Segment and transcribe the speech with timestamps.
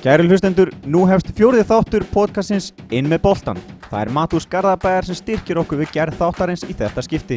[0.00, 3.58] Kæri hlustendur, nú hefst fjórið þáttur podcastins Inn með boltan.
[3.90, 7.36] Það er Matús Garðabæjar sem styrkir okkur við gerð þáttarins í þetta skipti.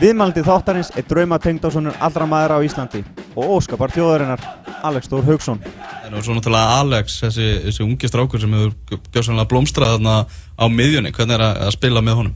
[0.00, 3.04] Viðmældi þáttarins er drauma tengdásonur allra maður á Íslandi
[3.36, 4.42] og óskapar þjóðarinnar,
[4.82, 5.60] Alex Þór Haugsson.
[6.10, 10.16] Og svo náttúrulega Alex, þessi, þessi ungi strákur sem hefur gjóðsannlega blómstrað þarna
[10.58, 12.34] á miðjunni, hvernig er að, að spila með honum?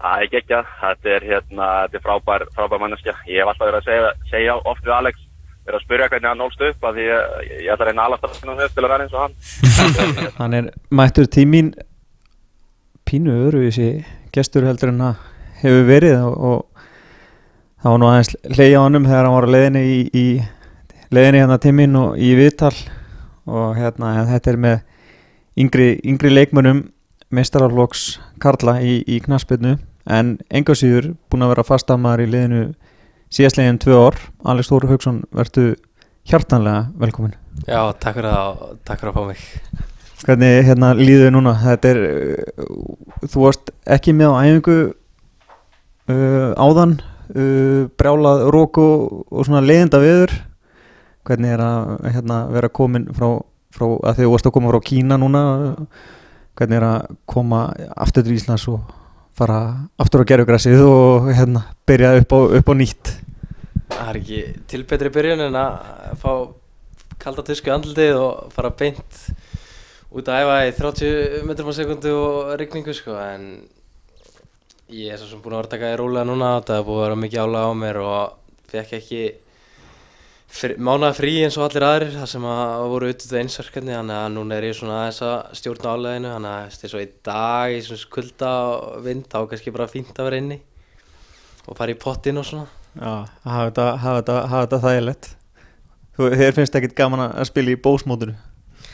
[0.00, 3.14] Það er ekki ekki, þetta er, hérna, þetta er frábær, frábær manneskja.
[3.28, 5.28] Ég hef alltaf verið að segja, segja oft við Alex,
[5.66, 8.26] verið að spyrja hvernig hann nólst upp, af því ég, ég ætla að reyna alast
[8.26, 10.32] að finna með spila verið eins og hann.
[10.40, 11.72] Hann er mættur tímin
[13.08, 13.90] pínu öðruvísi
[14.34, 15.28] gestur heldur en það
[15.62, 16.64] hefur verið og,
[17.82, 20.26] það var nú aðeins leiði á hannum þegar hann var að leiðinni í, í
[21.12, 22.74] leiðinni hérna tímin og í viðtal
[23.50, 24.76] og hérna þetta er með
[25.58, 26.84] yngri, yngri leikmönum
[27.34, 28.06] mestararflokks
[28.42, 32.62] Karla í, í knaspinu en enga síður búin að vera fastamæður í leiðinu
[33.32, 34.18] síðastlegin tvö ár
[34.52, 35.72] Alex Þóru Haugsson, verðu
[36.28, 37.34] hjartanlega velkomin
[37.66, 39.88] Já, takk fyrir að, takk fyrir að fá mig
[40.22, 41.56] Hvernig hérna líður núna?
[41.58, 42.00] Þetta er,
[42.62, 46.94] uh, þú varst ekki með á æfingu uh, áðan,
[47.34, 50.36] uh, brjálað rók og, svona leiðinda viður.
[51.26, 53.34] Hvernig er að hérna, vera komin frá,
[53.74, 55.42] frá, að þið varst að koma frá Kína núna,
[56.58, 57.64] hvernig er að koma
[57.96, 58.86] aftur til Íslands og
[59.34, 59.60] fara
[60.02, 63.14] aftur á gerfugrassið og hérna byrja upp á, upp á nýtt?
[63.92, 64.40] Það er ekki
[64.72, 66.32] til betri byrjun en að fá
[67.22, 69.20] kalda tusku andlitið og fara beint
[70.12, 73.46] út að æfa í 30 metrum á sekundu og rigningu sko en
[74.92, 76.98] ég er svo sem búin að vera að taka í rólega núna það er búin
[76.98, 79.22] að vera mikið álag á mér og fekk ekki
[80.52, 84.28] frí, mánaða frí eins og allir aðrir þar sem að voru auðvitað einsverkefni þannig að
[84.36, 87.80] núna er ég svona aðeins að stjórna áleginu þannig að þess að í dag í
[87.86, 90.62] svona kulda og vind þá er kannski bara fínt að vera inni
[91.62, 93.12] og fara í pottin og svona Já,
[93.48, 95.30] hafa þetta, þægilegt.
[96.18, 98.34] Þér finnst ekkit gaman að spila í bósmótinu?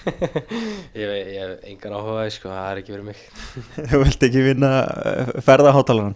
[0.99, 3.23] ég, hef engan áhuga sko, það er ekki verið mig
[3.91, 4.71] Þú vilt ekki vinna
[5.45, 6.15] ferðaháttalaran?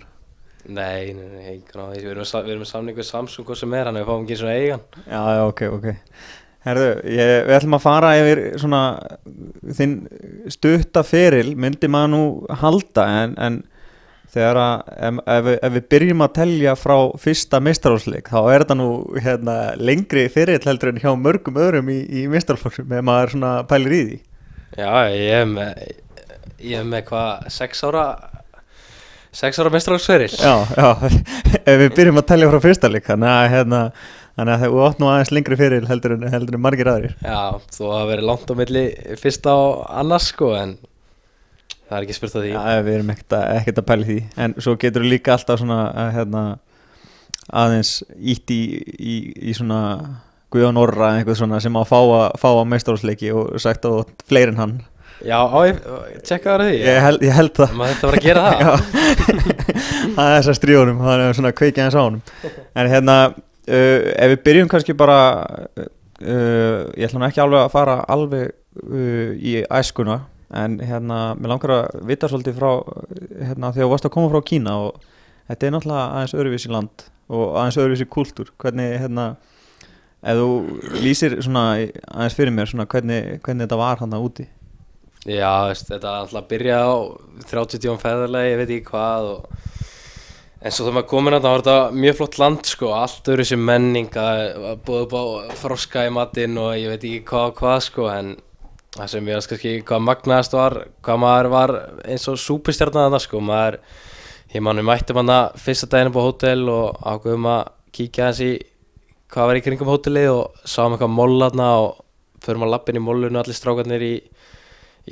[0.63, 3.99] Nei, nei, nei, engan áhuga við erum, með samning við Samsung hvað sem er, hann
[3.99, 5.89] við fáum ekki og eigan Já, já, ok, ok
[6.63, 8.83] Herðu, ég, við ætlum að fara yfir svona
[9.75, 9.97] þinn
[10.55, 12.23] stutta feril myndi maður nú
[12.61, 13.57] halda en, en
[14.33, 15.21] þegar að ef,
[15.53, 18.89] ef, við- byrjum að telja frá fyrsta meistarálsleik þá er þetta nú
[19.21, 23.97] hérna, lengri feril heldur en hjá mörgum öðrum í, í meistarálsleikum ef maður svona pælir
[23.99, 24.21] í því
[24.73, 25.83] Já, ég hef með,
[26.65, 28.07] ég hef með hvað, sex ára,
[29.43, 30.89] sex ára mestralagsferil Já, já,
[31.69, 33.85] ef við byrjum að telja frá fyrsta leik þannig að hérna
[34.33, 37.11] Þannig að þú átt nú aðeins lengri fyrir heldur en, heldur en margir aðrir.
[37.21, 38.85] Já, þó að verið langt á milli
[39.21, 40.73] fyrsta og annars sko, en
[41.93, 42.53] það er ekki spurt að því.
[42.57, 44.19] Já, við erum ekkert að, ekkert að pæli því.
[44.45, 46.45] En svo getur við líka alltaf svona að, hérna,
[47.63, 48.63] aðeins ítt í,
[48.97, 49.17] í,
[49.51, 49.83] í svona
[50.53, 53.93] Guðjón Orra eitthvað svona sem á að fá að, fá að meistarhúsleiki og sagt á
[54.29, 54.75] fleiri en hann.
[55.23, 55.79] Já, á ég,
[56.27, 56.81] tjekka það því?
[56.83, 57.75] Ég held, ég held það.
[57.79, 58.59] Maður þetta var að gera það?
[58.63, 58.73] Já.
[60.23, 62.23] að þess að stríðunum það er svona kveikja hans á honum.
[62.75, 65.87] En hérna, uh, ef við byrjum kannski bara uh,
[66.97, 68.51] ég ætla nú ekki alveg að fara alveg
[68.83, 72.71] uh, í æskuna en hérna, mér langar að vita svolítið frá
[73.49, 75.01] hérna, þegar þú varst að koma frá Kína og
[75.49, 78.53] þetta er náttúrulega aðeins öðruvísi land og aðeins öðruvísi kultúr.
[78.61, 79.29] Hvernig, hérna
[80.23, 80.49] ef þú
[81.03, 84.47] lýsir svona aðeins fyrir mér svona hvernig, hvernig þetta var hann úti?
[85.23, 86.93] Já, veist, þetta alltaf að byrja á
[87.51, 89.51] 30 tíum feðarlega, ég veit ekki hvað og...
[90.63, 93.63] en svo þegar maður að það var þetta mjög flott land sko, allt öðru sem
[93.71, 94.25] menninga,
[94.87, 95.25] búið upp á
[95.61, 98.35] froska í matinn og ég veit ekki hvað og hvað sko, en
[98.93, 103.23] það sem ég veist kannski hvað magnaðast var, hvað maður var eins og súpistjarnar þarna
[103.25, 103.79] sko, maður,
[104.53, 107.63] ég mann við mættum hann fyrsta daginn upp á hótel og ákveðum að
[107.97, 108.53] kíkja hans í
[109.33, 112.03] hvað var í kringum hótelið og sáum eitthvað mólarna og
[112.45, 114.15] förum að lappin í mólunu allir strákarnir í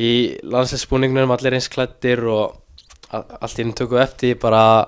[0.00, 0.10] í
[0.46, 2.58] landsleisbúningnum allir eins klættir og
[3.10, 4.82] allt í henni tökum eftir bara að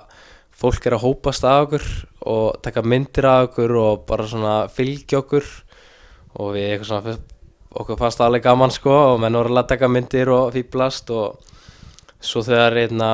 [0.62, 1.86] fólk er að hópast af okkur
[2.30, 5.48] og taka myndir af okkur og bara svona fylgja okkur
[6.38, 7.16] og við eitthvað svona
[7.72, 11.40] okkur fannst alveg gaman sko og menn voru að taka myndir og fýblast og
[12.22, 13.10] svo þegar einna,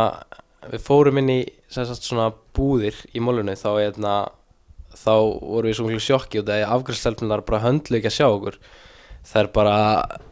[0.68, 1.38] við fórum inn í
[1.72, 4.16] sagt, svona búðir í mólunni þá, einna,
[4.96, 8.26] þá voru við svo miklu sjokki og það er afgræðstelpunar bara höndlu ekki að sjá
[8.28, 8.60] okkur.
[9.28, 9.78] Það er bara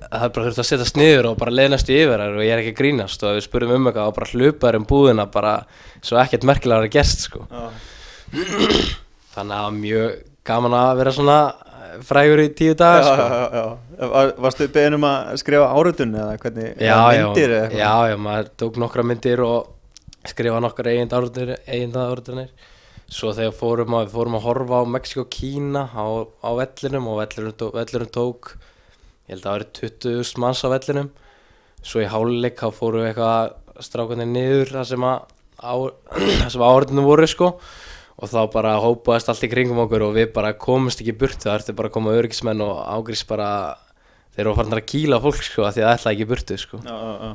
[0.07, 2.53] það er bara þurft að setjast niður og bara leiðnast í yfir þær og ég
[2.55, 5.55] er ekki að grínast og við spurum um eitthvað og bara hlupaður um búðina bara
[6.05, 7.45] svo ekkert merkilega að gerst sko.
[8.33, 11.39] Þannig að það var mjög gaman að vera svona
[12.05, 13.27] frægur í tíu dagar já, sko.
[13.27, 14.09] já, já.
[14.13, 16.71] Var- Varstu beðin um að skrifa áratun eða hvernig
[17.27, 17.79] myndir eða eitthvað?
[17.81, 19.69] já, já, maður tók nokkra myndir og
[20.27, 22.49] skrifa nokkra eigin áratunir
[23.07, 26.05] svo þegar fórum að, við fórum að horfa á Mexiko og Kína á,
[26.43, 28.57] á vellinum og vellurinn, tó- vellurinn tók
[29.29, 31.11] ég held að það væri 20.000 manns á vellinum
[31.87, 33.55] svo í háluleik þá fóru eitthvað
[33.87, 35.21] strákanir niður það sem að
[35.63, 35.75] á,
[36.43, 37.53] það sem áhörðinu voru sko
[38.17, 41.49] og þá bara hópaðist allt í kringum okkur og við bara komumst ekki í burtu
[41.49, 43.49] það ertu bara að koma örgismenn og ágrís bara
[44.37, 46.81] þeir eru farin að kýla fólk sko af því að það ætla ekki burtu sko.
[46.85, 47.35] Já, já, já.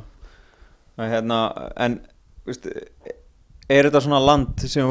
[0.92, 1.38] Og Hérna,
[1.80, 1.94] en
[2.46, 2.66] veist,
[3.72, 4.90] er þetta svona land sem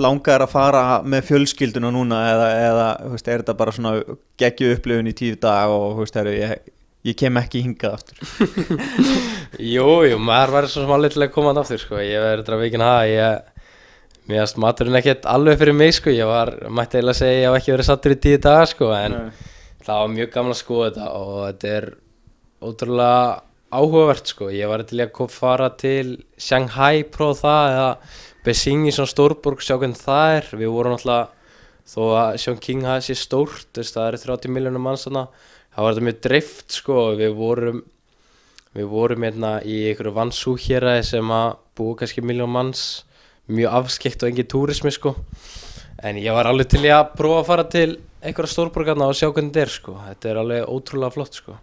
[0.00, 3.92] langar að fara með fjölskylduna núna eða, eða veist, er þetta bara svona
[4.40, 6.70] geggju upplifun í tíu dag og veist, heru, ég,
[7.06, 8.22] ég kem ekki hingað aftur?
[9.74, 12.42] Jú, jú, maður var svo sem alveg til að koma hann aftur sko, ég verður
[12.44, 13.52] þetta veginn að ég,
[14.26, 17.58] mér finnst maturinn ekkert alveg fyrir mig sko, ég var, mætti eiginlega segja ég hef
[17.60, 19.48] ekki verið sattur í tíu daga sko, en Nei.
[19.86, 21.88] það var mjög gaman að skoða þetta og þetta er
[22.66, 23.24] ótrúlega
[23.76, 27.90] áhugavert sko, ég var til að fara til Shanghai prófa það eða
[28.46, 31.32] Beijing í svona stórborg, sjá hvernig það er, við vorum alltaf
[31.86, 35.28] þó að Chongqing hafi sér stórt, veist, það eru 30 miljónum manns þarna,
[35.74, 37.84] það var þetta mjög dreift sko, við vorum
[38.76, 42.82] Við vorum hérna í einhverju vansú héræði sem að búa kannski miljón manns,
[43.52, 45.14] mjög afskekt og engin túrismi sko.
[46.04, 47.88] En ég var alveg til í að prófa að fara til
[48.26, 49.96] einhverja stórborgarna og sjá hvernig þetta er sko.
[50.08, 51.56] Þetta er alveg ótrúlega flott sko.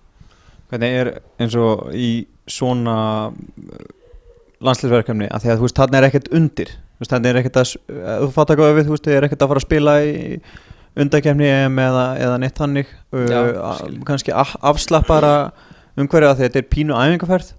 [0.71, 1.11] Hvernig er
[1.43, 2.11] eins og í
[2.49, 2.95] svona
[4.63, 7.59] landsliðsverkefni að því að þú veist, þarna er ekkert undir þú veist, þarna er ekkert
[7.59, 7.73] að,
[8.23, 10.13] þú fattar hvað við, þú veist, þið er ekkert að fara að spila í
[11.03, 13.71] undakefni eða, eða neitt hannig uh,
[14.07, 15.33] kannski afslappara
[15.99, 17.53] umhverju að þetta er pínu æfingarferð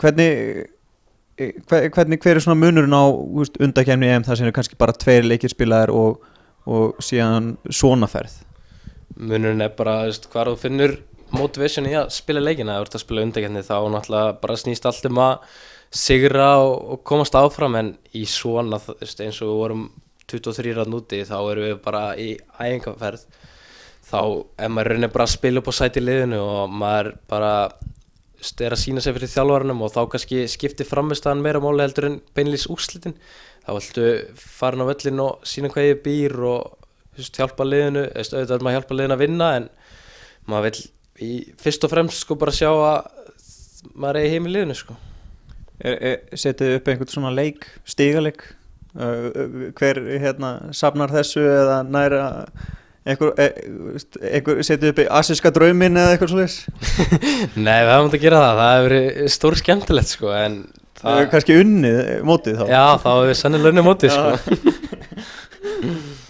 [0.00, 0.70] hvernig hver,
[1.38, 3.04] hvernig hver er svona munurinn á
[3.62, 6.26] undakefni EM þar sem er kannski bara tveir leikir spilaðir og,
[6.68, 8.42] og síðan svona ferð?
[9.16, 10.96] Munurinn er bara, veist, hvar þú finnur
[11.32, 12.76] motivation í að spila leikina.
[12.76, 15.58] Ef þú ert að spila undarkenni þá náttúrulega bara snýst allt um að
[15.92, 17.78] sigra og, og komast áfram.
[17.80, 19.86] En í svona, veist, eins og við vorum
[20.32, 23.24] 23 rann úti þá erum við bara í æfingarferð
[24.12, 24.20] þá
[24.60, 27.52] er maður raunin bara að spila upp á sæti liðinu og maður bara
[28.42, 32.20] er að sína sig fyrir þjálfarnum og þá kannski skiptir framistæðan meira máli heldur en
[32.36, 33.14] beinlýs úrslitin.
[33.62, 34.06] Þá viltu
[34.38, 36.72] farin á völlin og sína hvað ég býr og
[37.16, 39.68] veist, hjálpa liðinu auðvitað er maður að hjálpa liðinu að vinna en
[40.50, 40.82] maður vil
[41.22, 41.30] í,
[41.62, 42.98] fyrst og fremst sko bara sjá að
[43.94, 44.98] maður er heim í liðinu sko.
[45.82, 48.44] Setið upp einhvern svona leik, stigaleik?
[48.92, 52.24] Uh, hver hérna safnar þessu eða næra
[53.06, 53.48] einhver, e,
[54.30, 56.58] einhver setið upp í asiska draumin eða eitthvað svoleiðis?
[57.66, 60.58] Nei, við hefum að gera það, það hefur verið stór skemmtilegt sko en
[61.02, 62.64] það er kannski unnið mótið þá.
[62.70, 64.72] Já, þá hefur við sennilega unni mótið sko.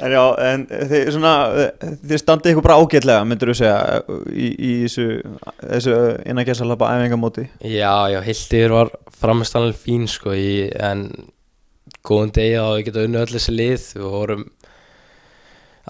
[0.03, 1.33] En já, en þið svona
[1.81, 4.01] þið standið ykkur bara ágætlega myndur þú segja
[4.33, 5.07] í, í þessu,
[5.61, 7.45] þessu innan gæsalapa æfingamóti?
[7.61, 8.91] Já, já, Hildir var
[9.23, 11.07] framstæðanlega fín sko í, en
[12.03, 13.87] góðum degi þá við getum unni öll þessi lið.
[14.01, 14.45] Við vorum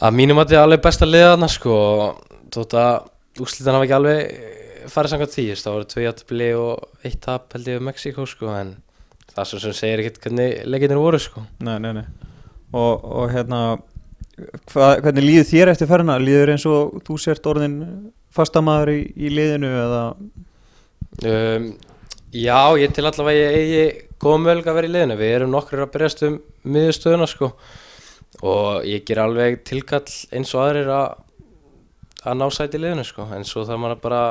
[0.01, 1.77] að mínum að þetta er alveg besta liðana sko.
[1.77, 7.07] Og þótt að úrslitan hafa ekki alveg farið samkvæmt því, það voru tvei játtabli og
[7.07, 8.75] eitt tap held ég við Mexíkó sko en
[9.33, 11.45] það svo sem segir ekkert hvernig leikinir voru sko.
[11.65, 12.05] Nei, nei, nei.
[12.73, 13.63] Og, og hérna
[14.73, 16.19] hva, hvernig líður þér eftir ferðina?
[16.21, 17.79] Líður eins og þú sért orðin
[18.33, 20.05] fastamæður í, í liðinu eða?
[21.29, 21.73] Um,
[22.33, 23.81] Já, ég til allavega ég eigi
[24.23, 25.17] góða möguleika að vera í liðinu.
[25.21, 27.51] Við erum nokkur að berjast um miðurstöðuna sko
[28.41, 31.21] og ég ger alveg tilkall eins og aðrir að
[32.23, 33.27] að ná sæti liðinu sko.
[33.35, 34.23] En svo þarf maður bara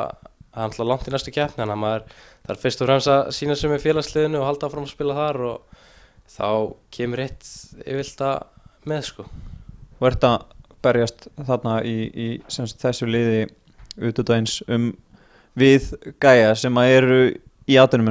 [0.52, 2.06] að handla langt í næstu keppni þannig að maður
[2.48, 5.42] þarf fyrst og fremst að sína sig með félagsliðinu og halda áfram að spila þar
[5.50, 5.78] og
[6.32, 6.48] þá
[6.96, 7.52] kemur eitt
[7.86, 9.28] yfirlt að með sko.
[10.00, 10.38] Þú ert að
[10.82, 13.44] berjast þarna í, í sem þessu liði
[14.02, 14.92] utudagins um
[15.60, 15.92] við
[16.24, 17.20] gæja sem að eru
[17.70, 18.10] í atvinnum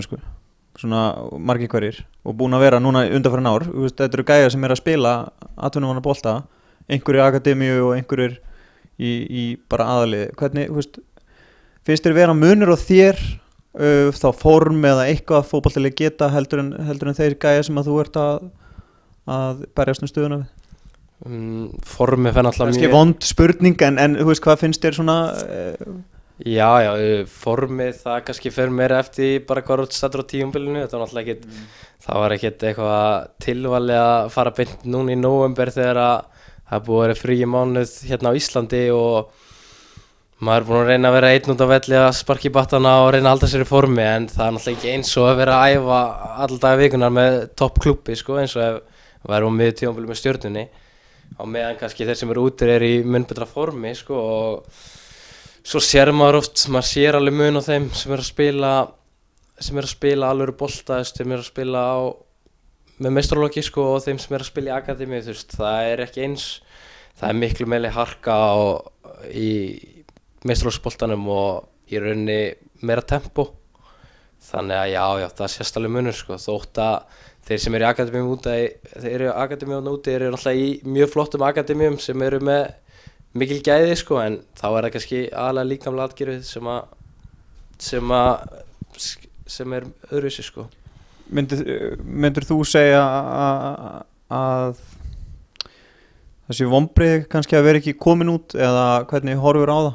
[0.80, 1.02] svona
[1.38, 3.66] margir hverjir og búin að vera núna undanfærin ár.
[3.68, 5.14] Þú veist, þetta eru gæja sem er að spila
[5.56, 6.40] atvinnum hann bolta
[6.90, 8.38] einhverju akademíu og einhverjur
[9.00, 11.00] í, í bara aðalið hvernig, þú veist,
[11.86, 16.72] finnst þér vera munur á þér uh, þá form eða eitthvað fótballtileg geta heldur en,
[16.88, 18.48] heldur en þeir gæja sem að þú ert að
[19.30, 20.48] að berjast um stöðuna við?
[21.20, 25.18] Um, Formið fenn alltaf kannski vond spurning en, en þú veist hvað finnst þér svona
[25.44, 25.98] uh,
[26.40, 30.80] Já, já, uh, formið það kannski fer meira eftir bara hvað er stættur á tíumbilinu
[30.80, 31.58] þetta var náttúrulega ekkit,
[32.06, 37.00] það var ekkit eitthvað tilvali að fara beint núna í november þegar að það búið
[37.00, 39.32] að vera frí mánuð hérna á Íslandi og
[40.40, 42.92] maður er búin að reyna að vera einn út á velli að sparki í battana
[43.02, 45.40] og reyna að halda sér í formi en það er náttúrulega ekki eins og að
[45.42, 45.98] vera að æfa
[46.46, 50.64] alltaf vikunar með topp klubbi sko, eins og ef við erum miður tíumbilu með stjórnunni
[51.36, 54.88] á meðan kannski þeir sem eru útir er í mun betra formi sko, og
[55.66, 58.72] svo sér maður oft, maður sér alveg mun á þeim sem er að spila
[59.60, 61.98] sem er að spila alveg bolta sem er að spila á
[63.00, 66.04] með meistralóki sko og þeim sem er að spila í akademi þú veist, það er
[66.04, 66.48] ekki eins
[67.20, 68.56] það er miklu meili harka á,
[69.28, 69.50] í
[70.48, 72.40] meistralóksboltanum og í rauninni
[72.86, 73.50] meira tempo.
[74.40, 77.18] Þannig að já, já, það sést alveg munur sko, þótt að
[77.50, 78.54] þeir sem eru í akademíum úti
[78.94, 82.70] þeir eru í akademíum úti eru náttúrulega í mjög flottum akademíum sem eru með
[83.38, 86.80] mikil gæði sko, en þá er það kannski aðalega líkamlega atgerfið sem að
[87.80, 88.58] sem að
[89.50, 90.66] sem er öðruvísi sko
[91.34, 91.62] myndir,
[92.02, 93.00] myndir þú segja
[94.30, 94.80] að,
[96.50, 99.92] þessi vombrið kannski að vera ekki komin út eða hvernig horfur á það?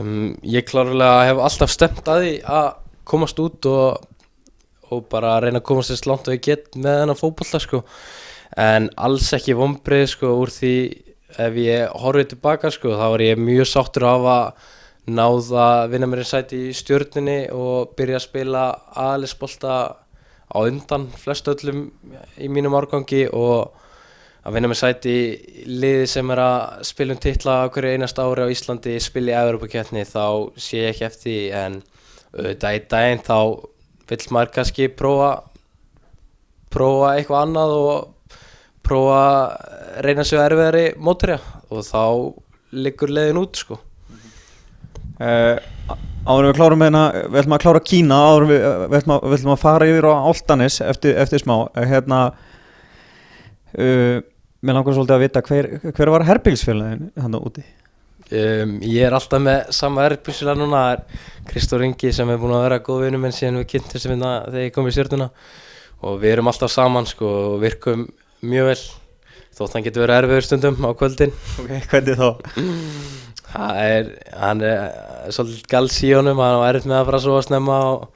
[0.00, 2.68] um, Ég klárlega hef alltaf stemt að því að
[3.12, 4.02] komast út og,
[4.88, 7.84] og bara reyna að komast þess langt og ég get með þennan fótbolla sko
[8.60, 10.74] en alls ekki vombrið sko úr því
[11.40, 14.70] ef ég horfið tilbaka sko þá var ég mjög sáttur af að
[15.12, 18.64] náða að vinna mér í sæti í stjórninni og byrja að spila
[19.02, 19.76] aðlisbolta
[20.52, 21.86] á undan flest öllum
[22.38, 23.72] í mínum árgangi og
[24.42, 28.46] að vinna með sæti í liði sem er að spila um titla hverju einast ári
[28.46, 30.24] á Íslandi spila í Evropakjötni þá
[30.58, 31.78] sé ég ekki eftir en
[32.32, 33.38] auðvitað í daginn þá
[34.10, 35.30] vill maður kannski prófa
[36.72, 38.10] prófa eitthvað annað og
[38.86, 41.38] prófa að reyna sig að erfiðari móturja
[41.72, 42.04] og þá
[42.72, 43.78] liggur leiðin út sko.
[45.22, 45.58] Uh,
[46.26, 49.14] áður en við klárum hérna, við ætlum að klára Kína áður en við, við, ætlum
[49.14, 51.54] að, við ætlum að fara yfir á Áltanis eftir, eftir smá.
[51.68, 52.22] Uh, hérna
[53.76, 54.18] uh,
[54.62, 57.64] mér langar svolítið að vita hver, hver var herbilsfélagin hann úti?
[58.32, 60.82] Um, Ég er alltaf með sama erbjusila núna.
[61.48, 64.32] Kristór Ingi sem er búin að vera góð vinnu minn síðan við kynntum sem hérna
[64.46, 65.28] þegar ég kom í stjórnuna
[66.02, 68.06] og við erum alltaf saman sko og virkum
[68.42, 68.80] mjög vel
[69.52, 72.28] þótt hann getur verið erfiður stundum á kvöldin okay, hvernig þá?
[73.52, 74.08] Það er,
[74.40, 74.80] hann er
[75.34, 78.06] svolítið gals í honum, hann var erfitt með að fara svo að snemma og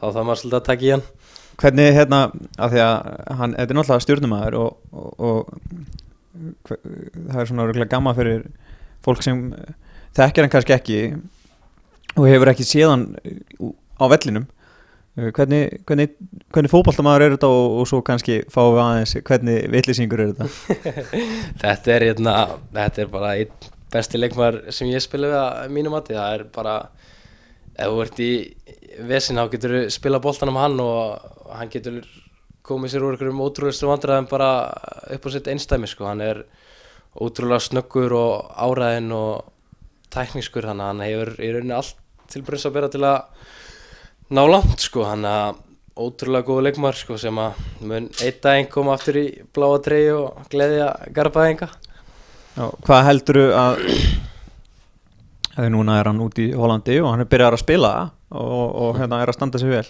[0.00, 1.04] þá þarf maður svolítið að taka í hann.
[1.60, 2.20] Hvernig hérna,
[2.58, 2.96] af því að
[3.38, 6.80] hann, þetta er náttúrulega stjórnumæður og, og, og hver,
[7.30, 8.44] það er svona örgulega gamma fyrir
[9.06, 9.44] fólk sem
[10.18, 11.00] þekkir hann kannski ekki
[12.16, 13.06] og hefur ekki séð hann
[13.96, 14.50] á vellinum.
[15.20, 16.06] Hvernig, hvernig,
[16.54, 20.94] hvernig fókbaltamaður er þetta og, og svo kannski fáum við aðeins hvernig villisingur er þetta?
[21.64, 22.34] þetta er hérna,
[22.76, 26.44] þetta er bara einn besti leikmar sem ég spila við að mínum mati, það er
[26.54, 26.74] bara
[27.74, 28.32] ef þú ert í
[29.10, 32.00] vesin þá getur þú spila boltan um hann og hann getur
[32.66, 34.50] komið sér úr einhverjum ótrúlega vandræðum bara
[35.16, 36.44] upp á sitt einstæmi sko, hann er
[37.18, 39.50] ótrúlega snöggur og áræðin og
[40.14, 41.96] tæknískur, þannig að hann hefur í rauninni allt
[42.30, 43.39] til brunns að bera til að
[44.30, 45.58] ná langt sko, hann er
[46.00, 50.44] ótrúlega góð leikmar sko sem að mun einn daginn koma aftur í bláa trey og
[50.52, 51.68] gleðja garbaðinga
[52.56, 53.82] Já, hvað heldur þú að
[55.56, 57.92] þegar núna er hann út í Hollandi og hann er byrjað að spila
[58.30, 59.84] og, og hérna er að standa sig vel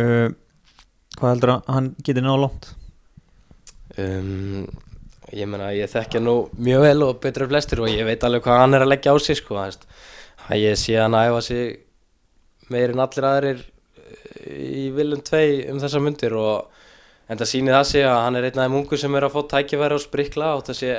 [0.00, 0.28] uh,
[1.16, 2.68] hvað heldur að hann geti náðu langt?
[3.96, 4.66] Um,
[5.32, 8.44] ég meina ég þekkja nú mjög vel og betur af flestir og ég veit alveg
[8.44, 9.86] hvað hann er að leggja á sig sko veist.
[10.56, 11.85] ég sé hann að æfa sig
[12.72, 13.64] meirinn allir aðrir
[14.46, 16.72] í viljum tvei um þessa myndir og
[17.26, 19.34] en það sýnir það sig að hann er einn af þeim ungu sem er að
[19.34, 20.92] fá tækifæri og sprikla og það sé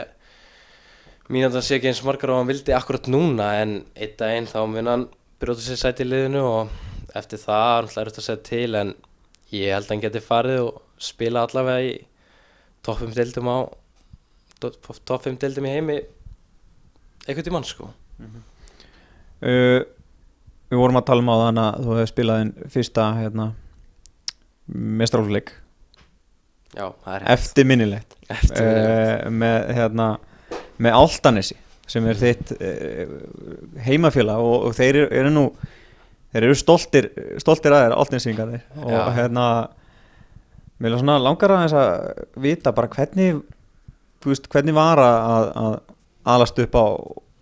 [1.31, 4.36] mín að það sé ekki eins margar og hann vildi akkurat núna en einn dag
[4.36, 5.07] einn þá mun hann
[5.41, 8.93] brjóta sér sæti í liðinu og eftir það hann hlæður þetta að segja til en
[9.55, 11.93] ég held að hann geti farið og spila allavega í
[12.86, 13.57] topp 5 deildum á
[14.59, 15.97] topp 5 deildum í heimi
[17.27, 17.91] eitthvað í mann sko
[19.43, 19.81] uh,
[20.67, 23.47] Við vorum að tala um á þann að þú hefði spilað inn fyrsta hérna,
[25.01, 25.53] mestrálfleik
[26.75, 30.07] Já, það er eftir minnilegt uh, með, hérna,
[30.83, 31.57] með Altanesi
[31.88, 33.13] sem er þitt uh,
[33.86, 35.45] heimafélag og, og þeir eru, eru nú
[36.33, 37.09] þeir eru stoltir,
[37.41, 39.03] stoltir að þeir Altanesingar og Já.
[39.15, 39.45] hérna
[40.77, 43.39] mér er svona langar að þess að vita bara hvernig
[44.25, 45.79] veist, hvernig var að, að
[46.36, 46.86] alast upp á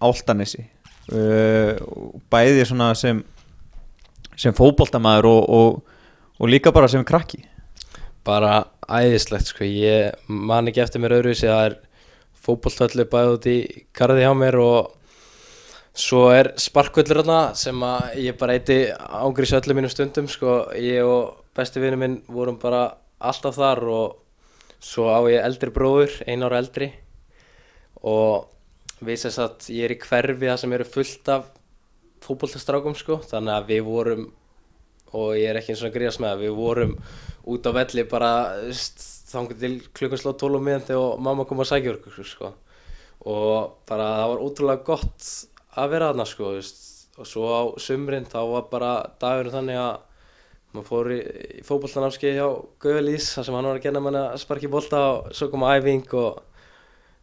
[0.06, 0.68] Altanesi
[1.10, 3.24] bæði svona sem
[4.40, 6.00] sem fótboltamaður og, og,
[6.40, 7.44] og líka bara sem krakki.
[8.26, 11.78] Bara æðislegt sko, ég man ekki eftir mér öðruvísi það er
[12.46, 13.58] fótbolltöllu bæði út í
[13.96, 14.92] karði hjá mér og
[15.96, 21.06] svo er sparkvöllur þarna sem að ég bara eiti ángrís öllum mínum stundum sko, ég
[21.08, 22.90] og besti vinnu minn vorum bara
[23.24, 24.18] alltaf þar og
[24.84, 26.92] svo á ég eldri bróður, ein ára eldri.
[28.06, 28.52] Og
[29.04, 31.48] við sem sagt, ég er í hverfi það sem eru fullt af
[32.26, 34.28] fótbolltastrákum sko, þannig að við vorum
[35.16, 36.96] og ég er ekki eins og að gríðast með það, við vorum
[37.54, 38.32] út á velli bara
[39.30, 42.52] þangur til klukkan slá 12 og miðandi og mamma kom að sækja okkur sko.
[43.26, 45.30] og bara það var ótrúlega gott
[45.76, 46.82] að vera þarna sko, veist.
[47.18, 49.96] og svo á sumrin þá var bara dagurinn þannig að
[50.76, 51.20] maður fór í,
[51.60, 52.48] í fótbolltanafskeið hjá
[52.84, 56.12] Gauðalís þar sem hann var að kenna manna að sparki bolta og svo kom æfing
[56.20, 56.42] og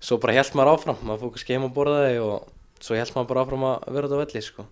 [0.03, 2.49] svo bara held maður áfram, maður fór kannski heim að borða þig og
[2.83, 4.67] svo held maður bara áfram að vera á velli sko.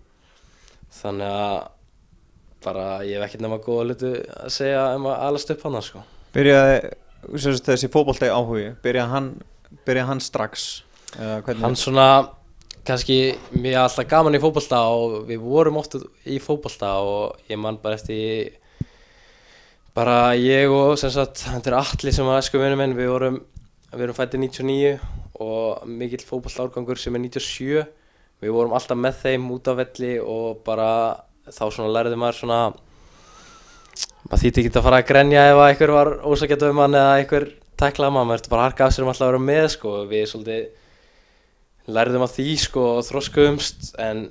[1.01, 1.55] þannig að
[2.61, 6.03] bara ég hef ekkert nema góða hlutu að segja um að alast upp hana sko
[6.31, 6.91] Byrjaði,
[7.65, 9.31] þessi fótboltegi áhugi, byrjaði hann,
[9.87, 10.69] byrjaði hann strax?
[11.15, 11.63] Hvernig?
[11.65, 12.07] hann svona
[12.87, 17.59] kannski, mér er alltaf gaman í fótbolta og við vorum oft í fótbolta og ég
[17.59, 18.57] man bara eftir
[19.95, 23.41] bara ég og sem sagt, þetta er allir sem var æsku vinur minn, við vorum
[23.91, 24.91] við erum fættið 99
[25.41, 27.81] og mikill fótbolta árgangur sem er 97
[28.41, 30.91] við vorum alltaf með þeim út af velli og bara
[31.49, 32.59] þá svona lærði maður svona
[34.27, 37.17] maður þýtti ekki að fara að grenja ef að einhver var ósakjætt um hann eða
[37.19, 37.47] einhver
[37.81, 39.95] teklaði maður, maður ertu bara að harka af sér um alltaf að vera með sko,
[40.09, 44.23] við svolítið lærðum að því sko og þroskuðumst en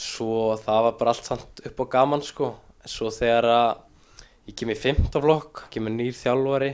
[0.00, 2.54] svo það var bara allt samt upp á gaman sko.
[2.80, 3.70] En svo þegar að
[4.48, 6.72] ég kem í 15 flokk, kemur nýr þjálfari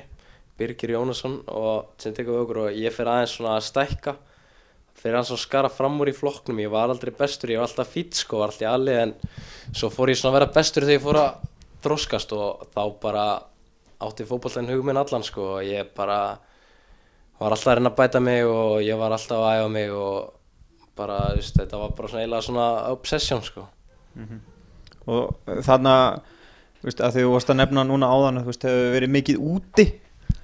[0.57, 4.17] Birgir Jónasson og við okkur og ég fer aðeins svona að stækka.
[4.97, 6.63] Fyrir hans að skara fram úr í flokknum.
[6.63, 9.13] Ég var aldrei bestur, ég var alltaf fýtt sko var alltaf í alli en
[9.77, 11.45] svo fór ég svona að vera bestur þegar ég fór að
[11.85, 13.27] þroskast og þá bara
[14.07, 16.39] átti fótbollin hug minn allan sko og ég bara
[17.37, 20.33] var alltaf að reyna að bæta mig og ég var alltaf að æfa mig og
[20.97, 23.67] bara, veist, þetta var bara svona eiginlega svona obsession sko.
[25.13, 25.95] Og þarna,
[26.81, 29.43] þú veist, að því þú varst að nefna núna áðan, þú veist, hefur verið mikið
[29.53, 29.87] úti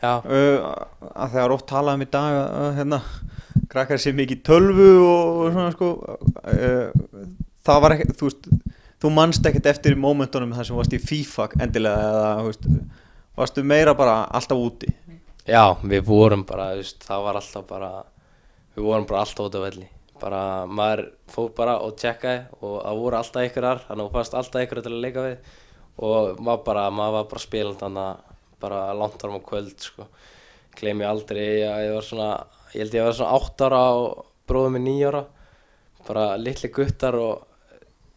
[0.02, 0.72] uh,
[1.12, 3.00] að þegar oft talað um í dag að hérna,
[3.72, 7.22] krakkar sé mikið í tölvu og, og svona sko uh,
[7.62, 8.50] það var ekki, þú veist
[9.02, 12.68] þú manst ekkert eftir momentunum þar sem varst í FIFA endilega eða veist,
[13.38, 14.92] varstu meira bara alltaf úti?
[15.48, 17.90] Já, við vorum bara, veist, það var alltaf bara
[18.76, 19.88] við vorum bara alltaf út af velli.
[20.22, 24.36] Bara, maður fór bara og tjekkaði og það voru alltaf einhverjar þannig að þú fannst
[24.38, 25.56] alltaf einhverjar til að leika við
[26.02, 28.28] og maður bara, maður var bara spiland þannig
[28.62, 30.08] bara langt árum á kvöld sko.
[30.78, 32.32] gleymi aldrei að ég var svona
[32.72, 35.24] ég held ég að vera svona 8 ára og bróðum mig 9 ára.
[36.06, 37.48] Bara litli guttar og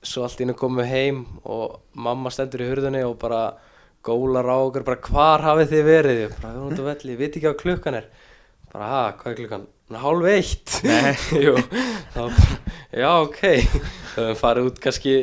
[0.05, 3.41] svo allt í innu komum við heim og mamma stendur í hurðinni og bara
[4.05, 6.19] gólar á okkur, bara hvar hafið þið verið?
[6.25, 8.09] Ég bara, við erum út á velli, ég veit ekki hvað klukkan er.
[8.73, 9.65] Bara, ha, hvað er klukkan?
[10.01, 10.75] Hálf eitt.
[11.45, 11.55] Jú,
[12.13, 13.41] þá bara, já, ok.
[14.13, 15.15] Þau hefum farið út kannski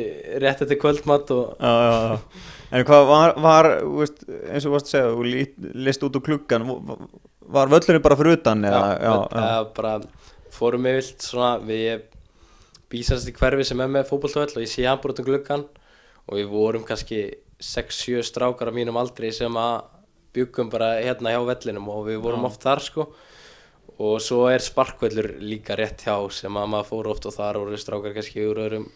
[0.43, 2.43] rétt eftir kvöldmatt og já, já, já.
[2.73, 6.25] En hvað var, var veist, eins og þú varst að segja þú list út úr
[6.25, 6.65] klukkan
[7.53, 9.93] var- völlurinn bara fyrir utan eða, já, já, eða bara
[10.53, 12.03] fórum við vilt svona við
[12.93, 15.65] bísast í hverfi sem er með fótbolltöðl og ég sé hann bara út um gluggan
[16.29, 17.23] og við vorum kannski
[17.63, 19.83] 6-7 strákar á mínum aldri sem að
[20.33, 22.49] byggum bara hérna hjá vellinum og við vorum Já.
[22.49, 23.05] oft þar sko.
[24.01, 27.77] Og svo er sparkvellur líka rétt hjá sem að maður fór oft og þar voru
[27.77, 28.87] strákar kannski úr öðrum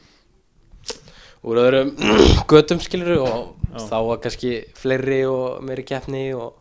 [1.46, 1.92] úr öðrum
[2.52, 3.42] götum skilur og
[3.74, 3.84] Já.
[3.90, 6.56] þá var kannski fleiri og meiri keppni og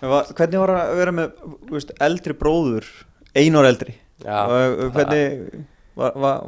[0.00, 2.88] var, hvernig var að vera með veist, eldri bróður
[3.34, 5.62] einu ára eldri Já, og og hvernig
[5.98, 6.42] var, var,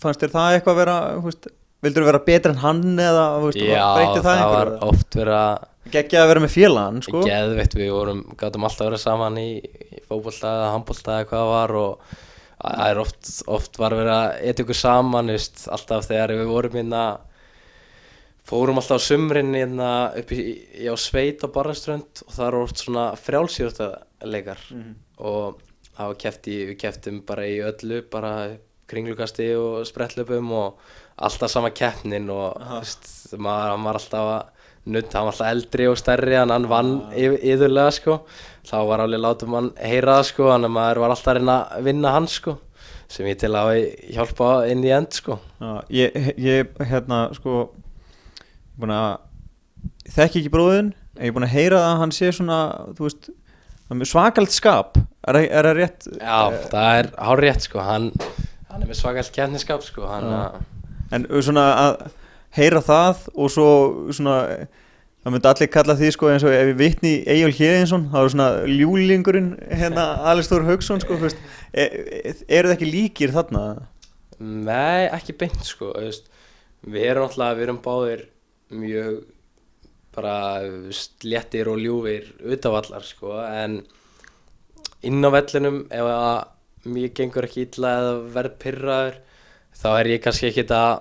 [0.00, 1.48] fannst þér það eitthvað að vera veist,
[1.84, 5.18] vildur þú vera betur en hann eða veist, Já, breytti það, það var einhverju oft
[5.20, 7.22] verið að geggja að vera með félagann sko.
[7.28, 11.50] Geðveitt, við vorum, gátum alltaf verið saman í, í fótbolta eða handbolta eða hvað það
[11.52, 12.14] var og
[12.64, 16.78] það er oft, oft var verið að etja ykkur saman, veist, alltaf þegar við vorum
[16.80, 17.04] hérna,
[18.48, 20.40] fórum alltaf á sumrin hérna upp í,
[20.84, 24.94] í á sveit á Barnaströnd og það eru oft svona frjálsjóttaleikar Mhm.
[25.18, 25.60] og
[25.96, 28.34] það kefti, við keftum bara í öllu, bara
[28.90, 30.78] kringlukasti og sprettlöpum og
[31.16, 33.06] alltaf sama keppnin og veist,
[33.38, 34.53] maður, var alltaf að
[34.86, 38.18] nutt, hann var alltaf eldri og stærri en hann vann yfir, yfirlega sko.
[38.68, 41.56] Þá var alveg látum hann heyra það sko þannig að maður var alltaf að reyna
[41.76, 42.56] að vinna hann sko
[43.14, 43.70] sem ég til að
[44.16, 45.36] hjálpa inn í end sko.
[45.60, 49.10] Já, ég, ég hérna sko ég er búin að
[50.08, 52.58] ég þekki ekki bróðin en ég er búin að heyra að hann sé svona
[52.96, 53.28] þú veist,
[53.94, 54.98] er svakalt skap.
[55.28, 56.08] Er, það- er rétt?
[56.18, 56.40] Já,
[56.72, 58.10] það er hár rétt sko hann,
[58.72, 60.28] hann er með svakalt kjarniskap sko hann
[61.14, 62.06] en svona að
[62.54, 63.68] heyra það og svo
[64.14, 64.38] svona
[65.24, 68.32] það myndi allir kalla því sko eins og ef við vitni Egil Hjeðinsson þá er
[68.34, 71.30] svona ljúlingurinn hérna Alistór Haugsson sko e,
[71.80, 73.64] e, eru það ekki líkir þarna?
[74.38, 76.28] Nei, ekki beint sko veist,
[76.84, 78.26] Við erum alltaf, við erum báðir
[78.76, 79.22] mjög
[80.14, 80.36] bara
[80.94, 83.80] sléttir og ljúfir utavallar sko en
[85.04, 89.18] inn á vellinum ef að mér gengur ekki illa eða verð pyrraður
[89.80, 91.00] þá er ég kannski ekki að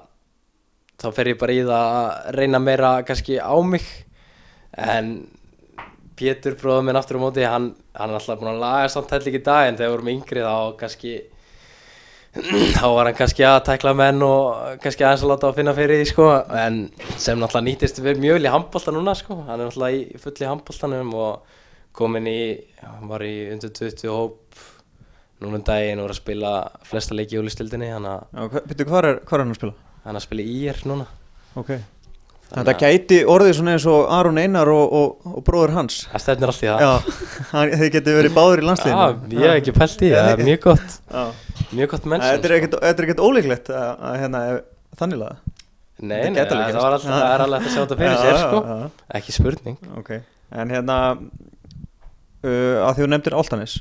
[1.01, 3.85] þá fer ég bara í það að reyna meira kannski á mig.
[4.77, 5.13] En
[6.13, 9.23] Pétur bróður minn aftur á móti hann, hann er alltaf búin að laga samt hell
[9.25, 11.13] ekki í dag en þegar við vorum yngri þá kannski
[12.77, 15.99] þá var hann kannski að tækla menn og kannski aðeins að láta að finna fyrir
[16.01, 16.27] því sko.
[16.57, 16.77] En
[17.21, 19.39] sem náttúrulega nýttist við mjög í handbolta núna sko.
[19.47, 21.59] Hann er náttúrulega í fulli handboltanum og
[21.97, 22.39] komin í,
[22.81, 24.61] hann var í undir 20 hóp
[25.43, 26.53] núna um daginn og var að spila
[26.89, 29.59] flesta leiki í júlistildinni hann að Já, hva- byrju, hvar er, hvar er hann að
[29.59, 29.75] spila?
[30.03, 31.07] Hann að spila í ír núna.
[31.59, 31.73] Ok.
[32.53, 36.03] Þetta gæti orðið svona eins og Aron Einar og, og, og bróður hans.
[36.11, 36.83] Það stefnir allt í það.
[36.83, 37.15] Já,
[37.53, 40.33] hann, þeir getur verið báður í Já, landsliðinu ég hef ekki pælt í það, það
[40.35, 40.97] er mjög gott.
[41.09, 41.23] Já.
[41.73, 44.43] Mjög gott menn Þetta er ekkert- þetta er ekkert ólíklegt að, að hérna,
[45.01, 45.39] þannig laga
[46.03, 48.61] Nei, nei, það er alveg að sjá þetta fyrir sér sko.
[49.17, 49.77] Ekki spurning.
[50.01, 50.09] Ok,
[50.51, 50.97] en hérna
[52.43, 53.75] uh, að því þú nefndir Áltanis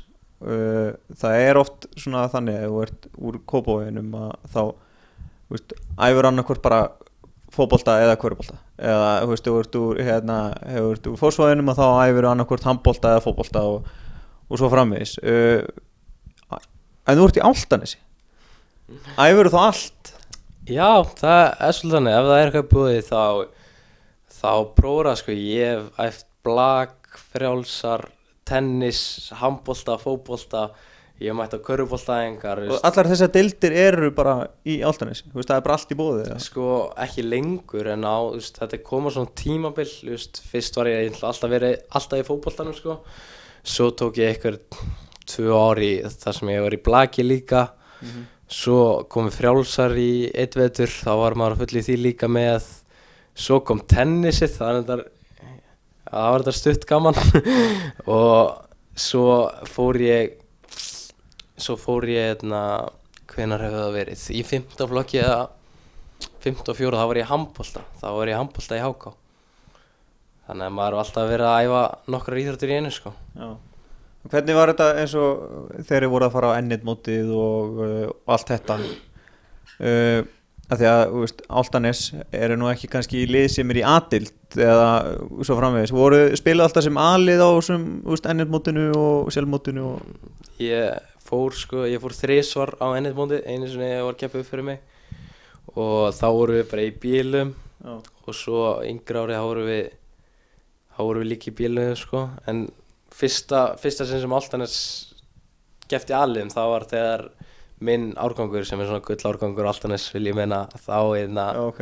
[0.45, 4.61] uh, það er oft svona þannig að þú ert úr kópóinum að þá
[5.55, 6.83] veist, æfur annarkvort bara
[7.53, 11.87] fótbolta eða kvörubolta eða þú veist, þú ert úr hérna, hefur úr fórsvæðinum að þá
[12.07, 13.91] æfur annarkvort handbolta eða fótbolta og,
[14.49, 15.17] og svo framvegis.
[15.21, 15.61] Uh,
[17.07, 18.01] en þú ert í Áltanesi
[19.17, 20.13] æfur þá allt?
[20.63, 23.23] Já, það er svolítið þannig, ef það er eitthvað búið þá
[24.33, 26.93] þá prófra sko, ég hef æft blag,
[27.33, 28.07] frjálsar
[28.47, 30.63] tennis, handbolta, fótbolta
[31.23, 34.33] ég hef mætt á körfuboltaæðingar og allar þessar deildir eru bara
[34.67, 36.39] í veist, það er bara allt í bóði eða?
[36.43, 36.65] sko
[37.05, 41.77] ekki lengur en á veist, þetta komað svona tímabil veist, fyrst var ég alltaf verið
[41.95, 42.97] alltaf í fótboltanum sko.
[43.63, 44.59] Svo tók ég eitthvað
[45.31, 47.63] tvö ári þar sem ég var í blaki líka.
[48.53, 52.67] Svo komi frjálsar í eitt vetur þá var maður að fulla í því líka með
[53.33, 54.99] svo kom þetta,
[56.11, 57.17] það var þetta stutt gaman.
[58.19, 59.27] Og svo
[59.71, 60.42] fór ég
[61.57, 62.61] svo fór ég hérna,
[63.33, 64.23] hvenar hefur það verið?
[64.33, 65.41] Í 15 flokki eða
[66.43, 67.83] 54 þá var ég í handbolta.
[68.01, 69.13] Þá var ég í handbolta í háká.
[70.47, 73.13] Þannig að maður var alltaf verið að æfa nokkrar íþróttir í einu sko.
[73.37, 73.49] Já.
[74.31, 78.51] Hvernig var þetta eins og þeir voru að fara á ennit mótið og, uh, allt
[78.53, 78.77] þetta?
[79.83, 80.23] Uh,
[80.71, 84.59] að því að veist, Áltanes eru nú ekki kannski í lið sem er í adild
[84.59, 84.87] eða
[85.43, 85.95] svo framvegis.
[85.95, 87.49] Voru spilað alltaf sem alið á
[88.31, 93.69] ennit mótinu og sjálfmótinu og ég fór sko, ég fór þrísvar á ennið móti einu
[93.71, 94.79] sinni var keppið fyrir mig.
[95.73, 97.93] Og þá vorum við bara í bílum Já.
[97.97, 99.83] og svo yngra ári þá vorum við
[100.93, 102.27] þá vorum við líka í bílum sko.
[102.47, 102.67] En
[103.13, 104.77] fyrsta, fyrsta sinn sem Altanes
[105.89, 107.25] gefti aliðum það var þegar
[107.83, 111.81] minn árgangur sem er svona gull árgangur Altanes vil ég meina þá, einna, Já, ok,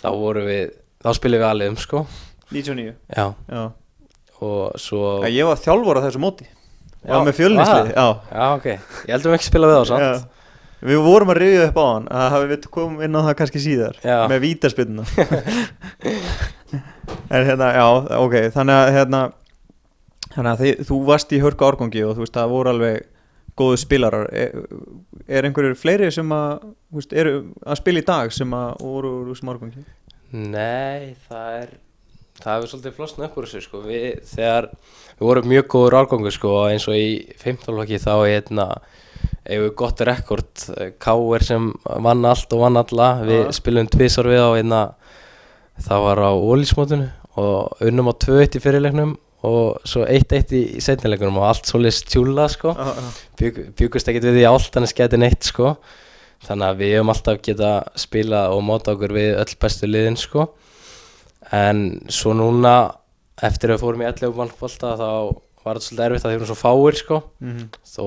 [0.00, 2.04] þá vorum við þá spilum við aliðum sko.
[2.52, 3.26] 99 já.
[3.50, 3.62] Já.
[4.44, 6.48] og svo Já, ég var þjálfur á þessu móti
[7.04, 7.94] Já, með fjölnislið aha.
[7.94, 8.06] Já.
[8.38, 8.66] já ok,
[9.04, 10.24] ég heldur við ekki spila við á samt.
[10.84, 13.60] Við vorum að rifja upp á hann að hafi við komum inn á það kannski
[13.64, 14.18] síðar Já.
[14.28, 15.04] með vítaspinna
[17.34, 17.84] En hérna, já,
[18.20, 19.20] ok þannig að hérna
[20.34, 22.96] þannig að þið, þú varst í hörku árgangi og þú veist það voru alveg
[23.58, 24.50] góðu spilarar er,
[25.30, 29.26] er einhverjur fleiri sem að veist, eru að spila í dag sem að voru úr
[29.32, 29.84] þessum árgangi
[30.34, 31.68] Nei, það er
[32.42, 33.80] það hefur svolítið flosna upp úr þessu sko.
[33.84, 34.68] við, þegar
[35.14, 37.08] við vorum mjög góður árgangur sko, eins og í
[37.40, 38.68] 15 lokki þá hérna,
[39.46, 40.64] hefur við gott rekord.
[41.02, 41.46] K.R.
[41.46, 44.80] sem vann allt og vann alla við spilum tvisar við á hérna,
[45.84, 51.36] það var á ólísmótinu og unnum á 2-1 í fyrirleiknum og svo 1-1 í setnileikunum
[51.42, 52.72] og allt svolítið stjúla sko.
[53.38, 55.74] Bjúkust ekkert við því ált en sketi neitt sko.
[56.44, 60.48] Þannig að við höfum alltaf geta spila og móta okkur við öll bestu liðin sko
[61.54, 62.74] en svo núna
[63.44, 65.08] eftir að við fórum í 11 mannfólta þá
[65.64, 67.68] var þetta svolítið erfitt að því vorum svo fáir sko Mhm.
[67.94, 68.04] þó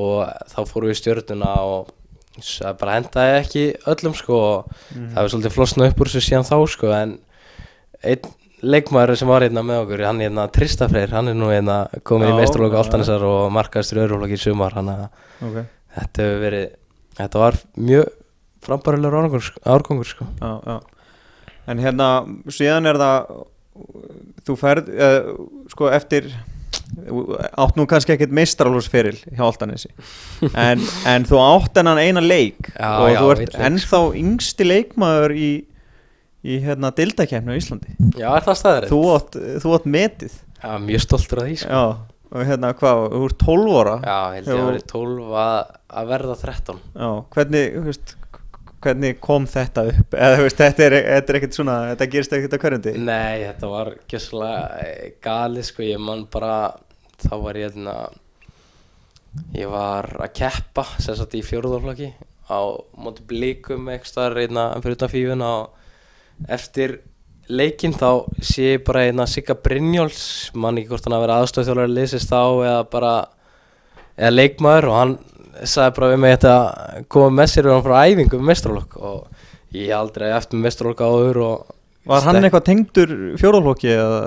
[0.54, 1.94] þá fórum við í stjörnuna og
[2.38, 5.08] það bara hendaði ekki öllum sko og Mhm.
[5.14, 7.16] það hefur svolítið flosnað upp úr þessu síðan þá sko en
[8.04, 8.34] einn
[8.64, 12.30] leikmaður sem var hérna með okkur hann hérna Trista Freyr, hann er nú hérna komin
[12.30, 12.84] í Já, meistarlokku já.
[12.84, 15.10] Altanisar og markaðistur öðruflokki í sumar hann að
[15.46, 15.66] ok
[15.98, 16.70] þetta hefur verið
[17.18, 18.08] þetta var mjög
[19.42, 20.26] sko- árgangur sko.
[20.42, 20.80] já, já.
[21.68, 22.10] En hérna,
[22.54, 23.32] síðan er það
[24.48, 25.34] þú færð uh,
[25.72, 26.30] sko eftir
[27.58, 29.90] átt nú kannski ekkert meistralúsferil hjá Altanesi
[30.58, 35.36] en, en þú átt hennan eina leik Já, og já, þú ert ennþá yngsti leikmaður
[35.36, 35.50] í,
[36.48, 37.96] í hérna dildakefni á Íslandi.
[38.16, 38.88] Já, er það staðar?
[38.92, 40.38] þú átt, þú átt metið.
[40.58, 41.82] Já, mjög stoltur af því sko.
[41.82, 41.84] já,
[42.32, 43.98] og hérna hvað, þú ert 12 ára?
[44.08, 48.16] Já, held ég að verið 12 að, að verða 13 Já, hvernig, þú veist
[48.84, 50.14] hvernig kom þetta upp?
[50.14, 53.44] Eða þú veist, þetta er, þetta er ekkert svona þetta gerist ekkert á hverjundi Nei,
[53.48, 56.58] þetta var gjössalega gali sko, ég man bara
[57.24, 57.98] þá var ég hérna
[59.58, 62.12] ég var að keppa sagt í fjórðarflokki
[62.48, 62.60] á
[62.98, 67.00] móti blíkum eitthvað hérna fyrir utan fífuna og eftir
[67.48, 71.92] leikinn þá sé ég bara hérna Sigga Brynjóls man ekki hvort hann að vera aðstofþjólar
[71.92, 73.14] leysist þá eða bara
[74.18, 75.16] eða leikmaður og hann
[75.64, 76.56] sagði bara við mig þetta
[77.14, 81.42] koma með sér og hann frá æfingu með mestralokk og ég aldrei eftir mestralokk áður
[81.46, 81.74] og
[82.08, 84.20] Var hann eitthvað tengdur fjórðalokki eða?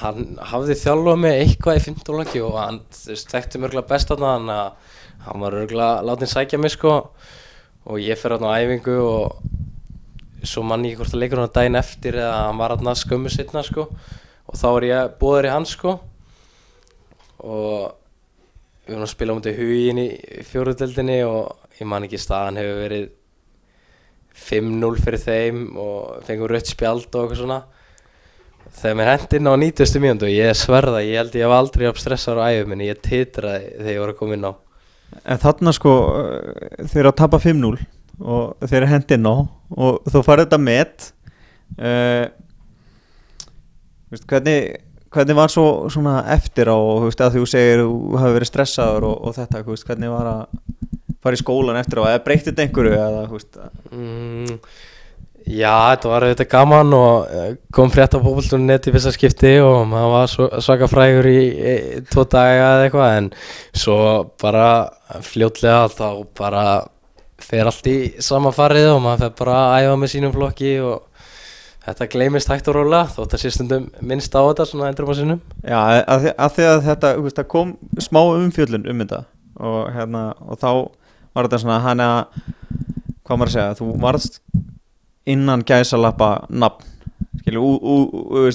[0.00, 4.60] Hann hafði þjálfað mig eitthvað í 15 laki og hann þekkti mörgulega best þarna þannig
[4.62, 6.94] að hann var örgulega látin sækja mig sko.
[7.86, 11.78] Og ég fer þarna á æfingu og svo mann ég hvort að leikur hann daginn
[11.78, 13.86] eftir eða hann var hann skömmu setna sko.
[14.48, 15.98] Og þá var ég búður í hans sko.
[17.44, 17.92] Og
[18.86, 20.08] við vorum að spila á mútið hugin í
[20.46, 23.08] fjóruðdeldinni og ég man ekki staðan hefur verið
[24.46, 27.58] 5-0 fyrir þeim og fengum rött spjald og eitthvað svona
[28.76, 30.02] þegar mér hendi inn á 90.
[30.02, 33.02] mínútu og ég sverða, ég held ég hef aldrei upp stressar á æfum minni, ég
[33.02, 34.52] titraði þegar ég var að koma inn á
[35.26, 37.76] En þarna sko uh, þeir eru að tapa 5-0
[38.26, 41.08] og þeir eru hendi inn á og þú farið þetta met
[41.78, 42.26] uh,
[44.12, 44.76] veist, hvernig,
[45.16, 49.08] hvernig var svo svona eftir á þú veist, að þú segir þú hafi verið stressaður
[49.10, 50.42] og, og þetta, veist, hvernig var að
[51.26, 53.58] fara í skólan eftir á, eða breytið þetta einhverju eða, veist,
[53.96, 54.58] Mm,
[55.46, 59.54] já, þetta var auðvitað gaman og eh, kom frétt á fókvöldunum net í fyrsta skipti
[59.62, 61.74] og maður var svaka frægur í, í
[62.10, 63.30] tvo daga eða eitthvað en
[63.84, 63.98] svo
[64.42, 64.68] bara
[65.26, 66.66] fljótlega þá bara
[67.46, 71.02] fer allt í sama farið og maður fer bara að æfa með sínum flokki og
[71.86, 75.16] þetta gleymist hægt og róla þótt að sé stundum minnst á þetta svona endurum á
[75.18, 75.40] sinnum.
[75.62, 79.20] Já, að, því- að að þetta, veist, það kom smá umfjöllun um þetta
[79.56, 80.70] og hérna, og þá
[81.36, 82.40] var þetta svona hann að,
[83.26, 84.40] hvað maður að segja, þú varðst
[85.26, 86.84] innan gæsalappa nafn,
[87.40, 88.50] skilju,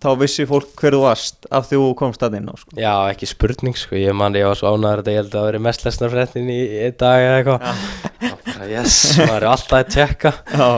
[0.00, 2.72] þá vissi fólk hver þú varst af því þú komst að inn á, sko.
[2.80, 5.48] Já, ekki spurning sko, ég man ég var svo ánæður þetta, ég held að það
[5.50, 7.84] veri mest lesnar fréttin í einn dag eða eitthvað.
[8.48, 10.32] Bara, Yes, maður er alltaf að tjekka.
[10.54, 10.68] Já,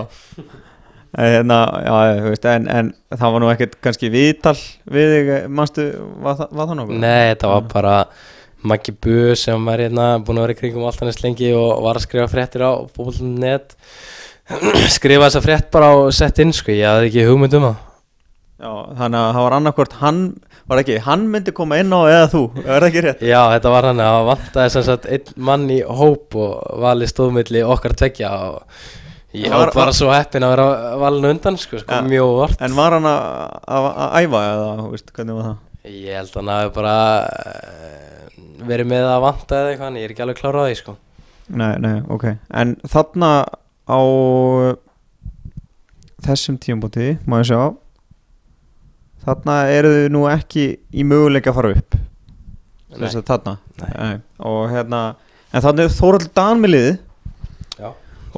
[1.13, 4.55] En hérna, já, veist, en, en það var nú ekkert kannski viðtal
[4.89, 5.85] við þig, manstu,
[6.25, 7.03] var, það- var það nokkuð?
[7.03, 7.97] Nei, þetta var bara
[8.63, 11.99] Maggi Bu sem var hérna búin að vera í kringum alltaf næst lengi og var
[11.99, 13.75] að skrifa fréttir á búin.net
[14.97, 17.81] skrifa þessa frétt bara og sett inn sko, ég hafði ekki hugmynd um það
[18.63, 18.73] Já,
[19.03, 20.19] þannig að það var annarkvort hann,
[20.71, 23.25] var það ekki, hann myndi koma inn á eða þú, er það ekki rétt?
[23.27, 27.65] Já, þetta var hann að vantaði sem sagt einn mann í hóp og vali stóðmilli
[27.67, 28.85] okkar tvekja og
[29.35, 32.03] ég Var- bara svo heppin að vera valin undan sko, sko Ja.
[32.05, 33.87] mjög vart En var hann að,
[34.23, 35.57] æfa eða, veist, hvernig var það?
[35.85, 36.97] Ég held að hann hafi bara
[37.47, 38.29] eh,
[38.69, 40.97] verið með að vanta eða eitthvað, en ég er ekki alveg klárað því sko.
[41.49, 43.31] Nei, nei, ok En þarna
[43.91, 43.99] á
[46.23, 47.63] þessum tíumbóti, má ég sjá
[49.23, 50.65] Þarna eru þau nú ekki
[50.99, 51.97] í möguleika að fara upp
[52.93, 52.99] Nei.
[53.01, 54.17] Þess að þarna Nei.
[54.39, 55.03] Og hérna
[55.53, 57.01] En þannig er Þórald Dan með liðið Já.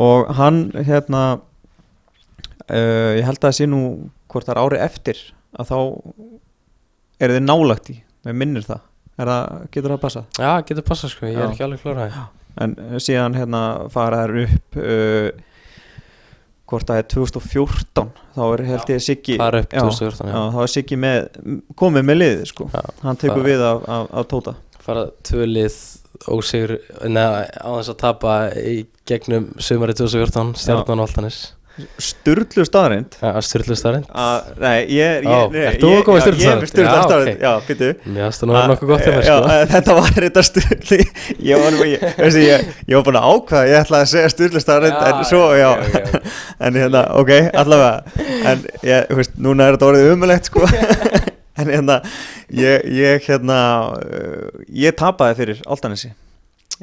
[0.00, 3.82] Og hann hérna uh, Ég held að það sé nú
[4.32, 5.22] Hvort það er ári eftir
[5.54, 5.78] Að þá
[7.22, 8.84] eru þið nálagt í Mér minnir það,
[9.20, 10.24] er það Getur það að passa?
[10.40, 11.42] Já, getur passað sko, ég Já.
[11.44, 12.22] er ekki alveg því.
[12.64, 13.60] En síðan hérna
[13.92, 15.42] fara þær upp uh,
[16.70, 20.32] hvort það er 2014 þá er held ég Siggi já, 2014, já.
[20.32, 21.18] já, þá er Siggi með,
[21.78, 22.68] komið með liðið sko
[23.04, 25.76] hann tekur við af, af, af Tóta Fara tvölið
[26.30, 26.76] ósigur,
[27.08, 31.38] neða á þess að tapa í gegnum sumari 2014, stjarnan og altanis.
[31.98, 34.04] Sturlu staðarind Já, styrlu starinn.
[34.14, 36.68] að, nei, ég, ert þú ég, kominn já, sturlu ég er með?
[36.70, 37.42] Sturlu Já, staðarind ok.
[37.42, 39.48] já, býtu Mér finnst það nú vera nokkuð gott hjá mér já, sko.
[39.56, 41.00] að þetta var þetta Sturlu
[41.48, 41.78] ég var,
[43.08, 45.70] búin að ákvaða ég ætlaði að segja Sturlu staðarind Já, en svo, já,
[46.68, 50.68] en hérna, ok, allavega en ég, þú veist, núna er þetta orðið umulegt sko
[51.60, 52.00] en hérna
[52.50, 53.58] ég, ég hérna
[53.98, 56.10] uh, ég tapaði fyrir Altanesi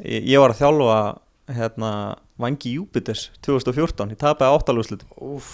[0.00, 0.98] ég, ég var að þjálfa
[1.52, 1.92] hérna
[2.40, 5.50] Vangi Júpiters 2014 ég tapaði áttalúslut Úf,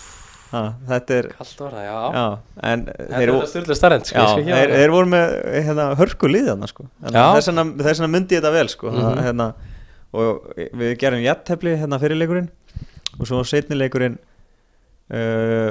[0.50, 1.96] þetta er, kallt það, já.
[2.14, 2.26] já
[2.70, 5.34] en þeir, starinn sko, já, þeir, þeir voru með
[5.66, 6.86] hérna, hörku liðana sko.
[7.04, 8.92] Þess vegna myndi ég þetta vel sko.
[8.94, 9.20] Mhm.
[9.26, 9.48] hérna,
[10.16, 12.48] og við gerum jættefli hérna fyrirleikurinn
[13.18, 14.16] og svo setnileikurinn
[15.12, 15.70] uh,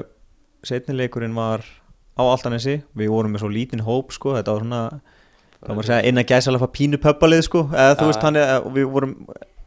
[0.67, 1.65] setnileikurinn var
[2.17, 2.79] á Altanesi.
[2.97, 4.35] Við vorum með svo lítinn hóp sko.
[4.37, 4.81] Þetta var svona
[5.57, 7.65] hvað maður að segja inn að gæsa alveg pínu pöppalið sko.
[7.73, 9.13] Eða þú veist hann og við vorum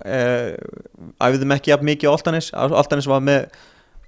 [0.07, 0.49] uh,
[1.27, 3.47] æfðum ekki jafn mikið á Altanes Altanes var með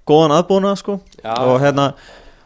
[0.09, 0.99] góðan aðbúna sko.
[1.23, 1.33] Já.
[1.39, 1.93] og hérna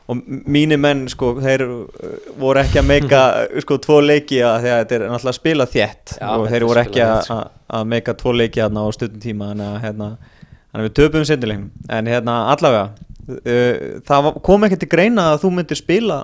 [0.08, 3.22] og mínir menn sko þeir uh, voru ekki að meika
[3.64, 6.18] sko tvo leiki að því að þetta er náttúrulega að spila þétt.
[6.18, 7.38] Já, og þeir er voru ekki að, þétt, sko.
[7.44, 9.52] að, að meika tvo leiki þarna á stundum tíma.
[9.52, 10.12] Þannig að hérna
[10.78, 15.52] að við töpum sendilegnum en hérna allavega það var- kom ekki til greina að þú
[15.58, 16.20] myndir spila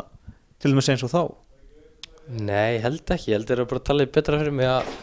[0.60, 1.24] til dæmis eins og þá?
[2.40, 4.94] Nei, held ekki, held þeir eru bara að tala betra fyrir mig að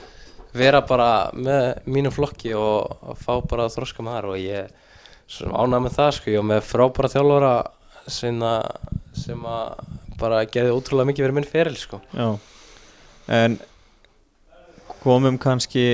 [0.56, 4.70] vera bara með mínu flokki og að fá bara að þroska maður og ég
[5.30, 7.52] sem ánægð með það sko, ég var með frábæra þjálfara
[8.10, 8.64] sem að,
[9.14, 9.84] sem að
[10.18, 12.00] bara gerði ótrúlega mikið fyrir minn feril sko.
[12.16, 12.38] Já.
[13.30, 13.58] En
[15.04, 15.84] komum kannski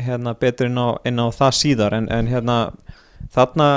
[0.00, 2.58] hérna betur inn á, inn á það síðar en, en hérna
[3.36, 3.68] þarna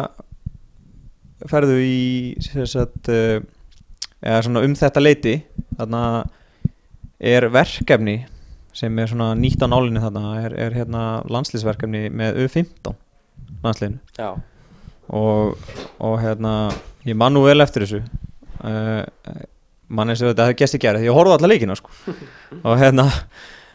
[1.51, 1.97] ferðu í
[2.41, 5.35] sagt, eða svona um þetta leiti
[5.77, 6.03] þarna
[7.23, 8.17] er verkefni
[8.73, 12.95] sem er svona nýtt á nálinni þarna er, er hérna landslýsverkefni með U15
[13.63, 13.99] landsliðinu.
[15.13, 15.57] Og,
[16.01, 16.53] og hérna
[17.07, 18.01] ég man nú vel eftir þessu.
[18.63, 19.03] Uh,
[19.93, 21.93] mann eins og þetta hefði gæst í gerð ég horfði alla leikina sko.
[22.67, 23.09] Og hérna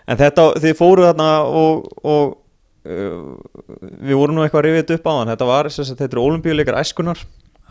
[0.09, 2.37] en þetta þið fóru þarna og, og
[2.89, 3.35] uh,
[4.01, 6.81] við vorum nú eitthvað þetta upp á hann þetta var þess að þetta eru olimpíuleikar
[6.81, 7.21] æskunar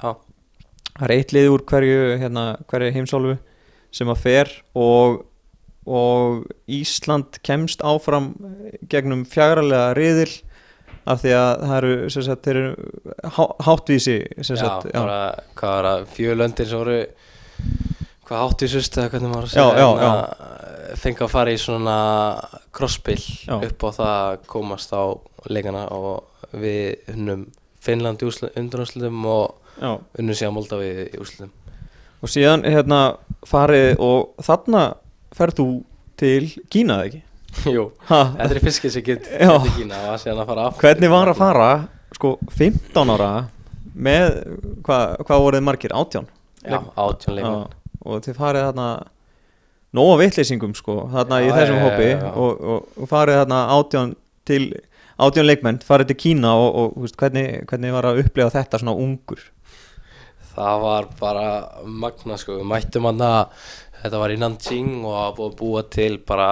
[0.01, 3.37] það er eitt lið úr hverju, hérna, hverju heimsálfu
[3.97, 5.21] sem að fer og,
[5.87, 8.33] og Ísland kemst áfram
[8.91, 10.31] gegnum fjagralega riðil
[11.07, 12.65] af því að það eru, sagt, eru
[13.23, 15.21] há, háttvísi já, sagt, já, bara,
[15.55, 16.97] hvað var það, fjölöndir sem voru
[18.27, 20.55] hvað áttísust eða hvernig maður segja hérna,
[20.99, 21.99] fengi að fara í svona
[22.75, 23.55] crossbill Já.
[23.55, 25.03] upp á það að komast á
[25.47, 27.47] leikana og við unnum
[27.83, 28.27] Finnland í
[28.59, 29.63] undrunnslutum og.
[29.81, 31.51] Unnum síðan Moldavi í úrslutum
[32.23, 33.01] og síðan hérna
[33.45, 34.83] farið og þarna
[35.37, 35.67] ferð þú
[36.17, 37.21] til Kína eða ekki?
[37.75, 41.31] Jú, þetta er fiskir sem get, ekki ná að síðan að fara aftur hvernig var
[41.31, 41.69] að fara
[42.17, 43.31] sko 15 ára
[43.97, 44.27] með,
[44.85, 45.93] hvað hva voruð margir?
[45.93, 46.27] 18?
[46.67, 48.89] Já, átjón leikmann Já, og þið farið þarna
[49.97, 52.09] nóga vitleysingum sko þarna í Já, þessum já, já, hópi.
[52.43, 54.13] Og, og, og farið þarna átján
[54.47, 54.61] til
[55.17, 59.41] átján leikmenn, farið til Kína og, og hvernig, hvernig var að upplega þetta svona ungur
[60.57, 61.47] Það var bara
[61.85, 63.65] magna sko, við mættum hann að
[64.01, 66.51] þetta var í Nanjing og að búið að búa til bara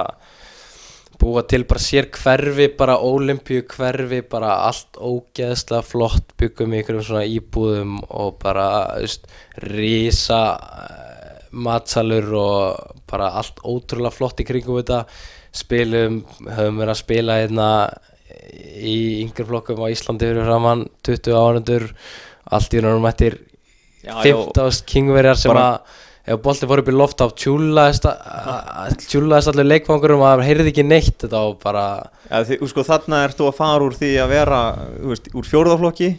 [1.20, 7.06] búa til bara sér hverfi, bara ólimpíu hverfi, bara allt ógeðslega flott, byggum í einhverjum
[7.08, 8.68] svona íbúðum og bara,
[9.00, 9.30] veist,
[9.63, 10.41] rísa
[11.56, 15.06] matsalur og bara allt ótrúlega flott í kringum þetta.
[15.56, 17.70] Spilum, höfum verið að spila hérna
[18.76, 21.86] í yngri flokkum á Íslandi fyrir framann 20 árandur
[22.52, 23.38] allt í náttúrulega mættir
[24.06, 28.08] 15 kingverjar sem Bara- að ef bolti fór upp í loft á tjúlaðist
[29.12, 31.84] tjúlaðist allir leikvangur og maður heyrði ekki neitt þetta var bara
[32.32, 34.62] ja, því, sko, þarna ert þú að fara úr því að vera
[35.12, 36.10] veist, úr fjórðaflokki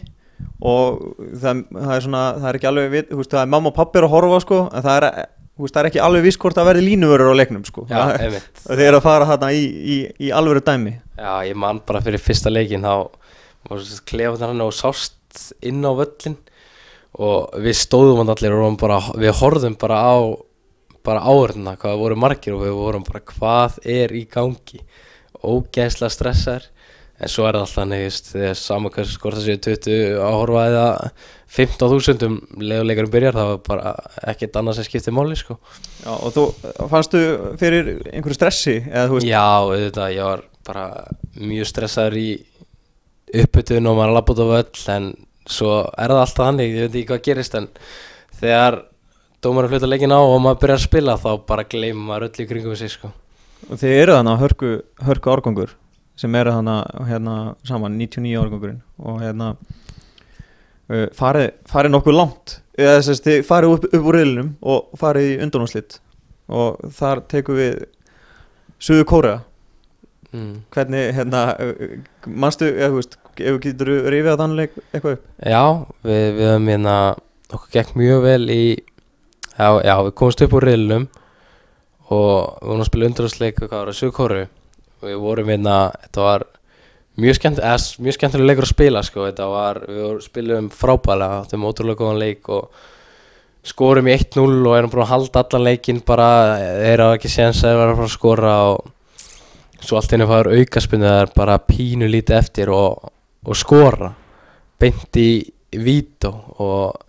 [0.63, 1.01] og
[1.41, 4.01] það, það er svona það er ekki alveg, þú veist, það er mamma og pappi
[4.01, 5.27] að horfa sko, en það er,
[5.59, 7.85] veist, það er ekki alveg viss hvort það verði línuvörur á leiknum sko.
[7.91, 8.01] já,
[8.69, 9.97] þið eru að fara þarna í, í,
[10.27, 10.95] í alvöru dæmi.
[11.17, 13.09] Já, ég man bara fyrir fyrsta leikin þá
[14.07, 16.37] klefað hann og sást inn á völlin
[17.13, 20.17] og við stóðum allir og bara, við horfðum bara á
[21.07, 24.81] bara áhörna hvað voru margir og við vorum bara hvað er í gangi?
[25.37, 26.65] Ógeðslega stressaður
[27.17, 30.87] en svo er það alltaf just, þegar saman hversu skort það séu 20 áhorfa eða
[31.57, 33.93] 15.000 um leðuleikarum byrjar það var bara
[34.33, 35.57] ekkert annað sem skiptir máli sko.
[36.03, 36.43] Já, og þú
[36.91, 37.21] fannstu
[37.61, 40.85] fyrir einhverju stressi eða þú veist, Já, auðvitað, ég var bara
[41.39, 42.27] mjög stressaður í
[43.41, 45.09] uppbytun og maður er labbútt á völl en
[45.51, 47.67] svo er það alltaf þannig, ég veit ekki hvað gerist en
[48.39, 48.81] þegar
[49.43, 52.47] dómarinn fluta leikin á og maður byrjar að spila þá bara gleymur maður öll í
[52.49, 53.11] kringum sig sko.
[53.67, 54.71] Og þið eru þannig hörku,
[55.07, 55.75] hörku árgangur
[56.17, 57.35] sem eru þannig hérna
[57.67, 58.79] saman 99 árgangurinn.
[58.97, 62.57] Og hérna uh, farið, farið nokkuð langt.
[62.77, 65.99] Eða þess að þið farið upp, upp úr reylinum og farið í undanúslitt
[66.47, 67.85] og þar tekum við
[68.77, 69.39] Suðu Kórea
[70.33, 70.51] mm.
[70.73, 71.43] hvernig hérna
[72.27, 75.63] manstu, eða þú veist ef þú getur rifið að þannig eitthvað upp Já,
[76.07, 76.97] við, við höfum hérna
[77.53, 78.63] okkur gekk mjög vel í
[79.57, 81.07] já, já, við komumst upp úr reilunum
[82.07, 84.43] og við vorum að spila undrarúsleik hvað var það, Suðkóru
[84.97, 86.45] og við vorum hérna, þetta var
[87.17, 91.65] mjög skemmt, eða, mjög skemmtilega leikur að spila sko, þetta var, við spilum frábælega áttum
[91.67, 92.69] ótrúlega góðan leik og
[93.67, 96.29] skorum í 1-0 og erum búin að halda allan leikinn bara,
[96.79, 98.93] þeir hafa ekki séns að vera að að skora og
[99.81, 100.53] svo allt henni fáður
[101.07, 103.11] er bara pínu lítið eftir og,
[103.45, 104.13] og skora
[104.79, 105.29] beint í
[105.71, 107.03] vító og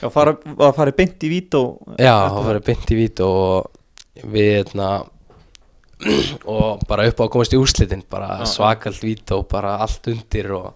[0.00, 4.22] Já, fara, að farið beint í vít og já, það fyrir beint í vító og
[4.32, 4.88] við hérna
[6.54, 10.70] og bara upp á að komast í úrslitin bara svakalt vító, bara allt undir og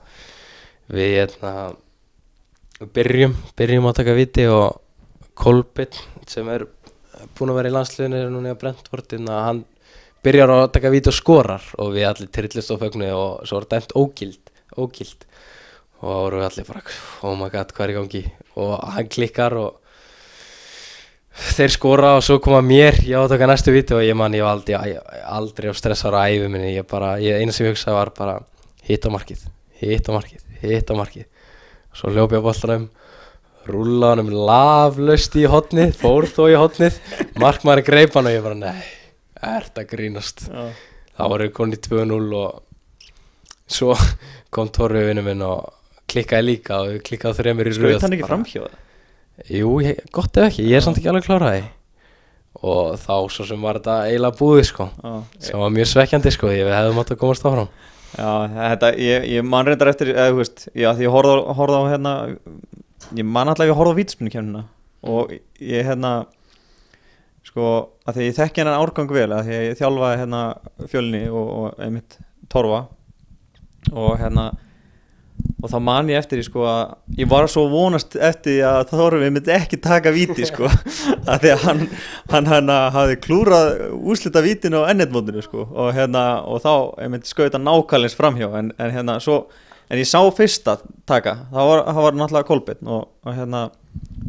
[0.92, 1.54] við hérna
[2.82, 4.80] við byrjum, byrjum að taka viti og
[5.34, 5.96] Kolbitt
[6.30, 6.66] sem er
[7.34, 9.64] búinn að vera í landsliðinu er núna í að Brentford hann
[10.24, 13.68] byrjar að taka viti og skorar og við allir trillist á fögnu og svo er
[13.70, 15.27] dæmt ógild, ógild.
[16.00, 16.83] Og þá vorum við allir bara
[17.25, 18.22] oh my god, hvað er í gangi?
[18.60, 19.81] Og hann klikkar og
[21.54, 24.35] þeir skora og svo koma mér ég á að taka næstu viti og ég man
[24.37, 26.75] ég var aldrei, aldrei á stressar á æfi minni.
[26.77, 28.40] Ég bara, ég, eina sem ég hugsaði var bara
[28.85, 29.46] hitta markið,
[29.81, 31.31] hitta markið, hitta markið.
[31.94, 32.90] Svo hljóp ég á boltanum
[33.64, 36.98] rúla honum laflaust í hotnið, fór þó í hotnið
[37.40, 38.85] markmaður greip hann og ég bara nei,
[39.51, 40.47] er þetta grínast.
[40.49, 40.65] Já.
[41.15, 42.63] þá voru við konið 2-0 og
[43.71, 43.95] svo
[44.55, 45.71] kom Torfi vinnu minn og
[46.11, 47.95] klikkaði líka og við klikkaði þreymur í röð.
[47.97, 48.77] Skaut hann ekki það?
[49.51, 51.65] Jú, ég, gott ef ekki, ég er samt ekki alveg kláraði
[52.65, 55.15] og þá svo sem var þetta eiginlega búið sko Já.
[55.42, 57.73] sem var mjög svekkjandi sko, ég við hefðum átt að komast áfram.
[58.15, 61.42] Já, þetta, ég, ég man reyndar eftir, eða þú veist, já, því ég horfði á,
[61.59, 62.13] horfði á hérna,
[63.19, 64.63] ég man alltaf ég horfði á vítaspunni
[65.05, 66.13] og ég hérna,
[67.55, 67.71] sko,
[68.02, 70.42] að því ég þekki hennan árgang vel, að því ég þjálfaði hérna
[70.90, 72.17] fjölni og, og einmitt
[72.50, 72.81] torfa.
[73.94, 74.48] Og hérna,
[75.63, 78.90] og þá man ég eftir því sko að ég var svo vonast eftir því að
[78.90, 80.67] Þorfi myndi ekki taka víti sko.
[81.31, 81.85] Að því að hann,
[82.33, 85.69] hann hérna hafði klúrað úslita vítin á ennetmótinu sko.
[85.71, 88.50] Og hérna og þá myndi skauta nákvæmleins framhjá.
[88.59, 89.44] En, en hérna svo
[89.90, 90.78] en ég sá fyrsta
[91.08, 93.66] taka það var, það var náttúrulega kolbinn og, og hérna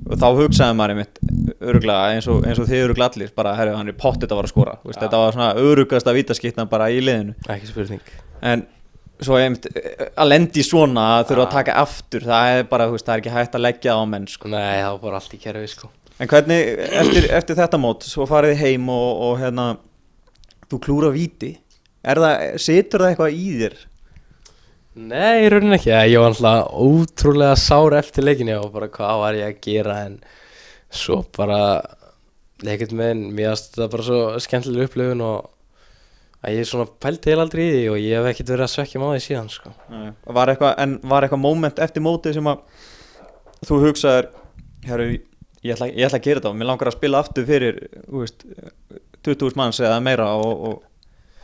[0.06, 1.20] og þá hugsaði maður einmitt
[1.66, 4.50] öruglega eins og, eins og þið öruglega allir bara herru hann er pottit að vara
[4.50, 4.78] að skora.
[4.86, 7.36] Vist, þetta var svona örugasta vítaskitna bara í liðinu.
[7.50, 8.14] Ekki spurning.
[8.46, 8.66] En
[9.24, 13.16] svo einmitt að lendi svona að þurfa að taka aftur það er bara, veist, það
[13.16, 14.52] er ekki hægt að leggja á menn sko.
[14.54, 15.92] Nei, það var bara allt í kerfi sko.
[16.16, 19.68] En hvernig, eftir, eftir þetta mót svo farið heim og, og hérna
[20.70, 21.56] þú klúra víti.
[22.06, 23.80] Er það, situr það eitthvað í þér
[24.96, 29.40] Nei, í rauninni ekki, ég var alltaf ótrúlega sár eftir leikinni og bara hvað var
[29.42, 29.98] ég að gera?
[30.08, 30.20] En
[30.96, 31.60] svo bara
[32.64, 35.52] leikit með en mér aðst þetta bara svo skemmtileg upplifun og
[36.46, 39.02] að ég svona pælti heil aldrei í því og ég hef ekkert verið að svekkja
[39.02, 39.72] máði síðan sko.
[40.38, 42.64] var eitthvað, en var eitthvað moment eftir mótið sem að
[43.66, 44.30] þú hugsaðir
[44.86, 45.08] herru,
[45.66, 48.22] ég ætla, ég ætla að gera þetta og mér langar að spila aftur fyrir þú
[48.22, 48.46] veist,
[49.26, 50.84] 20.000 manns eða meira og, og,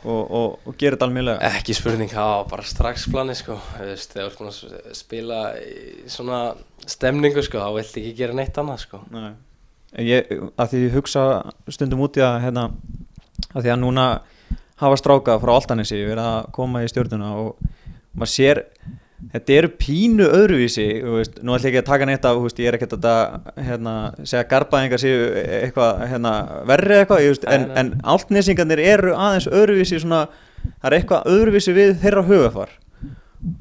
[0.02, 4.14] og, og, og gera þetta almjölega Ekki spurning, það var bara strax plani sko, veist,
[4.14, 6.40] þegar þú ert búin að spila í svona
[6.90, 9.02] stemningu sko, þá vilt ekki gera neitt annað sko.
[9.14, 9.32] Nei.
[10.02, 11.26] Ég, að því ég hugsa
[11.70, 12.66] stundum út í að hérna,
[13.52, 14.06] að því að núna
[14.82, 17.62] hafa stráka frá Altanissi verið að koma í stjórnuna og
[18.16, 18.62] maður sér
[19.30, 22.70] þetta eru pínu öðruvísi veist, nú ætlum ég ekki að taka neitt af veist, ég
[22.70, 23.36] er ekkert að
[23.68, 23.94] hérna,
[24.24, 25.28] segja garbaðingar séu
[25.60, 26.32] eitthvað hérna,
[26.70, 30.24] verri eitthvað veist, en, en altnesingarnir eru aðeins öðruvísi svona,
[30.74, 32.74] það er eitthvað öðruvísi við þeirra hugafar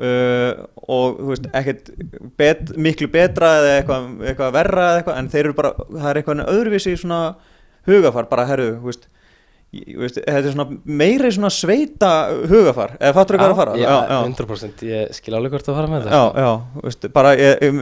[0.02, 0.52] uh,
[0.82, 1.22] og
[1.54, 1.94] ekkert
[2.40, 6.22] bet, miklu betra eða eitthvað, eitthvað verra eða eitthvað en þeir eru bara, það er
[6.22, 7.24] eitthvað öðruvísi svona
[7.90, 9.10] hugafar bara herru, þú Veist,
[9.72, 12.12] þetta er svona meiri svona sveita
[12.52, 13.76] hugafar, eða fattur þú hvað að fara?
[13.80, 16.50] Já, já, 100% ég skil alveg hvort að fara með það Já, já,
[16.86, 17.78] veist, bara ég, ég,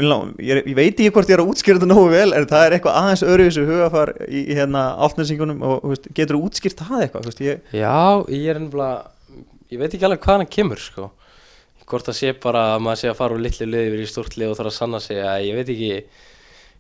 [0.46, 2.76] ég, ég veit ekki hvort ég er að útskýra þetta nógu vel en það er
[2.78, 7.42] eitthvað aðeins öðruvísu hugafar í, í hérna áltnæsingunum og veist, getur þú útskýrt það eitthvað?
[7.74, 7.98] Já,
[8.38, 8.92] ég er ennfla
[9.74, 11.10] ég veit ekki alveg hvað hann kemur sko
[11.90, 14.36] hvort að sé bara að maður sé að fara úr litlu liði yfir í stort
[14.38, 15.94] lið og þarf að sanna sig að ég veit ekki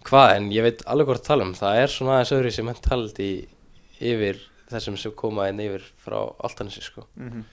[0.05, 3.29] hvað en ég veit alveg hvort að tala um það er svona aðeins öðruvísi mentality
[4.11, 7.05] yfir þessum sem koma einn yfir frá Altanissi sko.
[7.15, 7.43] mm -hmm.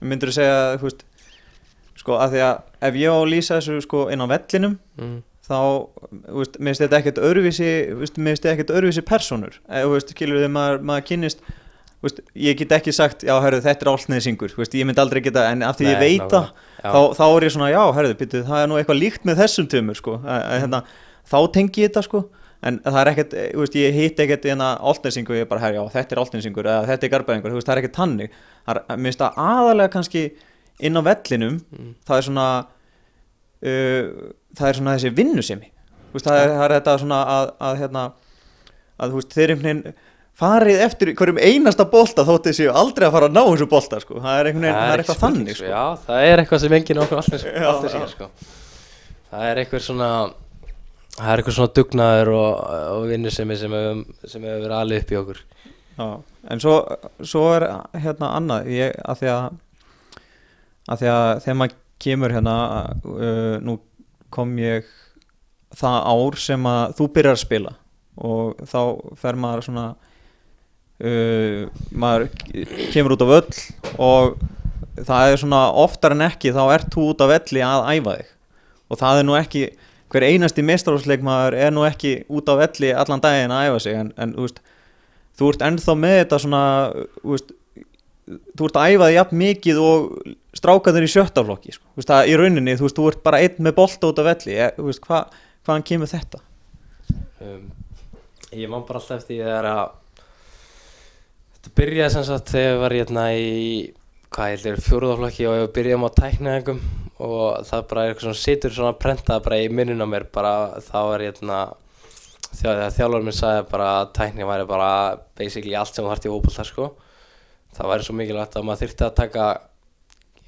[0.00, 1.04] Myndur þú segja veist
[1.98, 5.16] sko að því að ef ég á að lýsa þessu sko inn á vellinum mm.
[5.48, 5.60] þá
[6.36, 7.70] veist, minnst þetta ekkert öðruvísi
[8.16, 11.42] minnst þetta ekkert öðruvísi personur eða veist, kilur þið maður, maður kynist
[12.04, 15.66] veist, ég get ekki sagt, já herru þetta er allsneðsingur, ég mynd aldrei geta en
[15.66, 16.50] af því Nei, ég veit það,
[16.84, 19.98] þá, þá er ég svona já herru, það er nú eitthvað líkt með þessum tömur
[19.98, 20.82] sko, að, hérna,
[21.26, 22.22] þá tengi ég þetta sko
[22.66, 25.62] en það er ekkert, þú veist, ég hitt ekkert í hérna áltnesingu, ég er bara,
[25.62, 28.72] herjá, þetta er áltnesingur eða þetta er garbaðingur, þú veist, það er ekkert tannig það
[28.72, 30.24] er, mér finnst það aðalega kannski
[30.88, 31.92] inn á vellinum, mm.
[32.08, 32.46] það er svona
[33.62, 34.10] uh,
[34.58, 35.70] það er svona þessi vinnusemi,
[36.08, 38.04] þú veist, það er, það er þetta svona að, að hérna
[38.98, 40.04] að þú veist, þeir einhvern veginn
[40.38, 44.20] farið eftir hverjum einasta bolta þótt þessi aldrei að fara að ná þessu bolta, sko.
[44.22, 45.70] Það er einhvern veginn, það er eitthvað þannig, sko.
[45.72, 47.24] Já, það er eitthvað sem enginn okkur
[48.12, 48.28] sko.
[49.32, 50.10] það er eitthvað svona
[51.18, 52.50] það er eitthvað svona dugnaður og,
[52.94, 55.42] og vinnusemi sem hefur verið alveg upp í okkur.
[55.98, 56.06] Já,
[56.52, 56.74] en svo,
[57.26, 57.66] svo er
[57.98, 58.70] hérna annað.
[58.70, 59.46] Ég, að því að,
[60.86, 62.56] að því að þegar maður kemur hérna
[63.02, 63.78] uh, nú
[64.34, 64.86] kom ég
[65.78, 67.72] það ár sem að þú byrjar að spila
[68.18, 68.80] og þá
[69.18, 69.86] fer maður svona
[71.02, 72.28] uh, maður
[72.94, 73.58] kemur út á völl
[73.98, 74.38] og
[74.98, 78.32] það er svona oftar en ekki þá ert þú út á velli að æfa þig.
[78.88, 79.66] Og það er nú ekki
[80.12, 84.12] hver einasti mestrálsleikmaður er nú ekki út á velli allan daginn að æfa sig en,
[84.16, 84.60] en veist,
[85.38, 86.62] þú ert ennþá með þetta svona
[87.22, 87.52] veist,
[88.28, 90.08] þú ert að æfa þig jafn mikið og
[90.58, 91.84] strákaður í sjöttaflokki sko.
[91.98, 95.22] veist, í rauninni, þú, þú ert bara einn með bolta út á velli eh, hva,
[95.66, 96.42] hvaðan kemur þetta?
[97.44, 97.68] Um,
[98.52, 99.84] ég má bara alltaf eftir ég er að
[101.58, 103.52] þetta byrjaði sem sagt þegar ég var hérna í
[104.32, 106.80] hvað ég heldur fjóruðaflokki og ég byrjaði um á tæknaðingum
[107.18, 110.28] og það bara er eitthvað svona situr svona að prenta bara í minnun á mér
[110.32, 110.54] bara
[110.84, 111.58] þá er ég hérna
[112.48, 114.90] þegar þjálfur minn sagði bara að tækni væri bara
[115.38, 116.92] basically allt sem hætti í hópulta sko
[117.76, 119.48] það væri svo mikilvægt að maður þurfti að taka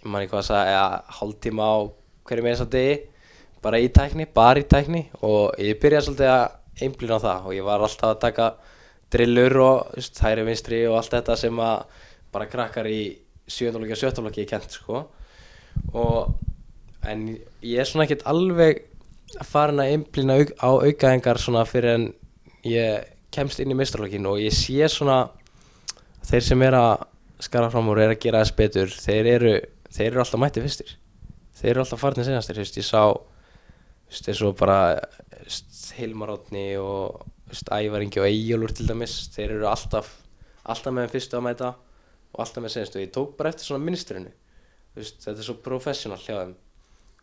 [0.00, 0.84] ég man ekki hvað að segja
[1.18, 1.76] hálf tíma á
[2.30, 2.98] hverju með þess að degi
[3.60, 7.56] bara í tækni, bara í tækni og ég byrjaði svolítið að einblýna á það og
[7.58, 8.46] ég var alltaf að taka
[9.12, 11.98] drillur og hægri vinstri og allt þetta sem að
[12.32, 13.02] bara krakkar í
[13.50, 13.74] 7.
[13.74, 14.30] og 17.
[14.38, 15.02] ég kent sko
[15.92, 16.30] og
[17.08, 17.26] en
[17.62, 18.84] ég er svona ekkert alveg
[19.46, 22.06] farin að einblýna auk, á aukaðingar svona fyrir en
[22.66, 25.22] ég kemst inn í mistralokkin og ég sé svona
[26.26, 27.06] þeir sem er að
[27.40, 29.52] skara fram úr er að gera þess betur þeir eru,
[29.88, 30.96] þeir eru alltaf mætti fyrstir.
[31.60, 33.04] Þeir eru alltaf farin senastir ég sá
[34.10, 34.98] eins og bara
[35.30, 39.68] þú veist, Hilmar Átni og þú veist, Ævar Ingi og Eyjólfur til dæmis þeir eru
[39.70, 40.10] alltaf
[40.70, 41.70] alltaf með fyrstu að mæta
[42.34, 43.84] og alltaf með senastu ég tók bara eftir svona
[44.96, 46.54] veist, þetta er svo professional hjá þeim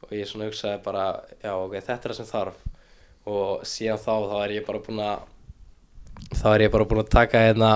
[0.06, 1.06] og ég svona hugsaði bara
[1.42, 2.66] já ok, þetta er það sem þarf.
[3.28, 5.26] Og síðan þá, þá er ég bara búinn að
[6.38, 7.72] þá er ég bara búinn að taka hérna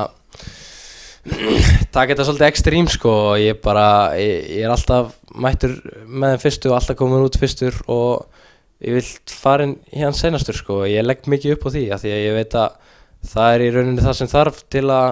[1.96, 3.16] taka þetta svolítið ekstrím sko.
[3.32, 3.88] Og ég bara,
[4.20, 7.78] ég, ég er alltaf mættur með þeim fyrstu og alltaf komin út fyrstur.
[7.92, 8.26] Og
[8.82, 10.82] ég vil farin hérna senastur sko.
[10.84, 12.80] Og ég legg mikið upp á því af því að ég veit að
[13.32, 15.10] það er í rauninni það sem þarf til að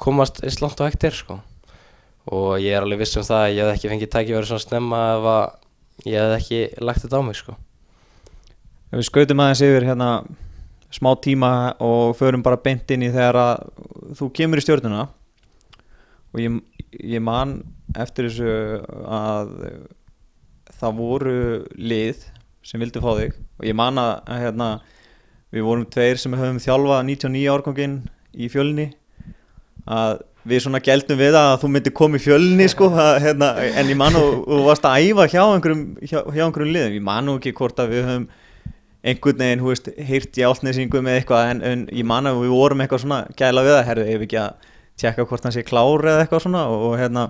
[0.00, 1.40] komast eins langt og hægt er sko.
[2.30, 5.00] Og ég er alveg viss um það að ég hef ekki fengið tækifæri svona snemma
[5.16, 5.44] ef að
[6.06, 7.56] ég hef ekki lagt þetta á mig sko.
[8.90, 10.10] Við skautum aðeins yfir hérna
[10.90, 13.66] smá tíma og förum bara beint inn í þegar að
[14.18, 15.04] þú kemur í stjórnuna
[16.30, 16.56] og ég,
[16.98, 17.60] ég man
[17.98, 19.52] eftir þessu að
[20.80, 21.36] það voru
[21.76, 22.24] lið
[22.66, 24.70] sem vildi fá þig og ég man að hérna,
[25.54, 27.96] við vorum tveir sem höfum þjálfað 99 árganginn
[28.34, 28.90] í fjölni
[29.90, 33.90] að við svona gældum við að þú myndir koma í fjölni sko, að, hérna, en
[33.92, 36.96] ég man og, og varst að æfa hjá einhverjum, hjá, hjá einhverjum liðum.
[36.96, 38.26] Ég man nú ekki hvort að við höfum
[39.00, 42.52] einhvern veginn, hú veist, heyrt í áltnesingum eða eitthvað, en, en ég man að við
[42.52, 44.68] vorum eitthvað svona gæla við það, herðu, ef ekki að
[45.00, 47.26] tjekka hvort hann sé klár eða eitthvað svona og, og hérna,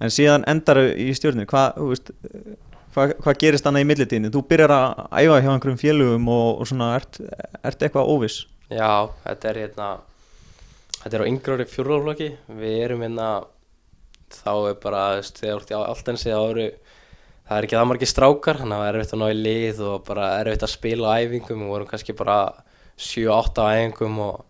[0.00, 2.12] en síðan endar í stjórnir, hvað, þú veist
[2.94, 6.70] hvað, hvað gerist annað í millitíðinu, þú byrjar að æfa hjá einhverjum félögum og, og
[6.70, 7.20] svona, ert,
[7.60, 7.84] ert
[8.70, 9.90] Já, þetta er hérna
[11.00, 12.30] þetta er á yngrári fjórðarflokki.
[12.60, 13.30] Við erum hérna
[14.30, 16.66] þá er bara, þegar þú ert í áltensi þá eru
[17.50, 19.80] það er ekki það margir strákar þannig að það er erfitt að ná í lið
[19.88, 21.64] og bara erfitt að spila á æfingum.
[21.64, 22.38] Við vorum kannski bara
[23.00, 24.44] 7-8 á æfingum og,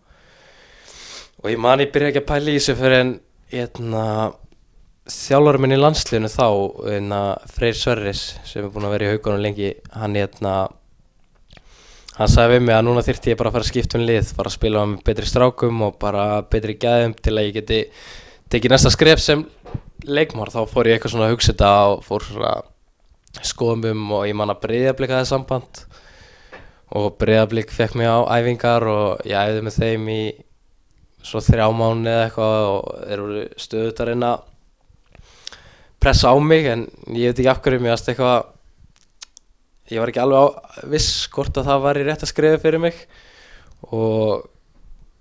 [1.41, 3.15] og ég man ég byrja ekki að pæla í þessu fyrir en
[3.51, 4.05] hérna
[5.11, 6.47] þjálfurinn minn í landsliðinu þá
[6.85, 10.53] hérna, Freyr Sverris sem er búinn að vera í haugunum lengi hann hérna
[12.21, 14.33] hann sagði við mig að núna þyrfti ég bara að fara að skipta um lið
[14.37, 17.79] fara að spila með betri strákum og bara betri gæðum til að ég geti
[18.51, 19.45] tekið næsta skref sem
[20.05, 22.53] leikmár þá fór ég eitthvað svona að hugsa þetta og fór svona
[23.47, 25.83] skoðum um og ég man að breyðablika það samband
[27.01, 30.21] og breyðablik fekk mig á æfingar og ég æfði með þeim í
[31.25, 34.47] svo þrjá mánu eða eitthvað og þeir voru stöðut að reyna að
[36.01, 38.49] pressa á mig en ég veit ekki af hverju mér aðst eitthvað
[39.91, 40.47] ég var ekki alveg á,
[40.91, 42.97] viss hvort að það var í rétt að skrifa fyrir mig.
[43.91, 44.47] Og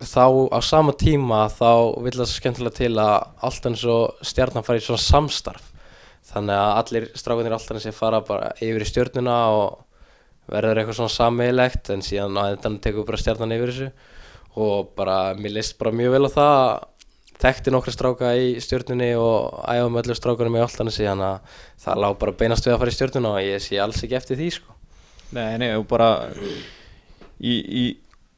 [0.00, 3.16] þá á sama tíma þá vil það svo skemmtilega til að
[3.48, 5.66] allt eins og stjarnan fara í svona samstarf.
[6.30, 9.80] Þannig að allir strákunir alltaf eins og fara bara yfir í stjörnuna og
[10.50, 13.90] verður eitthvað svona sammeilegt en síðan að þetta tekur bara stjarnan yfir þessu.
[14.60, 16.62] Og bara mér leist bara mjög vel á það
[17.40, 22.02] þekkti nokkra stráka í stjörnunni og æfa með öllu strákunum í alltaf þannig að það
[22.04, 24.50] lág bara beinast við að fara í stjörnuna og ég sé alls ekki eftir því
[24.58, 24.76] sko.
[25.36, 26.10] Nei, nei, og bara
[27.40, 27.84] í, í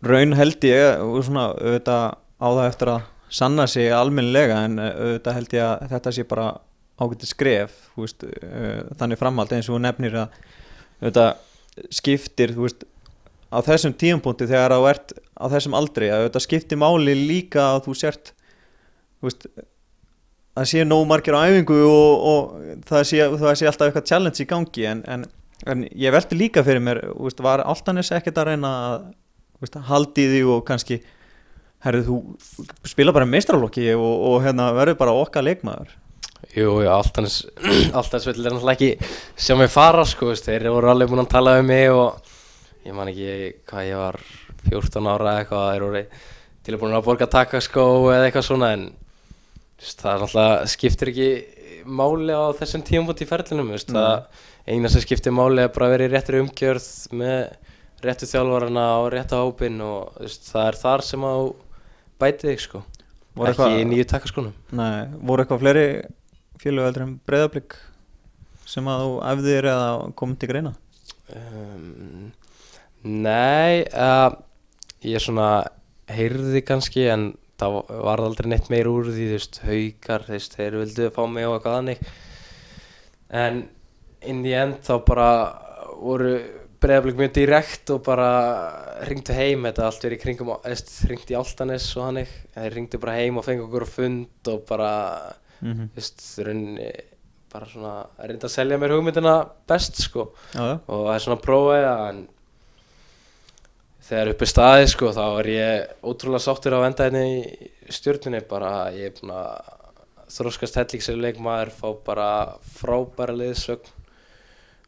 [0.04, 2.04] raun held ég og svona auðvitað
[2.42, 6.26] á það eftir að sanna sig almennilega en eh, auðvitað held ég að þetta sé
[6.28, 6.46] bara
[7.00, 10.34] ágætið skref veist, uh, þannig framhald eins og nefnir að
[11.00, 12.84] auðvitað skiptir þú veist,
[13.48, 17.86] á þessum tíumpunkti þegar þú ert á þessum aldri að auðvitað skiptir máli líka að
[17.88, 18.34] þú sért
[19.22, 19.46] veist
[20.52, 24.44] það sé nóg margir á æfingu og, og það, sé, það sé alltaf eitthvað challenge
[24.44, 25.24] í gangi en, en,
[25.72, 30.44] en ég veldi líka fyrir mér veist, var Altanis ekkert að reyna að haldi því
[30.50, 31.00] og kannski
[31.82, 32.18] herrið þú
[32.86, 35.96] spila bara meistralokki og, og hérna verður bara okkar leikmaður?
[36.52, 37.38] Jú, jú, alltaf
[37.98, 41.56] alltaf svill er náttúrulega ekki sjá mig fara sko, þeir voru alveg búin að tala
[41.62, 42.18] um mig og
[42.84, 44.18] ég man ekki hvað ég var
[44.68, 46.04] 14 ára eitthvað þeir voru
[46.62, 48.90] til að borga takaskó eða eitthvað svona en
[49.82, 51.28] það er náttúrulega skiptir ekki
[51.82, 53.72] máli á þessum tíumfótt í ferlinum
[54.66, 57.38] eina sem skiptir máli er bara að vera í réttri umgjörð með
[58.02, 61.48] réttu þjálfarana og réttu hópin og veist, það er þar sem að þú
[62.22, 62.82] bæti þig sko.
[63.32, 65.86] Ekki eitthvað- í nýju takaskónum Nei, voru eitthvað fleiri
[66.62, 67.76] félög heldur en breyðablík
[68.68, 70.74] sem að þú æfðir eða komið til greina?
[71.34, 72.32] Um,
[73.02, 74.30] nei, uh,
[75.02, 75.66] ég svona
[76.12, 77.32] heyrði kannski en
[77.62, 77.76] það
[78.08, 81.46] var aldrei neitt meir úr því, þú veist, haukar, þú veist, þeir vildu fá mig
[81.48, 82.02] og eitthvað þannig.
[83.42, 83.62] En
[84.32, 85.28] inn í end þá bara
[86.02, 86.34] voru
[86.82, 88.28] breyðablik mjög direkt og bara
[89.06, 92.34] ringdu heim, þetta allt verið í kringum, eða ringdi í Altanes og þannig.
[92.56, 94.92] Þeir ringdu bara heim og fengi okkur á fund og bara,
[95.62, 96.90] mm þú veist, rauninni
[97.52, 99.34] bara svona að reynda að selja mér hugmyndina
[99.68, 102.22] best sko Já, já, og það er svona að prófa það en
[104.12, 108.72] þegar uppi staði sko þá er ég ótrúlega sáttur á enda hérna í stjórnunni bara
[108.92, 109.72] ég er búin að
[110.32, 112.28] þróskast hellingsir leikmaður fá bara
[112.76, 113.88] frábæra liðsögn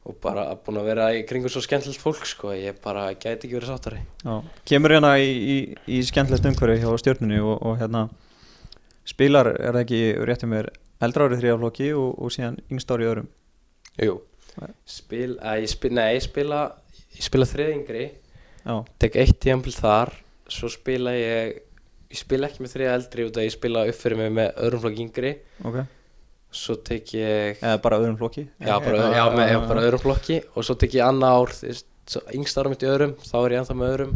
[0.05, 3.57] og bara búin að vera í kringu svo skemmtilegt fólk sko ég bara gæti ekki
[3.57, 4.35] verið sáttari já
[4.69, 5.57] Kemur hérna í, í,
[5.97, 8.09] í skemmtilegt umhverfi hjá stjórnunni og, og hérna
[9.09, 10.71] spilar, er það ekki réttið mér
[11.05, 13.31] eldra árið þrjáflokki og, og síðan yngst árið öðrum?
[14.05, 14.19] Jú,
[14.89, 16.61] spil, að ég spila, nei, ég spila,
[17.17, 18.07] ég spila þriðingri,
[19.03, 20.13] tek eitt tíambil þar,
[20.51, 21.59] svo spila ég,
[22.13, 24.85] ég spila ekki með þriða eldri út að ég spila upp fyrir mig með öðrum
[24.85, 25.35] flokk yngri,
[25.65, 25.83] ok.
[26.55, 28.45] Svo tek ég, Eða bara öðrum flokki?
[28.63, 30.37] Já, bara, já, með, já, bara öðrum flokki.
[30.55, 31.55] Og svo tek ég annað ár,
[32.39, 34.13] yngst ára mitt í öðrum, þá er ég ennþá með öðrum.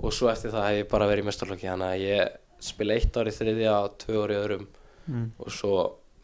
[0.00, 3.20] Og svo eftir það hef ég bara verið í mestarflokki, þannig að ég spila eitt
[3.20, 4.64] ár í þriðja og tvö ár í öðrum.
[5.06, 5.26] Mm.
[5.38, 5.76] og svo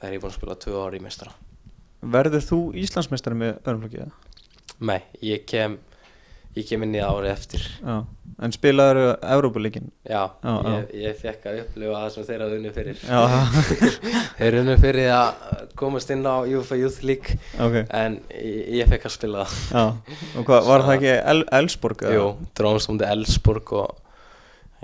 [0.02, 1.32] er ég búinn að spila tvö ár í mestara.
[2.02, 4.06] Verður þú Íslandsmeistari með öðrum flokki?
[4.82, 5.76] Nei, ég kem,
[6.58, 7.62] ég kem inn í árið eftir.
[7.80, 7.94] Já,
[8.42, 12.74] en spilaður Evrópuleikin Já, Já, ég, ég fekk að upplifa það sem þeir hafði unnið
[12.78, 13.02] fyrir.
[13.06, 13.20] Já,
[14.40, 17.76] Þeir unnið fyrir að komast inn á UEFA Youth League ok.
[18.02, 19.60] En ég, ég fekk að spila það.
[19.72, 22.02] Já, og hvað, var það ekki El Elsborg?
[22.08, 22.16] eða?
[22.18, 22.26] Jú,
[22.58, 23.94] drómst um til Elsborg og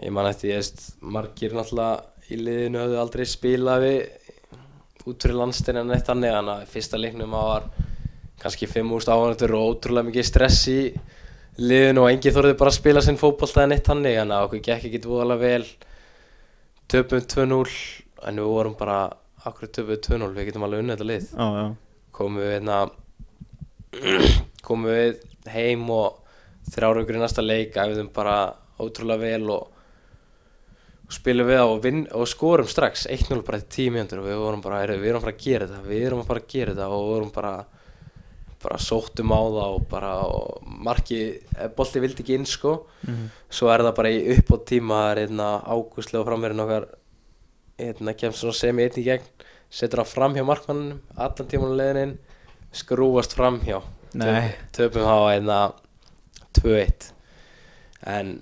[0.05, 4.01] ég man eftir, ég veist, margir náttúrulega í liðinu höfðu aldrei spilað við
[5.09, 7.69] út fyrir landstæðin en eitt þannig Þannig að fyrsta leiknum að var
[8.39, 10.81] kannski 5.000 áhæntur og ótrúlega mikið stress í
[11.59, 14.65] liðinu og enginn þorði bara að spila sinn fótbolta en eitt þannig Þannig að okkur
[14.69, 15.71] gekk ekki voðalega vel.
[16.89, 17.73] Töpum 2-0
[18.29, 18.99] en við vorum bara,
[19.47, 21.27] akkur töpum 2-0, við getum alveg unnið þetta lið.
[21.33, 21.67] Já, já,
[22.19, 22.79] komum við hérna
[24.69, 26.23] komum við heim og
[26.69, 28.39] þrjára ykkur í næsta leik æfðum bara
[28.79, 29.79] ótrúlega vel og,
[31.09, 31.89] og spilum við á og,
[32.21, 33.09] og skorum strax.
[33.11, 35.91] 1-0 bara til 10 mjöndur og við vorum bara, við erum bara að gera þetta
[35.91, 37.55] við erum bara að gera þetta og við vorum bara
[38.63, 41.19] bara sóttum á það og bara og marki,
[41.77, 42.87] bolti vildi ekki inn sko.
[43.07, 43.29] Mhm.
[43.51, 46.89] svo er það bara í uppátt tíma það er einna ágústlega framverðin okkar
[47.79, 49.29] hérna kemst svona semi einn í gegn
[49.71, 52.19] setur hann fram hjá markmannum allan tíman leiðin inn
[52.73, 53.79] skrúfast fram hjá.
[54.73, 55.59] Töpum þá einna
[56.59, 57.13] 2-1
[58.09, 58.39] en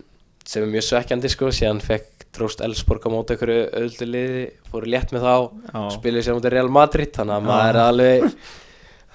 [0.47, 4.91] sem er mjög svekkjandi sko síðan fekk Dróst Elsborg á móti einhverju öllu liði fóru
[4.93, 5.35] létt með þá
[5.73, 5.81] já.
[5.97, 7.49] spiluðu sér á móti Real Madrid þannig að Já.
[7.49, 8.27] maður er alveg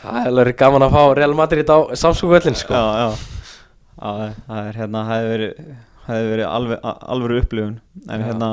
[0.02, 2.74] það er alveg gaman að fá Real Madrid á samskókvöllin sko.
[2.74, 3.10] Já, já.
[4.02, 5.72] Já, það er hérna, það hefði verið
[6.08, 7.78] hefði verið alveg, alveg upplifun.
[8.08, 8.28] En Já.
[8.30, 8.50] hérna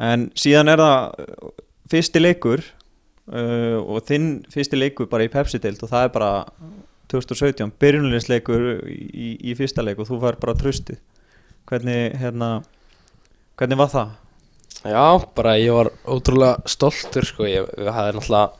[0.00, 1.32] en síðan er það
[1.92, 2.62] fyrsti leikur
[3.32, 6.32] uh, og þinn fyrsti leikur bara í Pepsi-deild og það er bara
[7.10, 11.00] 2017, byrjunleisleikur í, í fyrsta leik og þú fær bara tröstið
[11.68, 12.60] hvernig, hérna
[13.58, 14.12] hvernig var það?
[14.80, 15.06] Já,
[15.36, 18.59] bara ég var ótrúlega stoltur sko, ég, ég hafði náttúrulega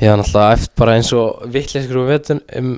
[0.00, 2.72] ég hafði náttúrulega eftir bara eins og vittleyskur um veturinn um,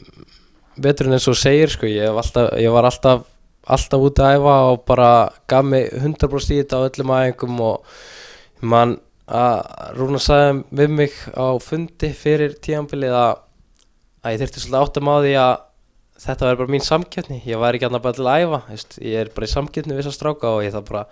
[0.84, 3.24] veturinn eins og segir sko, ég, hef alltaf, ég var alltaf
[3.64, 5.10] alltaf út að æfa og bara
[5.48, 7.94] gaf mig 100% í þetta á öllum æfingum og
[8.60, 13.38] mann að Rúna sagði við mig á fundi fyrir tíanbilið að,
[14.24, 15.54] að ég þurfti svolítið áttum á því að
[16.24, 17.40] þetta væri bara mín samkeppni.
[17.48, 20.04] Ég væri ekki annað bara til að æfa veist, ég er bara í samkeppni við
[20.04, 21.06] þessa stráka og ég þarf bara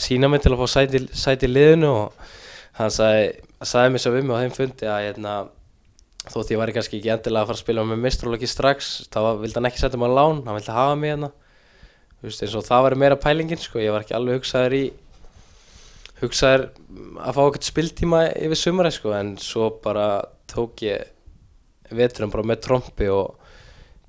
[0.00, 2.32] sína mig til að fá sæti, sæti liðinu og
[2.80, 3.28] hann sagði,
[3.68, 5.34] sagði mér svo við mig á þeim fundi að hérna,
[6.30, 9.58] þótt ég væri kannski ekki endilega að fara að spila með mistralóki strax þá vildi
[9.58, 11.30] hann ekki setja mig á lán hann vildi hafa mig hérna.
[12.20, 14.82] Eins og það var meira pælingin sko, ég var ekki alveg hugsaður í
[16.20, 16.66] hugsaður
[17.20, 20.08] að fá eitthvað spiltíma yfir sumari sko, en svo bara
[20.50, 23.38] tók ég veturum bara með trompi og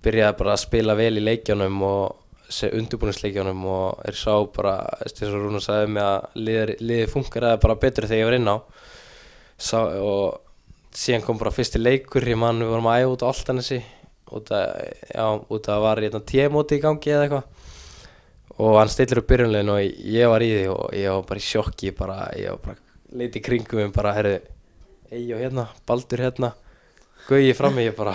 [0.03, 2.17] byrjaði bara að spila vel í leikjánum og
[2.51, 4.75] undirbúinisleikjánum og er sá bara,
[5.05, 8.51] eins og Rúna sagði mig að liði, liði funkaraði bara betur þegar ég var inn
[8.51, 8.57] á
[9.61, 10.41] sá, og
[10.97, 13.81] síðan kom bara fyrsti leikur ég mann við vorum að æfa út á Altanesi
[14.31, 14.69] út að,
[15.11, 17.67] já, út að var hérna tímóti í gangi eða eitthvað.
[18.61, 21.45] Og hann stillir upp byrjunlegin og ég var í því og ég var bara í
[21.45, 22.75] sjokki ég var bara
[23.11, 24.35] leiti í kringum mig bara, herru,
[25.11, 26.53] Eyjó hérna, Baldur hérna
[27.27, 28.13] Gauði frammi, ég bara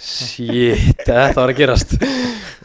[0.00, 1.96] shit, þetta var að gerast.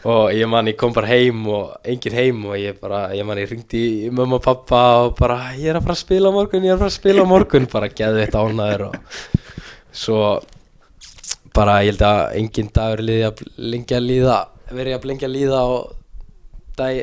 [0.08, 3.40] Og ég man, ég kom bara heim og engin heim og ég bara, ég man,
[3.40, 6.64] ég ringdi í mömmu og pappa og bara, ég er að fara að spila morgun,
[6.64, 7.68] ég er að fara að spila morgun.
[7.70, 8.96] Bara geði þetta ánæður og
[10.02, 10.22] svo
[11.56, 15.36] bara, ég held að engin dagur liði að lengja að líða verið að lengja að
[15.36, 15.92] líða og
[16.78, 16.98] dag,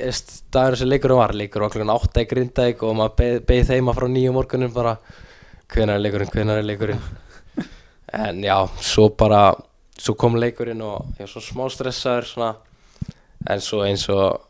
[0.55, 1.35] dagur sem leikurinn var.
[1.37, 4.97] Leikur okkur átta í grindæk og maður beð, beð þeima frá nýju morgunum bara
[5.73, 7.01] hvenar er leikurinn, hvenar er leikurinn?
[8.17, 9.51] En já, svo bara
[10.01, 12.51] svo kom leikurinn og ég var svo smá stressaður svona.
[13.47, 14.43] En svo eins og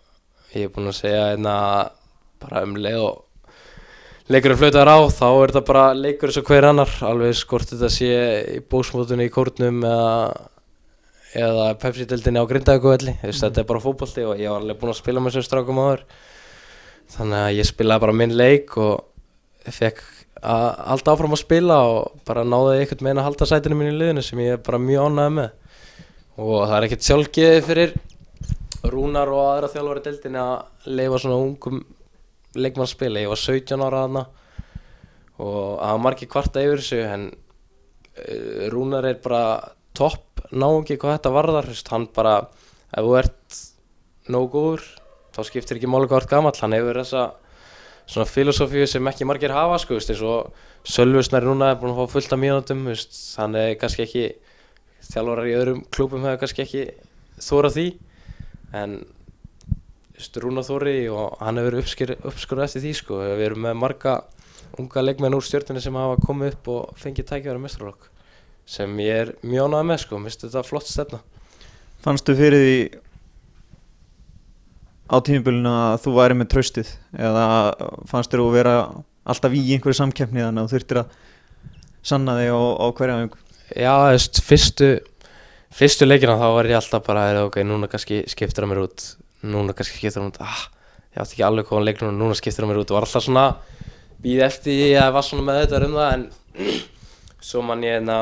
[0.55, 1.55] ég er búinn að segja einna
[2.41, 3.23] bara um leið og
[4.33, 6.93] leikurinn flautar á þá er þetta bara leikur eins og hver annar.
[7.07, 8.11] Alveg skort þetta sé
[8.57, 10.47] í bósmótunni í kórnum eða,
[11.45, 13.35] eða Pepsi-deldinni á Grindavíkuvelli mm.
[13.41, 16.05] þetta er bara fótbolti og ég var alveg búinn að spila með þessum strákum áður.
[17.17, 20.03] Þannig að ég spilaði bara minn leik og fekk
[20.41, 23.97] að halda áfram að spila og bara náði einhvern meginn að halda sætinu mín í
[23.97, 25.49] liðinu sem ég er bara mjög ánægð með.
[26.37, 27.95] Og það er ekkert sjálfgeði fyrir
[28.87, 31.81] Rúnar og aðra þjálfari deildinni að leifa svona ungum
[32.57, 34.23] leikmann spila, ég var 17 ára aðna
[35.37, 39.41] og það var margir kvarta yfir þessu en uh, Rúnar er bara
[39.97, 42.37] topp náungi hvað þetta varðar, hann bara
[42.93, 43.59] ef þú ert
[44.31, 44.85] nóg góður
[45.35, 46.55] þá skiptir ekki máli hvað ert gamall.
[46.57, 47.25] Hann hefur þessa
[48.07, 50.53] svona filosófíu sem ekki margir hafa sko, eins og
[50.87, 54.25] Sölvusnær núna er búin að fá fullt af mínútum er kannski ekki
[55.09, 56.83] þjálfarar í öðrum klúpum hefur kannski ekki
[57.43, 57.87] þórað því
[58.79, 58.97] en
[60.41, 61.77] Rúnar Þóri og hann hefur
[62.31, 63.19] uppskurðað eftir því sko.
[63.21, 64.13] við erum með marga
[64.79, 68.07] unga leikmenn úr stjórnunni sem hafa komið upp og fengið tækjaður að mestralokk
[68.67, 71.21] sem ég er ánægð með sko, minnst þetta flott stefna
[72.03, 72.79] Fannstu fyrir því
[75.07, 77.47] á tímubölinu að þú væri með tröstið eða
[78.09, 78.77] fannst þér að vera
[79.27, 81.17] alltaf í einhverju samkeppni þannig að þú þurftir að
[82.07, 83.35] sanna þig á, á hverja öng
[83.75, 84.89] Já, þú veist, fyrstu
[85.75, 89.03] fyrstu leikina þá var ég alltaf bara ok, núna kannski skiptir það mér út.
[89.43, 90.39] Núna kannski skiptir það mér út.
[90.45, 90.61] Ah,
[91.11, 92.93] ég átti ekki alveg hvaðan leiknum og núna skiptir það mér út.
[92.93, 93.45] Og var alltaf svona
[94.23, 96.25] býð eftir ég að var svona með þetta um það en
[97.49, 98.17] svo man ég hérna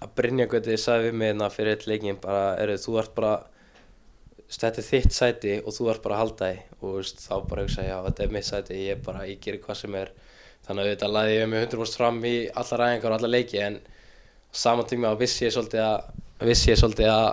[0.00, 3.34] að Brynja Götið sagði við mig hérna fyrir eitt leikin bara, eru þú ert bara
[4.50, 7.64] þetta er þitt sæti og þú ert bara að halda þig og veist, þá bara
[7.66, 10.10] hugsa já þetta er mitt sæti, ég bara, ég gerir hvað sem er.
[10.66, 13.78] Þannig að þetta laði ég mig 100% fram í alla ræðingar og alla leiki en
[14.52, 17.28] saman tíma vissi ég svolítið að vissi ég svolítið að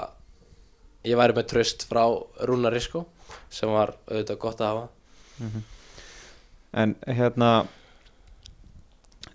[1.08, 2.04] ég væri með tröst frá
[2.48, 3.06] Rúnari sko
[3.54, 4.88] sem var auðvitað gott að hafa.
[5.40, 5.64] Mm -hmm.
[6.74, 7.68] En hérna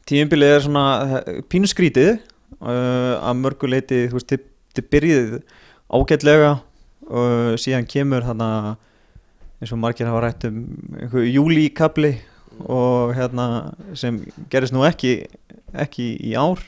[0.07, 2.19] tíumbilið er svona pínu skrítið
[2.61, 4.35] uh, að mörguleiti þú veist,
[4.75, 5.43] þið byrjið
[5.93, 6.61] ágætlega
[7.09, 8.49] og síðan kemur þarna
[9.63, 10.63] eins og margir hafa rætt um
[11.27, 12.17] júlíkabli
[12.67, 13.47] og hérna
[13.99, 15.23] sem gerist nú ekki
[15.73, 16.61] ekki í ár.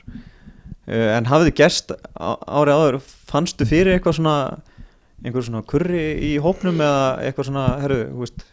[0.85, 4.37] Uh, en hafið þið gerst árið áður fannstu fyrir eitthvað svona
[5.25, 8.45] einhver svona kurri í hópnum eða eitthvað svona, herru, þú veist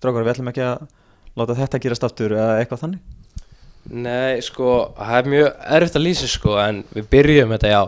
[0.00, 0.86] strákar við ætlum ekki að
[1.38, 3.16] láta þetta gerast aftur eða eitthvað þannig?
[3.90, 5.46] Nei, sko, það er mjög
[5.76, 7.82] erfitt að lýsa sko en við byrjum þetta já.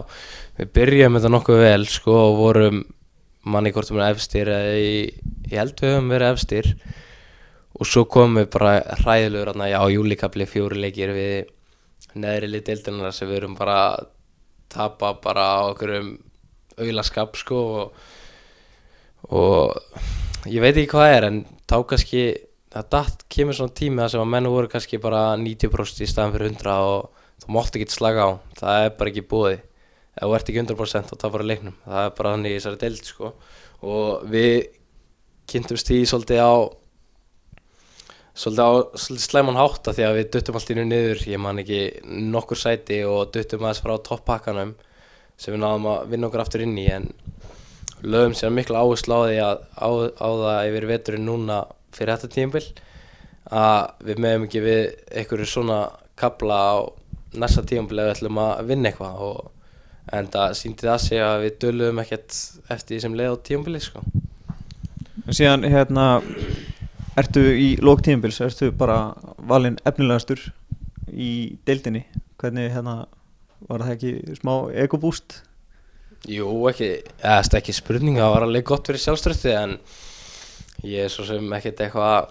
[0.61, 2.81] Við byrjum þetta nokkuð vel sko og vorum
[3.45, 6.71] manni hvort sem er efstir ég held við höfum verið efstir.
[7.81, 11.51] Og svo komum við bara hræðilegur já, júlikabli fjóri leikir við
[12.15, 14.11] neðri lit deildunar sem við erum bara að
[14.73, 16.11] tapa bara á okkur um
[16.81, 17.97] auðlaskap sko og,
[19.29, 22.23] og ég veit ekki hvað er en þá kannski
[22.73, 26.35] það datt kemur svona tími að sem að menn voru kannski bara 90% í staðan
[26.37, 28.31] fyrir 100 og þú mótti ekki slaga á.
[28.61, 29.61] Það er bara ekki búið
[30.13, 31.77] ef þú ert ekki 100% þá tapar það leiknum.
[31.87, 33.33] Það er bara þannig í þessari deild sko.
[33.83, 34.55] og við
[35.51, 36.53] kynntumst því svolítið á
[38.33, 41.81] svolítið á svolítið slæman hátta því að við duttum allt innu niður ég man ekki
[42.33, 44.75] nokkur sæti og duttum aðeins frá toppakkanum
[45.37, 46.87] sem við náðum að vinna okkur aftur inn í.
[46.93, 47.11] En
[48.03, 49.89] lögum sér miklu áherslu á því að á,
[50.19, 51.59] á það yfir veturinn núna
[51.93, 52.65] fyrir þetta tíumbil
[53.53, 54.83] að við meðum ekki við
[55.13, 55.81] einhverju svona
[56.19, 56.75] kabla á
[57.37, 59.21] næsta tíumbil ef við ætlum að vinna eitthvað.
[59.27, 59.52] Og
[60.11, 62.39] en það síndi það sig að við döluðum ekkert
[62.73, 64.03] eftir því sem leið á tíumbili sko.
[65.31, 66.07] Síðan hérna
[67.21, 70.43] ertu í lók tíumbils, ertu bara valinn efnilegastur
[71.13, 72.07] í deildinni,
[72.41, 73.03] hvernig hérna
[73.69, 75.43] var það ekki smá ekobúst?
[76.31, 79.77] Jú, ekki, eða ekki spurning, það var alveg gott fyrir sjálfströtti en
[80.87, 82.31] ég er svo sem ekkert eitthvað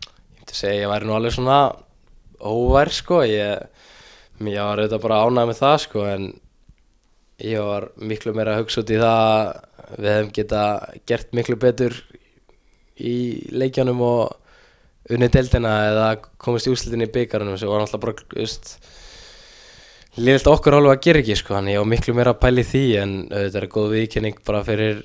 [0.00, 1.58] ég myndi segja ég væri nú alveg svona
[2.40, 3.66] óvær sko, ég,
[4.40, 6.30] ég var auðvitað bara ánægð með það sko en
[7.44, 9.50] ég var miklu meira að hugsa út í það
[9.96, 10.62] við hefum geta
[11.08, 11.96] gert miklu betur
[13.00, 13.16] í
[13.54, 14.36] leikjanum og
[15.10, 16.08] unni deildina eða
[16.40, 18.98] komist í úslitin í byggarunum sem var náttúrulega bara
[20.20, 21.54] liðilt okkur alveg að gera ekki sko.
[21.56, 25.04] Þannig ég var miklu meira að pæli því en þetta er góð viðkynning bara fyrir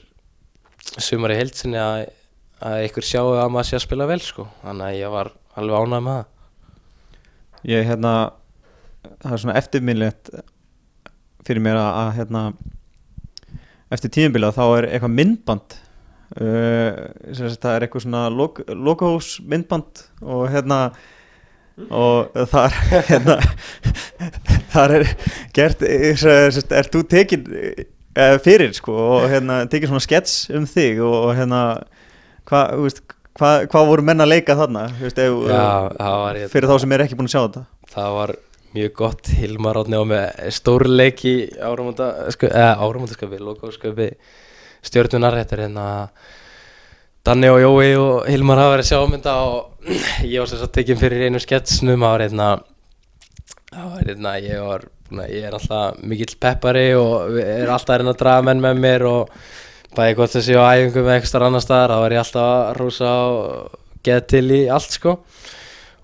[1.02, 2.08] sumar í heilsinni að,
[2.66, 4.48] að ykkur sjáu að maður sé að spila vel sko.
[4.64, 5.32] Þannig að ég var
[5.62, 6.34] alveg ánæg með það.
[7.66, 8.16] Ég hérna
[9.22, 10.34] það er svona eftirminnlegt
[11.46, 12.44] fyrir mér að, að hérna,
[13.96, 15.76] eftir tíumbila þá er eitthvað myndband
[16.42, 20.80] uh, það er eitthvað svona log, logos myndband og hérna
[21.92, 22.78] og þar
[23.10, 23.40] hérna,
[24.72, 25.10] þar er
[25.56, 27.50] gert er þú tekin
[28.46, 31.62] fyrir sko og hérna tekin svona skets um þig og, hérna
[32.48, 33.04] hvað, þú veist
[33.36, 34.88] hvað hva voru menn að leika þarna?
[35.02, 35.64] Veist, ef, Já,
[36.00, 37.64] var fyrir þá sem er ekki búin að sjá þetta.
[37.96, 38.34] Það var
[38.76, 44.10] mjög gott Hilmar Átni og með stórleik í áramönda eða áramöndaskapi, logoskapi
[44.86, 45.86] stjórnunar þetta er hérna
[47.26, 49.88] Danni og Jói og Hilmar hafa verið að sjá mynda og
[50.34, 52.50] ég var sagt tekinn fyrir einu sketsnum það hérna
[53.76, 54.86] var hérna, ég var
[55.30, 59.34] ég er alltaf mikill peppari og erum alltaf reyna að draga menn með mér og
[59.96, 63.12] bæði gott sé á æfingum með ekstra annar staðar, þá var ég alltaf að rúsa
[63.32, 65.16] og geða til í allt sko.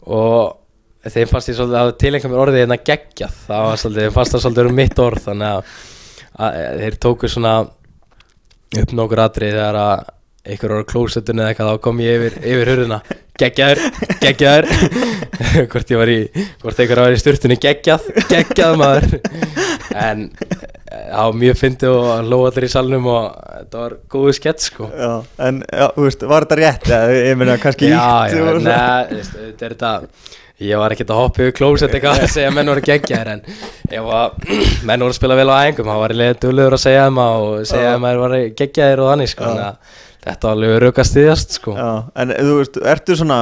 [0.08, 0.61] Og
[1.10, 3.38] þeim fannst ég svolítið að tilengja mér orðið hérna geggjað.
[3.48, 5.76] Það var svolítið, þeim fannst það svolítið um mitt orð þannig að,
[6.46, 7.54] að þeir tóku svona
[8.82, 10.10] upp nokkur atrið þegar að
[10.42, 13.02] einhver voru á klósettinu eða eitthvað þá kom ég yfir, yfir hurðina.
[13.42, 13.82] Geggjaður,
[14.22, 14.68] geggjaður.
[15.72, 16.18] Hvort ég var í
[16.62, 19.16] hvort einhver var í sturtunni geggjað geggjað maður.
[19.98, 23.26] En eh, var mjög fyndið og hlóð allir í salnum og
[23.56, 24.90] þetta var góðu skett sko.
[24.94, 25.16] Já,
[25.48, 26.92] en já, þú veist, var þetta rétt?
[27.18, 29.94] Ég meina kannski ítt þetta er þetta
[30.62, 33.44] ég var ekkert að hoppa yfir klósett eitthvað að segja að menn voru geggjaðir en
[33.98, 34.48] að
[34.88, 37.50] menn voru að spila vel á æfingum þá var leiðið duglegur að segja þeim og
[37.72, 37.96] segja Já.
[37.96, 41.58] að maður var geggjaðir og þannig sko, þannig að þetta var alveg rauk að styðjast
[41.58, 41.76] sko.
[41.80, 41.92] Já,
[42.22, 43.40] en þú veist, ertu svona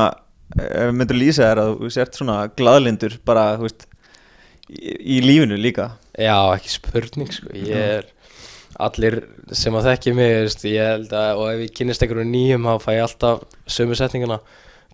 [0.58, 3.86] ef myndur lýsa þér að þú ert svona glaðlindur bara, þú veist
[4.70, 7.52] í, í lífinu líka já, ekki spurning sko.
[7.54, 8.08] ég er
[8.80, 9.20] allir
[9.56, 12.86] sem að þekki mig veist, ég held að, og ef ég kynist einhverju nýjum þá
[12.86, 14.40] fæ ég alltaf sömu setninguna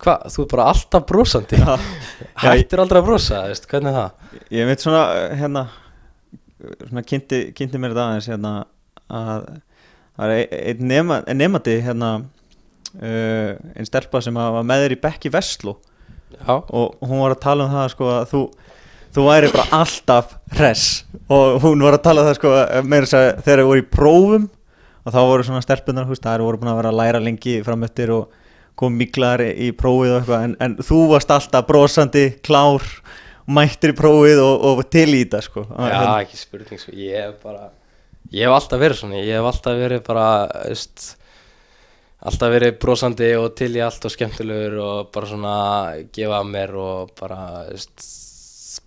[0.03, 1.59] hvað, þú er bara alltaf brosandi.
[1.61, 1.75] Já,
[2.43, 4.43] hættir aldrei að brosa, veist, hvernig er það?
[4.57, 5.03] Ég veit svona
[5.39, 5.65] hérna
[6.85, 8.53] svona kynnti, kynnti mér þetta aðeins hérna
[9.11, 9.47] að
[10.15, 14.95] það er ein- einn nema, ein nemandi hérna uh, einn stelpa sem var með þér
[14.95, 15.75] í Bekki Vestló.
[16.35, 18.41] Já, og hún var að tala um það sko að þú
[19.15, 20.87] þú væri bara alltaf hress.
[21.31, 23.89] Og hún var að tala um það sko meira þess að þegar þau voru í
[23.95, 24.47] prófum
[25.05, 28.33] og þá voru svona stelpunar, það voru búin að vera að læra lengi framöttir og
[28.79, 32.83] kom miklaðar í prófið og eitthvað en, en þú varst alltaf brosandi, klár
[33.45, 36.95] mættir í prófið og, og til í þetta sko Já, ekki spurning sko.
[36.97, 37.69] Ég hef bara
[38.33, 40.27] Ég hef alltaf verið svona Ég hef alltaf verið bara
[40.65, 41.07] veist,
[42.25, 45.57] Alltaf verið brosandi og til í allt og skemmtilegur og bara svona
[46.15, 48.07] gefa mér og bara veist,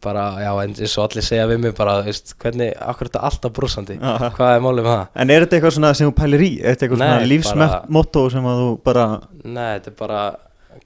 [0.05, 3.96] bara, já, eins og allir segja við mig bara, veist, hvernig, akkur þetta alltaf brosandi
[3.99, 4.12] Já.
[4.36, 5.09] Hvað er málið með það?
[5.24, 6.51] En er þetta eitthvað svona sem þú pælir í?
[6.62, 7.09] Er þetta eitthvað Nei,
[7.42, 9.07] svona bara- lífsmotto sem að þú bara
[9.44, 10.22] Nei, þetta er bara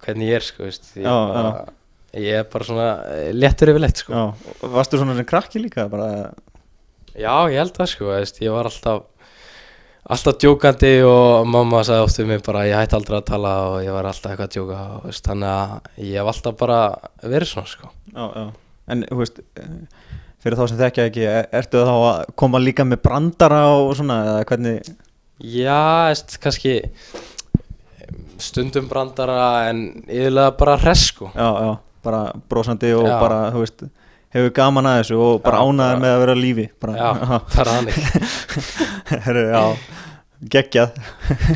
[0.06, 1.66] hvernig ég er sko, veist Ég, Já, er bara,
[2.24, 4.24] ég er bara svona eh, léttur yfir leitt sko Já,
[4.78, 6.10] varstu svona sem krakki líka bara,
[7.12, 9.08] Já, ég held það sko, veist, ég var alltaf
[10.12, 13.76] alltaf djókandi og mamma sagði oft við mig bara ég hætti aldrei að tala og
[13.84, 16.78] ég var alltaf eitthvað að djóka veist, þannig að ég hef alltaf bara
[17.22, 17.90] verið svona sko.
[18.10, 18.44] Já, já
[18.90, 19.38] En, þú veist,
[20.42, 24.16] fyrir þá sem þekkja ekki er- ertu þá að koma líka með brandara og svona,
[24.32, 24.92] eða hvernig?
[25.42, 25.80] Já,
[26.10, 26.74] veist, kannski
[28.42, 31.30] stundum brandara en yfirlega bara hress sko.
[31.34, 31.72] Já, já,
[32.02, 33.18] bara brosandi og Já.
[33.22, 33.84] bara, þú veist
[34.34, 37.10] hefur gaman að þessu og bara Já, ánæður bara- með að vera lífi bara, Já,
[37.56, 37.74] bara
[39.22, 39.62] Herru, já,
[40.56, 40.96] geggjað.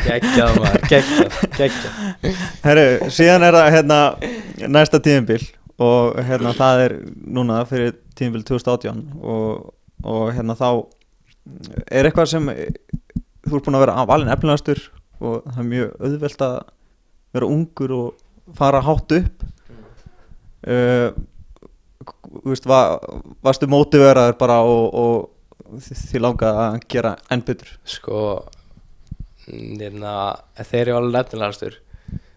[0.07, 2.41] Geggjað maður, geggjað, geggjað.
[2.67, 2.87] Herru,
[3.19, 4.01] síðan er það hérna
[4.77, 5.41] næsta tíðinbil
[5.83, 6.95] og hérna það er
[7.37, 9.73] núna fyrir tíðinbil 2018 og,
[10.07, 10.69] og hérna þá
[11.93, 12.49] er eitthvað sem
[13.47, 14.81] þú ert búin að vera valin efnilegastur
[15.21, 16.57] og það er mjög auðvelt að
[17.37, 19.47] vera ungur og fara hátt upp.
[20.67, 21.11] Uh,
[22.47, 22.99] veist, va,
[23.45, 27.71] varstu mótiveraður bara og, og því langa að gera enn betur?
[27.87, 28.21] Sko
[29.47, 30.15] hérna,
[30.59, 31.79] þegar ég var alveg nefnilegastur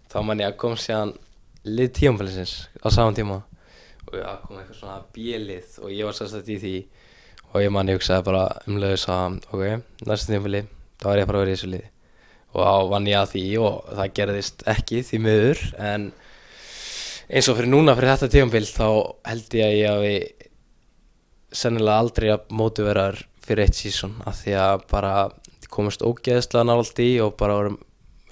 [0.09, 1.15] þá man ég að kom síðan
[1.68, 3.41] lið tíumfælisins á saman tíma.
[4.10, 6.76] Og það kom eitthvað svona bílið og ég var sérstætt í því
[7.49, 10.66] og ég man ég hugsaði bara umlega að ok, næsta tíumfæli
[10.99, 11.88] þá er ég bara að vera í þessu lið
[12.49, 16.07] og þá vann ég að því og það gerðist ekki því miður en
[17.30, 18.88] eins og fyrir núna fyrir þetta tíumfæl þá
[19.30, 20.47] held ég að ég hafi
[21.60, 25.14] sennilega aldrei að móti veraður fyrir eitt sísón af því að bara
[25.70, 27.78] komast ógeðslega nált í og bara vorum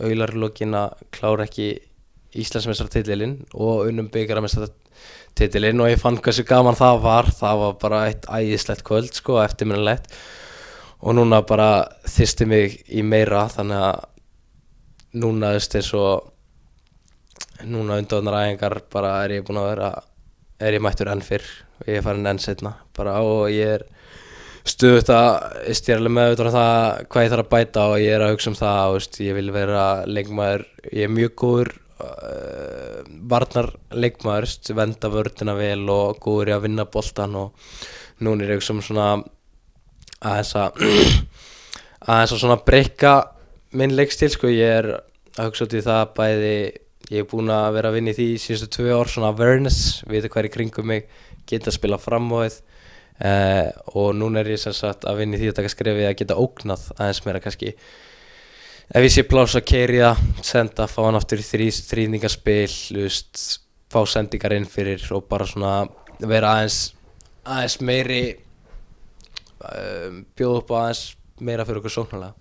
[0.01, 1.69] auðlarlokkin að klára ekki
[2.43, 4.67] Íslandsmeistra titilinn og unnum byggaramestra
[5.37, 7.31] titilinn og ég fann hversu gaman það var.
[7.39, 10.11] Það var bara eitt æðislegt kvöld sko eftirminnilegt.
[11.01, 11.71] Og núna bara
[12.09, 14.05] þyrsti mig í meira þannig að
[15.21, 16.33] núna þú veist eins og
[17.65, 19.91] núna undannar æfingar bara er ég búinn að vera
[20.61, 21.45] er ég mættur enn fyrr
[21.79, 23.85] og ég er farin enn setna bara og ég er
[24.67, 28.33] stuðut að stjárlega með um það hvað ég þarf að bæta og ég er að
[28.33, 31.73] hugsa um það og ég vil vera leikmaður ég er mjög góður
[32.03, 37.69] uh, varnar leikmaður veist, venda vördina vel og góður í að vinna boltan og
[38.23, 39.07] núna er ég að hugsa um svona
[40.17, 40.81] aðeins að
[42.11, 43.13] aðeins að svona breyka
[43.77, 44.49] minn leikstil sko.
[44.51, 44.91] Ég er
[45.37, 46.55] að hugsa út í það bæði
[47.11, 50.27] ég er búinn að vera að vinna í því síðustu tvö ár svona awareness, vita
[50.31, 51.05] hvað er í kringum mig
[51.47, 55.37] geta að spila fram á þið uh, og núna er ég sem sagt að vinna
[55.37, 57.73] í því að taka skrefið að geta ógnað aðeins meira kannski
[58.87, 60.13] ef ég sé pláss að keirja,
[60.45, 63.43] senda, fá hann aftur í þrý, þrýningarspil, veist,
[63.91, 65.73] fá sendingar inn fyrir og bara svona
[66.23, 66.79] vera aðeins,
[67.47, 68.21] aðeins meiri
[69.59, 71.03] um, bjóða upp aðeins
[71.43, 72.33] meira fyrir okkur sóknarlega.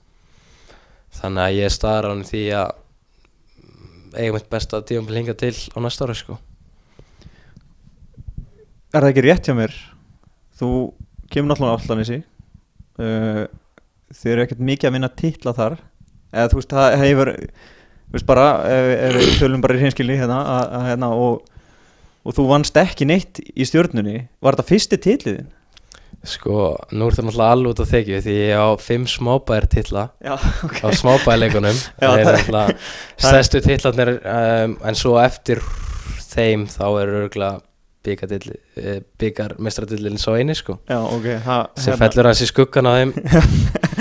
[1.16, 2.70] Þannig að ég er staðar án í því að
[4.16, 6.38] eiga mitt besta tíum hinga til á næsta ári sko.
[8.94, 9.74] Er það ekki rétt hjá mér?
[10.56, 10.70] Þú
[11.32, 12.20] kemur náttúrulega á Allanissi
[13.02, 13.44] uh,
[14.14, 15.74] Þið eru ekkert mikið að vinna titla þar
[16.36, 17.32] eða þú veist, það hefur
[18.06, 21.52] þú veist bara, ef, við tölum bara í hreinskilni hérna, að, hérna og,
[22.26, 25.52] og þú vannst ekki neitt í stjórnunni Var þetta fyrsti titliðin?
[26.26, 30.04] Sko, nú er það náttúrulega alveg út á þekju því ég á fimm smábæðir titla
[30.24, 30.32] Já,
[30.66, 30.80] ok.
[30.82, 32.76] á smábæðileikunum það er náttúrulega
[33.20, 35.62] stærstu titlarnir um, en svo eftir
[36.32, 37.62] þeim þá er örgulega
[39.18, 40.76] byggar mestradillin svo eini sko.
[40.86, 43.14] Já, ok það, sem fellur hans í skuggan á þeim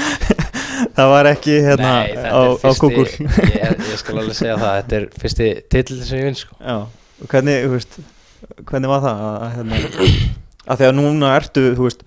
[0.96, 3.06] það var ekki hérna Nei, á, á Google.
[3.06, 6.58] ég, ég skal alveg segja það, þetta er fyrsti titl sem ég vinn sko.
[7.32, 7.98] Hvernig, veist,
[8.68, 9.80] hvernig var það að, hérna,
[10.66, 12.04] að því að núna ertu, þú veist,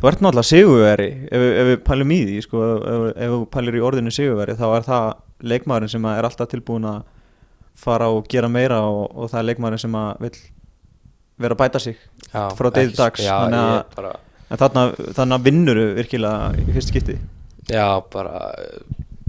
[0.00, 2.62] þú ert náttúrulega sigurveri, ef, við- ef við pælum í því, sko,
[2.94, 5.06] ef, ef þú pælir í orðinu sigurveri, þá er það
[5.54, 7.02] leikmaðurinn sem er alltaf tilbúin að
[7.84, 10.34] fara og gera meira og, og það er leikmaðurinn sem vil
[11.44, 11.96] vera að bæta sig,
[12.30, 14.12] já, Frá degi dags, já, þannig að- bara,
[15.18, 17.16] þannig að vinnuru virkilega í fyrst skipti.
[17.70, 18.54] Já, bara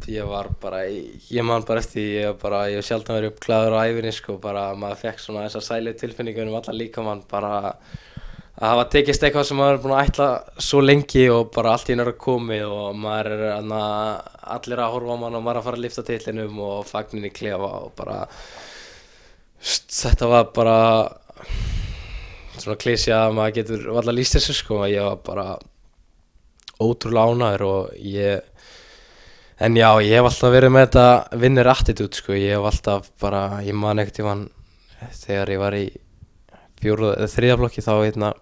[0.08, 3.32] ég var bara, ég man bara eftir því, ég var bara, ég hef sjaldan verið
[3.34, 7.56] uppklæður á æfinni sko, bara maður fekk svona þessa sæli tilfinningar um alla líkamann bara
[8.56, 10.28] að hafa tekist eitthvað sem maður er búin að ætla
[10.64, 13.82] svo lengi og bara allt í nörg komið og maður er anna,
[14.56, 17.28] allir að horfa á mann og maður er að fara að lifta titlinum og fagnin
[17.28, 18.22] í klefa og bara
[19.66, 20.78] þetta var bara
[22.56, 25.48] svona klísja að maður getur alltaf líst þessu sko ég var bara
[26.82, 28.44] ótrúlega ánæður og ég
[29.60, 33.62] en já, ég hef alltaf verið með þetta vinnir attitude sko, ég hef alltaf bara,
[33.64, 34.44] ég man ekkert ég man
[35.22, 35.86] þegar ég var í
[36.84, 38.34] þriðaflokki þá hérna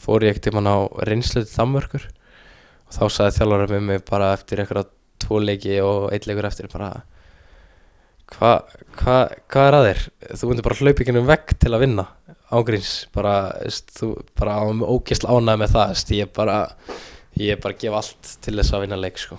[0.00, 4.32] fór ég ekkert ég á reynslu til Danmörkur og þá sagði þjálfara með mig bara
[4.36, 4.88] eftir einhverja
[5.20, 6.94] tvo leiki og eitt leikur eftir bara
[8.30, 9.18] hvað hva,
[9.50, 10.02] hva er að þér?
[10.38, 12.06] Þú myndir bara hlaupa ekki um vegg til að vinna
[12.50, 13.34] ágríns, bara,
[13.94, 16.56] þú bara á mig ógisl ánæði með það, ég bara
[17.38, 19.38] ég bara gef allt til þess að vinna leik sko.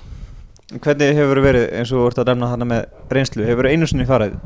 [0.71, 4.07] Hvernig hefur verið, eins og þú ert að demna þarna með reynslu, hefur einu sinni
[4.07, 4.37] farið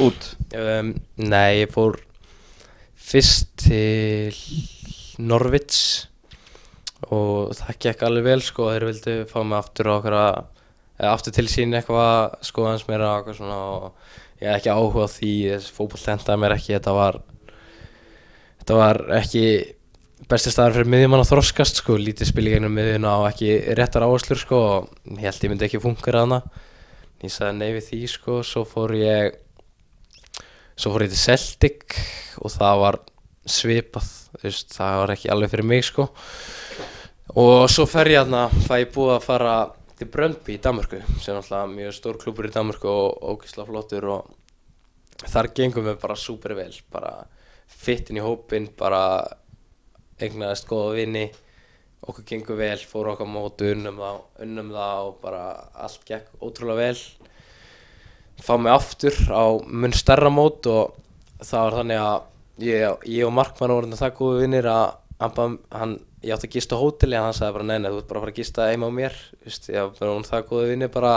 [0.00, 0.30] út?
[0.56, 1.98] um, Nei, ég fór
[3.04, 4.32] fyrst til
[5.20, 6.08] Norvits
[7.12, 10.42] og það gekk alveg vel sko, þeir vildu fá mig aftur á okkar að
[10.94, 13.86] eða aftur til sín eitthvað sko hans meira og eitthvað svona og
[14.40, 17.18] ég hef ekki áhuga á því þessi fótboll tentaði mér ekki þetta var
[18.62, 19.44] þetta var ekki
[20.30, 24.06] besti staðar fyrir miðjumann að þroskast sko, lítið spil í gegnum miðjuna og ekki réttar
[24.06, 26.40] áherslur sko og ég held ég myndi ekki fungera hana.
[27.24, 29.38] Ég sagði nei við því sko, svo fór ég
[30.80, 31.98] svo fór ég til Celtic
[32.40, 33.00] og það var
[33.44, 34.10] svipað
[34.42, 36.08] veist, það var ekki alveg fyrir mig sko.
[37.40, 39.54] Og svo fer ég aðna það ég búið að fara
[39.94, 44.10] til Bröndby í Danmarku sem er alltaf mjög stór klúpur í Danmarku og ógislega flottur
[44.16, 44.34] og
[45.24, 47.14] þar gengum við bara super vel bara
[47.70, 49.04] fittin í hópin bara
[50.24, 51.24] eignaðist góða vini
[52.04, 55.44] okkur gengur vel, fóru okkar mótu unnum það, unnum það og bara
[55.86, 56.98] allt gekk ótrúlega vel.
[58.44, 60.96] Fá mig aftur á mun stærra mót og
[61.40, 64.86] það var þannig að ég, ég og Markmann vorum það góðu vinnir að
[65.22, 65.94] hann, hann,
[66.24, 68.34] ég átti að gista hóteli en hann sagði bara neina, þú ert bara að fara
[68.34, 69.20] að gista heima á mér.
[69.46, 71.14] Vist, ég var það góðu vinnir bara.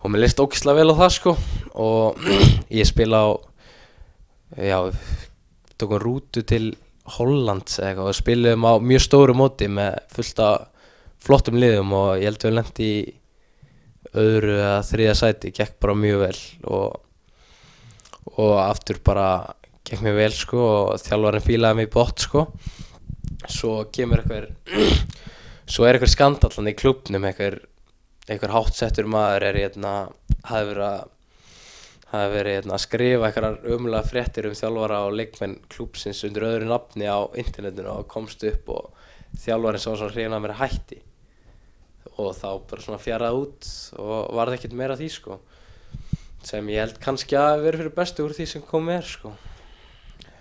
[0.00, 1.34] Og mér leist ógislega vel á það sko.
[1.82, 2.30] Og
[2.80, 3.28] ég spila á
[4.70, 4.78] já,
[5.78, 6.72] tókum rútu til
[7.06, 8.08] Eitthvað.
[8.08, 10.66] Og spilum á mjög stóru móti með fullt af
[11.20, 13.00] flottum liðum og ég held við lendi í
[14.20, 16.38] öðru eða þriða sæti, gekk bara mjög vel
[16.72, 17.00] og,
[18.40, 19.28] og aftur bara
[19.86, 22.46] gekk mér vel sko og þjálfarinn fílaði mig bótt sko.
[23.50, 24.50] Svo kemur einhver
[25.70, 27.60] svo er einhver skandallan í klubnum einhver,
[28.28, 29.94] einhver hátsettur maður er hérna,
[30.48, 31.08] hafi verið að
[32.10, 36.66] hafi verið hérna, að skrifa einhverjar umlega fréttir um þjálfara og leikmenn klúpsins undir öðru
[36.70, 38.88] nafni á internetinu og komst upp og
[39.44, 40.98] þjálfarinn sá svona hrifin að mér hætti.
[42.20, 43.68] Og þá bara svona fjaraði út
[44.02, 45.38] og varði ekkert meira því sko.
[46.44, 49.32] Sem ég held kannski að vera fyrir bestu úr því sem kom með sko.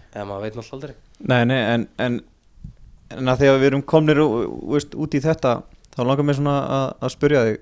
[0.09, 0.95] Eða maður veit náttúrulega aldrei.
[1.29, 2.19] Nei, nei, en, en,
[3.13, 5.59] en að að við erum komnir ú- ú- veist, út í þetta
[5.93, 7.59] þá langar mér svona að, að spyrja þig.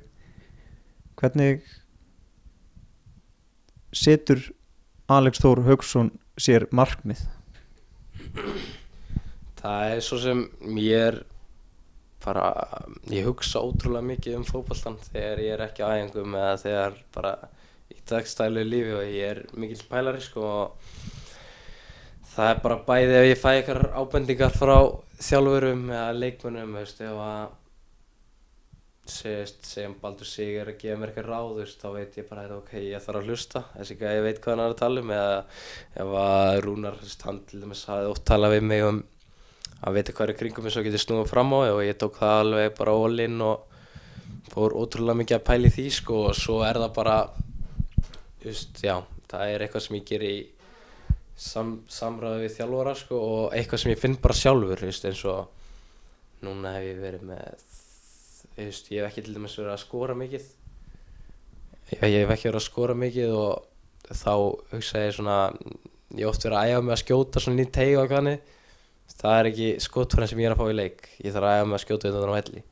[1.18, 1.68] Hvernig
[3.98, 4.44] setur
[5.12, 7.24] Alex Þór Haugsson sér markmið?
[9.58, 10.44] Það er svo sem
[10.82, 11.22] ég
[12.24, 12.48] bara,
[13.12, 17.34] ég hugsa ótrúlega mikið um fótboltan þegar ég er ekki á æfingum eða þegar bara
[17.94, 20.48] í dagstælu lífi og ég er mikill pælari sko.
[20.48, 21.16] Og
[22.34, 24.78] það er bara bæði ef ég fæ eitthvað ábendingar frá
[25.24, 27.48] þjálfurum eða leikmönnum, veist, ef að
[29.12, 32.46] segist, segjum Baldur Sigur að gefa mér eitthvað ráð, þú veist, þá veit ég bara
[32.48, 35.14] að ok, ég þarf að hlusta, þessi gæði veit hvað hann er að tala um
[35.18, 35.38] eða
[36.04, 39.02] ef að Rúnar, þú veist, hann til dæmis hafði oft talað við mig um
[39.78, 42.40] að vita hvað er kringum eins og getið snúið fram á og ég tók það
[42.42, 42.96] alveg bara
[43.26, 43.76] in og
[44.54, 47.18] fór ótrúlega mikið að pæli því sko og svo er það bara
[48.42, 48.96] þú veist, já,
[49.30, 50.36] það er eitthvað sem ég ger í
[51.38, 55.24] sam, samræði við þjálfara sko og eitthvað sem ég finn bara sjálfur, þú veist, eins
[55.30, 57.67] og núna hef ég verið með
[58.66, 60.48] veist, ég hef ekki til dæmis verið að skora mikið.
[61.92, 64.34] Ég, ég hef ekki verið að skora mikið og þá
[64.74, 65.38] hugsa ég svona
[66.18, 68.56] ég oft verið að æfa mig að skjóta svona í teig og eitthvað þannig.
[69.18, 71.08] Það er ekki skotfærin sem ég er að fá í leik.
[71.24, 72.66] Ég þarf að æfa mig að skjóta þetta á velli.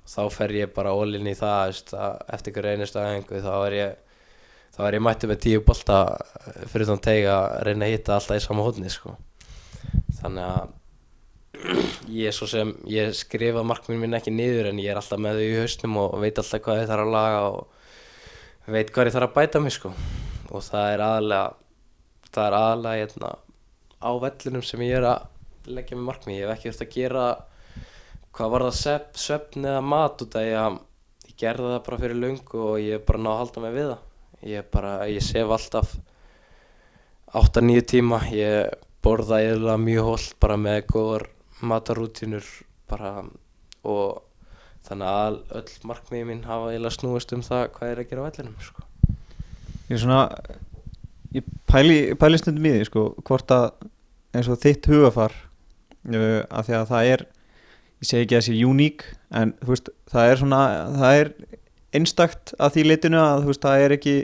[0.00, 1.94] Og þá fer ég bara all-in í það veist,
[2.36, 4.02] eftir ykkur einustu aðhengu þá er ég
[4.76, 6.00] þá er ég mættið með tíu bolta
[6.68, 9.14] fyrir þann teg að reyna að hitta alltaf í sama hodni sko.
[10.20, 10.74] þannig að
[12.12, 15.46] ég svo sem ég skrifa markminn minn ekki niður en ég er alltaf með þau
[15.46, 19.28] í hausnum og veit alltaf hvað ég þarf að laga og veit hvað ég þarf
[19.30, 19.92] að bæta mig sko.
[20.50, 21.46] og það er aðalega
[22.36, 23.30] það er aðalega hérna,
[24.02, 27.26] á vellunum sem ég er að leggja mig markmið, ég hef ekki þurft að gera
[28.36, 30.80] hvað var það svefn eða mat út af ég,
[31.30, 34.02] ég gerði það bara fyrir lungu og ég bara náði að halda mig við það.
[34.46, 35.94] Ég bara, ég sef alltaf
[37.36, 38.20] 8-9 tíma.
[38.36, 41.26] Ég borða eða mjög hóll bara með góðar
[41.64, 42.44] matarútínur
[42.90, 43.24] bara
[43.86, 44.22] og
[44.86, 48.26] þannig að öll markmiði mín hafa eiginlega snúist um það hvað er að gera á
[48.28, 48.84] vellinum sko.
[49.88, 50.20] ég er svona
[51.34, 53.68] ég pæli, pæli stundum í því sko, hvort að
[54.36, 58.48] eins og þitt hugafar uh, af því að það er ég segi ekki að það
[58.48, 59.06] sé uník
[59.40, 60.62] en veist, það er svona
[60.96, 61.32] það er
[61.96, 64.16] einstakt að því litinu að veist, það er ekki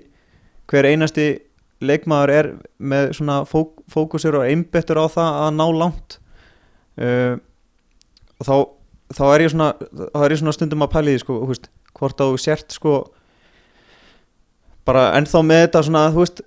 [0.70, 1.28] hver einasti
[1.82, 6.18] leikmaður er með svona fók, fókusur og einbettur á það að ná langt
[7.00, 7.34] uh,
[8.40, 8.54] og þá
[9.12, 9.70] þá er ég svona,
[10.12, 11.68] þá er ég svona stundum að pæli því sko, veist,
[11.98, 12.96] hvort að þú sért sko
[14.88, 16.42] bara ennþá með þetta svona, veist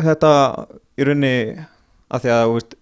[0.00, 0.32] þetta
[0.96, 1.34] í rauninni
[2.06, 2.76] að því að, veist,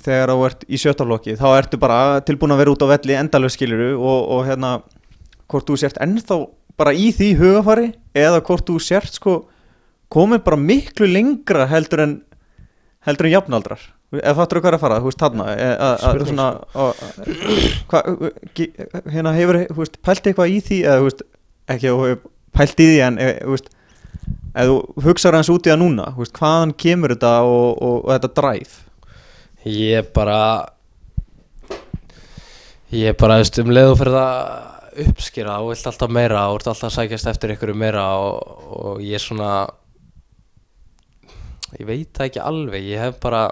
[0.00, 3.54] þegar þú ert í sjötaflokki, þá ertu bara tilbúin að vera út á velli endalöf
[3.54, 4.72] skiluru og, og hérna,
[5.50, 6.40] hvort þú sért ennþá
[6.80, 9.42] bara í því hugafari eða hvort þú sért sko
[10.10, 12.14] komið bara miklu lengra heldur en
[13.06, 13.82] heldur en jafnaldrar
[14.18, 16.46] eða fattur þú hvað er að fara, þú veist, þarna e- að- að Spurning, svona
[16.74, 17.02] og,
[17.92, 18.00] hva,
[18.58, 21.22] ge- hérna hefur þú veist, pælt eitthvað í því eða þú veist,
[21.76, 23.70] ekki að þú hefur pælt í því en e, þú veist,
[24.50, 27.96] eða þú hugsaður hans út í það núna, þú veist, hvaðan kemur þetta og, og,
[28.04, 28.78] og þetta dræf
[29.70, 30.40] Ég bara
[32.90, 36.56] Ég bara, þú veist, um leið og fyrir það uppskýra og vilt alltaf meira og
[36.58, 39.50] ert alltaf að sækjast eftir ykkur meira og, og ég svona
[41.78, 43.44] ég veit það ekki alveg ég hef bara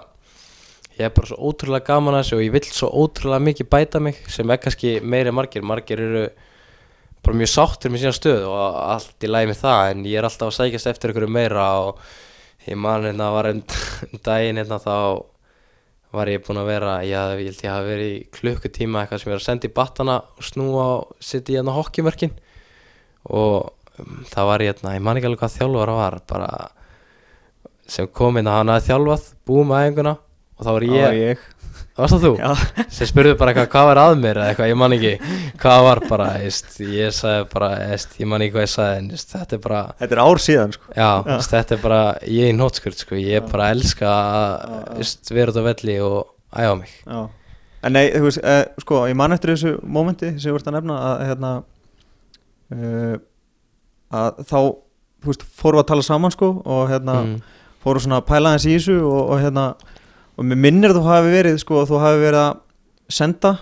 [0.99, 4.01] ég hef bara svo ótrúlega gaman að þessu og ég vill svo ótrúlega mikið bæta
[4.03, 5.63] mig sem er kannski meiri margir.
[5.63, 6.23] Margir eru
[7.23, 10.51] bara mjög sáttir með sína stöð og allt í með það en ég er alltaf
[10.51, 12.03] að sækjast eftir ykkur meira og
[12.67, 13.63] ég man hérna var einn
[14.27, 14.95] daginn hérna þá
[16.15, 19.29] var ég búinn að vera, ég, ég held ég hafi verið í klukkutíma eitthvað sem
[19.29, 22.33] ég var að senda í battana og snúa og setja í hérna hokkimörkin
[23.29, 23.69] og
[24.01, 26.49] um, það var ég hérna, ég man ekki alveg hvað þjálfara var bara
[27.89, 30.15] sem kom að hann hafði þjálfað, búið með æfinguna
[30.59, 31.47] og þá var Það var ég, ég.
[31.99, 32.31] varst það þú?
[32.39, 32.83] Já.
[32.97, 35.13] sem spurði bara eitthvað, hvað var að mér eða eitthvað, ég man ekki
[35.63, 39.09] hvað var bara, eist, ég sagði bara eist, ég man ekki hvað ég sagði en
[39.17, 40.93] eist, þetta er bara þetta er ár síðan sko.
[40.95, 45.55] Já, Veist, þetta er bara, ég er í nótskurt sko, ég bara elska að vera
[45.55, 46.19] út á velli og
[46.55, 47.19] æfa mig Já.
[47.79, 50.75] En nei, þú veist, eh, sko, ég man eftir þessu mómenti sem þú ert að
[50.75, 51.51] nefna að hérna
[52.75, 53.15] uh,
[54.19, 54.59] að þá,
[55.23, 57.37] þú veist, fórum við að tala saman sko og hérna mm.
[57.83, 59.65] fórum svona að pæla þess í þessu og, og hérna
[60.39, 62.61] og mér minnir þú hafi verið sko, þú hafi verið að
[63.19, 63.55] senda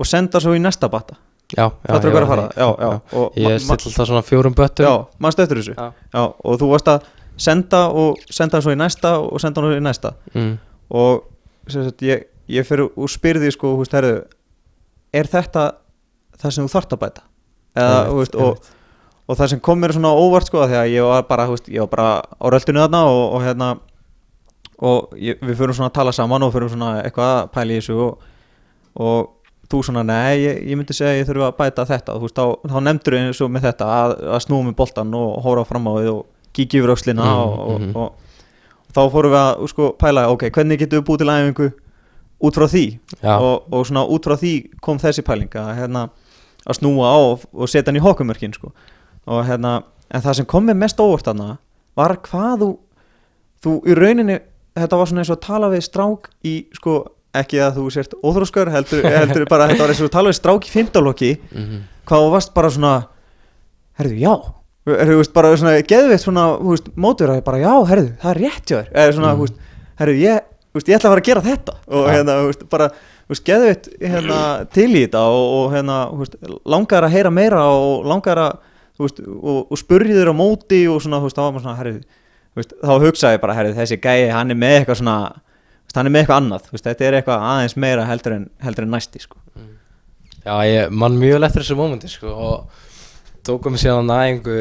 [0.00, 1.18] og senda svo í næsta batta
[1.50, 2.42] Já, já, ég var fara?
[2.46, 2.62] því.
[2.62, 5.88] Já, já, og Ég still alltaf svona fjórum böttum Já, mannstu eftir þessu Já.
[6.14, 7.08] Já, og þú varst að
[7.40, 10.52] senda og senda svo í næsta og senda hann í næsta mm.
[10.94, 11.24] og
[11.70, 14.20] sagt, ég, ég fyrir og spyrði sko, hú veist, herðu
[15.16, 15.64] er þetta
[16.40, 17.24] það sem þú þarft að bæta
[17.74, 18.70] eða, þú veist, og,
[19.26, 21.70] og það sem kom mér svona óvart sko, því að ég var bara, hú veist,
[21.72, 23.72] ég var bara á röltinu þarna og, og hérna
[24.80, 27.80] og ég, við fyrir svona að tala saman og fyrir svona eitthvað að pæla í
[27.80, 28.24] þessu og,
[29.04, 29.28] og
[29.70, 32.72] þú svona, nei, ég, ég myndi segja ég þurfa að bæta þetta, þú veist, þá,
[32.72, 35.92] þá nefndur eins og með þetta að, að snúa með boltan og hóra fram á
[36.00, 36.24] við og
[36.56, 37.92] kíkja yfir öxlina Mhm, og, og, mhm.
[37.96, 38.34] og,
[38.90, 41.70] þá fórum við að sko, pæla, ok, hvernig getum við búið til æfingu
[42.40, 42.84] út frá því
[43.36, 46.08] og, og svona út frá því kom þessi pæling að, hérna,
[46.64, 48.72] að snúa á og, setja hann í hokkumörkin sko.
[49.30, 51.58] og hérna, en það sem kom með mest óvart þarna
[51.94, 52.70] var hvað þú
[53.60, 54.38] þú í rauninni,
[54.76, 56.94] þetta var svona eins og að tala við strák í, sko,
[57.34, 60.38] ekki að þú sért óþróskar, heldur, heldur bara þetta var eins og að tala við
[60.40, 61.80] strák í fymtálokki Mhm.
[62.06, 62.94] hvað þú varst bara svona
[64.00, 64.34] herðu, já.
[64.90, 66.44] Herðu, veist, bara svona, geðveitt svona,
[66.96, 68.88] mótur að bara, já, herðu, það er rétt hjá þér.
[68.94, 69.58] Eða svona, þú veist,
[70.00, 70.40] herðu, ég
[70.74, 71.74] ég ætla að fara að gera þetta.
[71.90, 72.12] Og Ja.
[72.14, 72.90] hérna, veist, bara,
[73.30, 74.38] geðveitt hérna,
[74.72, 76.34] til í þetta og, og hérna, veist,
[76.66, 78.58] langar að heyra meira og langar að,
[78.98, 82.00] og, og spurði þér á móti og svona, þá var maður svona, herðu
[82.58, 85.16] veist, þá hugsaði ég bara, herðu, þessi gæi, hann er með eitthvað svona,
[85.86, 88.86] veist, hann er með eitthvað annað, veist, þetta er eitthvað aðeins meira heldur en, heldur
[88.86, 89.40] en næsti, sko.
[90.40, 92.86] Já, ég mann mjög lettur þessu mómenti sko og
[93.46, 94.56] tókum síðan næðingu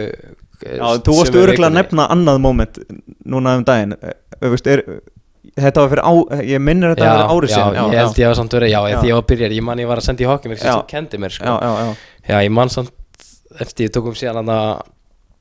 [0.60, 2.82] Já, þú varst öruglega að nefna annað moment
[3.24, 4.84] núna um daginn eh, veist, er,
[5.56, 6.14] Þetta var fyrir á,
[6.44, 8.72] ég minnir þetta Já, að vera árið já, sinni ég held ég var samt verið,
[8.74, 8.98] já, Já.
[9.00, 10.66] því ég var byrjar, ég man ég var að senda í mér Já.
[10.68, 11.94] sem kendi mér sko já, já, já.
[12.28, 13.24] Já, ég man samt
[13.64, 14.84] eftir ég tókum síðan að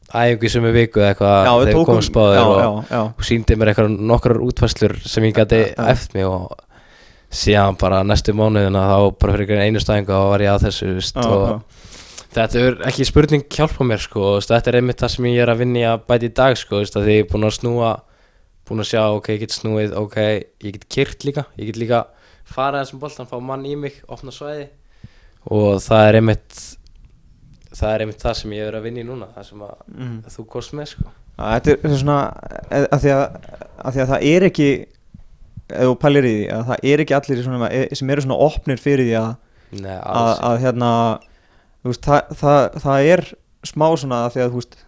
[0.09, 3.56] æfingu í sömu viku eða eitthvað þegar við tókum- komum spáður já, og, og síndi
[3.60, 6.56] mér eitthvað nokkrar útfæslur sem ég gæti eftir mig og
[7.28, 10.89] síðan bara næstu mánuðina þá bara fyrir einhvern einu stæðingu þá var ég að þessu
[10.97, 11.56] veist, Já, og já.
[12.39, 15.43] þetta er ekki spurning hjálpa mér sko, þú veist, þetta er einmitt það sem ég
[15.44, 17.56] er að vinna í að bæta í dag sko, að því ég er búin að
[17.59, 17.93] snúa
[18.68, 22.01] búin að sjá, ok, ég get snúið, ok ég get kyrt líka, ég get líka
[22.48, 24.70] farað þessum boltan, fá mann í mig, opna svæði
[25.52, 26.59] og það er einmitt
[27.77, 30.19] það er einmitt það sem ég er að vinna í núna það sem að Mhm.
[30.36, 32.19] þú kost með sko Þetta er svona
[32.70, 33.24] eh, að því að,
[33.78, 34.69] að því að það er ekki
[35.69, 38.39] ef þú pælir í því að það er ekki allir svona, eh, sem eru svona
[38.49, 39.31] opnir fyrir því að,
[39.78, 40.90] Nei, að, að hérna
[41.85, 43.24] veist, það, það, það er
[43.69, 44.78] smá svona að því að veist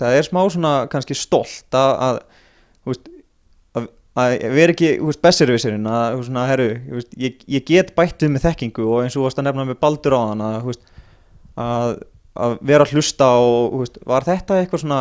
[0.00, 2.20] það er smá svona kannski stolt að,
[2.88, 3.10] veist
[3.76, 4.88] að, vera ekki,
[5.22, 6.70] besservisirinn að, svona, herru,
[7.20, 10.16] ég, ég get bættið með þekkingu og eins og þú varst að nefna með baldur
[10.16, 10.72] á þann að,
[11.60, 11.94] að,
[12.46, 15.00] að vera að hlusta og, veist, var þetta eitthvað svona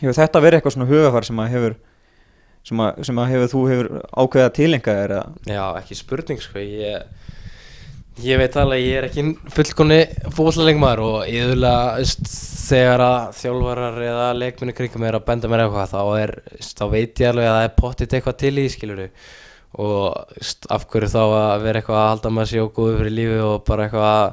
[0.00, 1.78] hefur þetta verið eitthvað svona hugafar sem að hefur
[2.66, 5.14] sem að, sem að hefur þú hefur ákveðið að tilenga þér
[5.48, 7.04] Já, ekki spurning sko ég,
[8.24, 9.26] ég veit alveg að ég er ekki
[9.56, 10.00] fullkonni
[10.36, 12.32] fótlalengmaður og yfirlega veist,
[12.70, 17.24] þegar að þjálfarar eða leikminni kringum er að benda mér eitthvað þá, er, þá veit
[17.24, 19.08] ég alveg að það er pottit eitthvað til í skiluru
[19.80, 20.36] og
[20.74, 23.60] af hverju þá að vera eitthvað að halda maður sér og góðu fyrir lífi og
[23.68, 24.30] bara eitthvað að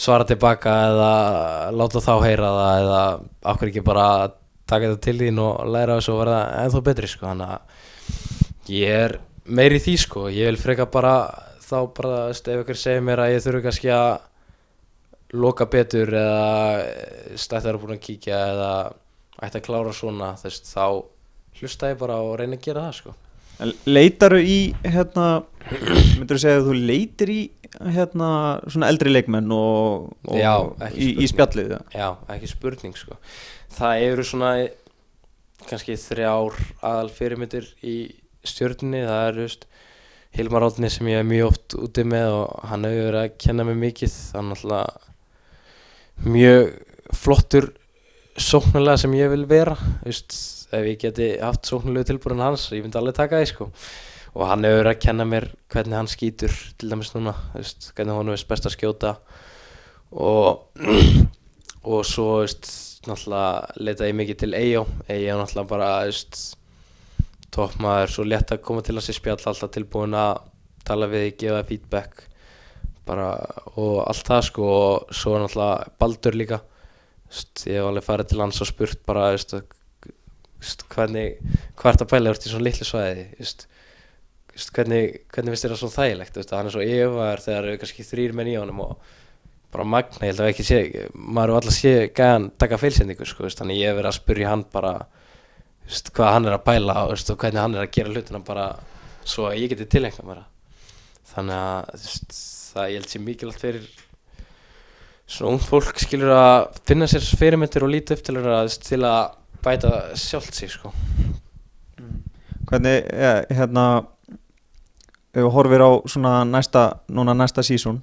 [0.00, 1.12] svara tilbaka eða
[1.76, 3.02] láta þá heyra það eða
[3.58, 4.06] hverju ekki bara
[4.70, 7.28] taka þetta til þín og læra þessu og verða ennþá betri sko.
[7.28, 9.16] Þannig að ég er
[9.50, 10.26] meiri í því sko.
[10.32, 11.14] Ég vil freka bara
[11.70, 14.10] þá bara ef ykkur segir mér að ég þurfi kannski að
[15.40, 18.70] loka betur eða stættar að búin að kíkja eða
[19.40, 23.14] ætti að klára svona þess, þá hlusta ég bara og reyna að gera það sko.
[23.86, 25.26] Leitaru í hérna
[26.16, 27.40] myndur þú segja að þú leitir í
[27.78, 28.30] hérna
[28.66, 30.54] svona eldri leikmenn og, og Já,
[30.90, 31.80] í, í spjallið ja.
[31.94, 33.18] Já, ekki spurning sko.
[33.76, 34.52] Það eru svona
[35.68, 37.96] kannski þrjár aðal fyrirmyndir í
[38.46, 39.04] stjörnunni.
[39.06, 39.66] Það er just
[40.36, 43.66] Hilmar Átni sem ég er mjög oft úti með og hann hefur verið að kenna
[43.68, 44.16] mig mikið.
[44.36, 45.10] Hann er alltaf
[46.26, 46.72] mjög
[47.16, 47.72] flottur
[48.40, 49.76] sóknulega sem ég vil vera.
[50.06, 50.36] Just,
[50.74, 53.70] ef ég geti haft sóknulegu tilbúrin hans ég myndi alveg taka því sko
[54.34, 58.14] og hann hefur verið að kenna mér hvernig hann skýtur til dæmis núna, just, hvernig
[58.14, 59.16] hann veist best að skjóta.
[60.10, 60.70] Og
[61.90, 62.68] og svo veist,
[63.08, 64.84] náttúrulega leita ég mikið til Eyjó.
[65.08, 66.40] Eyjó náttúrulega bara veist,
[67.54, 70.44] toppmaður, svo létt að koma til að sé spjall alltaf tilbúin að
[70.86, 72.26] tala við, gefa feedback.
[73.08, 73.32] Bara,
[73.74, 76.60] og allt það sko og svo er náttúrulega Baldur líka.
[77.30, 79.56] Veist, ég hef alveg farið til hans og spurt bara veist,
[80.60, 81.38] veist, hvernig
[81.78, 82.34] hvað ert að pæla?
[82.34, 83.28] Úr til svona litlu svæði
[84.60, 87.80] veist, hvernig, hvernig finnst þér það svo þægilegt veist, hann er svo yfir þegar eru
[87.80, 89.16] kannski þrýr menn í honum og
[89.70, 90.78] bara magna, ég held að ekki sé
[91.14, 94.52] maður er alltaf sé gæðan taka feilsendingu sko, veist, þannig ég hef verið að spurja
[94.52, 94.94] hann bara
[96.14, 98.68] hvað hann er að veist, og hvernig hann er að gera hlutina bara
[99.26, 100.48] svo að ég geti tilengna mér það.
[101.32, 102.06] þannig að
[102.70, 103.90] það ég held sé mikilvægt fyrir
[105.30, 109.36] svona ung fólk skilur að finna sér fyrirmyndir og líti upp til veist, til að
[109.62, 110.92] bæta sjálft sig sko.
[112.70, 113.84] hvernig ja, hérna
[115.30, 118.02] ef við horfir á svona næsta núna næsta sísón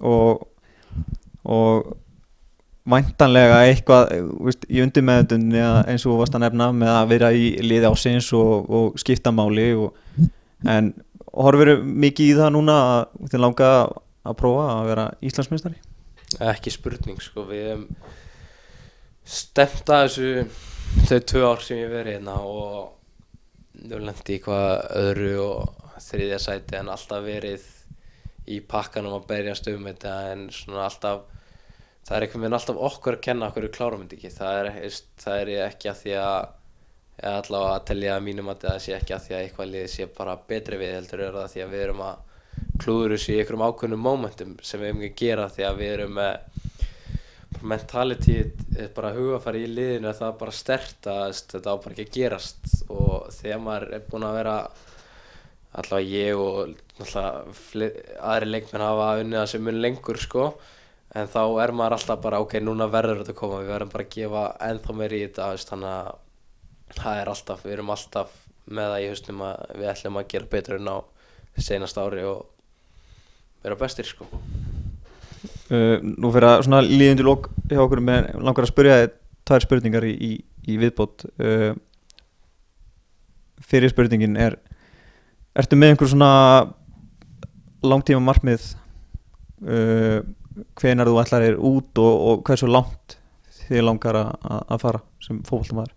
[0.00, 0.46] og
[1.44, 1.96] og
[2.90, 4.10] væntanlega eitthvað
[4.44, 7.90] veist, í undir meðundunni eins og þú varst að nefna með að vera í liði
[7.90, 9.94] ásins og, og skipta máli og,
[10.68, 10.92] en
[11.30, 13.70] horfir mikið í það núna að þið langa
[14.26, 15.78] að prófa að vera Íslandsmeistari?
[16.50, 17.86] Ekki spurning sko við hefum
[19.30, 22.90] stemt að þessu þau tvö ár sem ég verið hérna og
[23.80, 27.66] þau lendi í hvað öðru og þriðja sæti en alltaf verið
[28.50, 31.26] í pakkanum að berjast um þetta en svona alltaf
[32.06, 34.32] það er einhvern veginn alltaf okkur að kenna okkur við klárum þetta ekki.
[34.34, 36.40] Það er, það er ekki að því að
[37.30, 40.08] allavega að telja að mínum að það sé ekki að því að eitthvað liði sé
[40.16, 42.26] bara betri við heldur er það því að við erum að
[42.80, 45.92] klúður þessu í einhverjum ákveðnum momentum sem við erum ekki að gera því að við
[45.96, 46.60] erum með
[47.60, 48.36] mentality
[48.96, 52.14] bara hugafæri í liðinu að það er bara stert að þetta á bara ekki að
[52.16, 52.70] gerast.
[52.88, 54.56] Og þegar maður er búinn að vera
[55.70, 56.74] allavega ég og
[57.14, 60.50] aðri leikmenn hafa unnið að sem mun lengur sko.
[61.14, 64.06] En þá er maður alltaf bara ok, núna verður þetta að koma við verðum bara
[64.06, 68.36] að gefa ennþá meir í þetta þannig að það er alltaf, við erum alltaf
[68.70, 70.98] með það í hausnum að við ætlum að gera betur en á
[71.60, 72.44] senast ári og
[73.64, 74.28] vera bestir sko.
[75.70, 79.12] Uh, nú fyrir að svona líðindi lók hjá okkur með langar að spyrja þið
[79.50, 80.32] tvær spurningar í, í,
[80.70, 81.26] í viðbót.
[81.38, 81.72] Uh,
[83.70, 84.58] fyrir spurningin er
[85.58, 86.32] ertu með einhver svona
[87.82, 88.68] langtíma markmið?
[89.60, 90.20] Uh,
[90.80, 93.16] hvenar þú ætlar þér út og, og hversu langt
[93.68, 95.94] þið langar að, fara sem fótboltamæður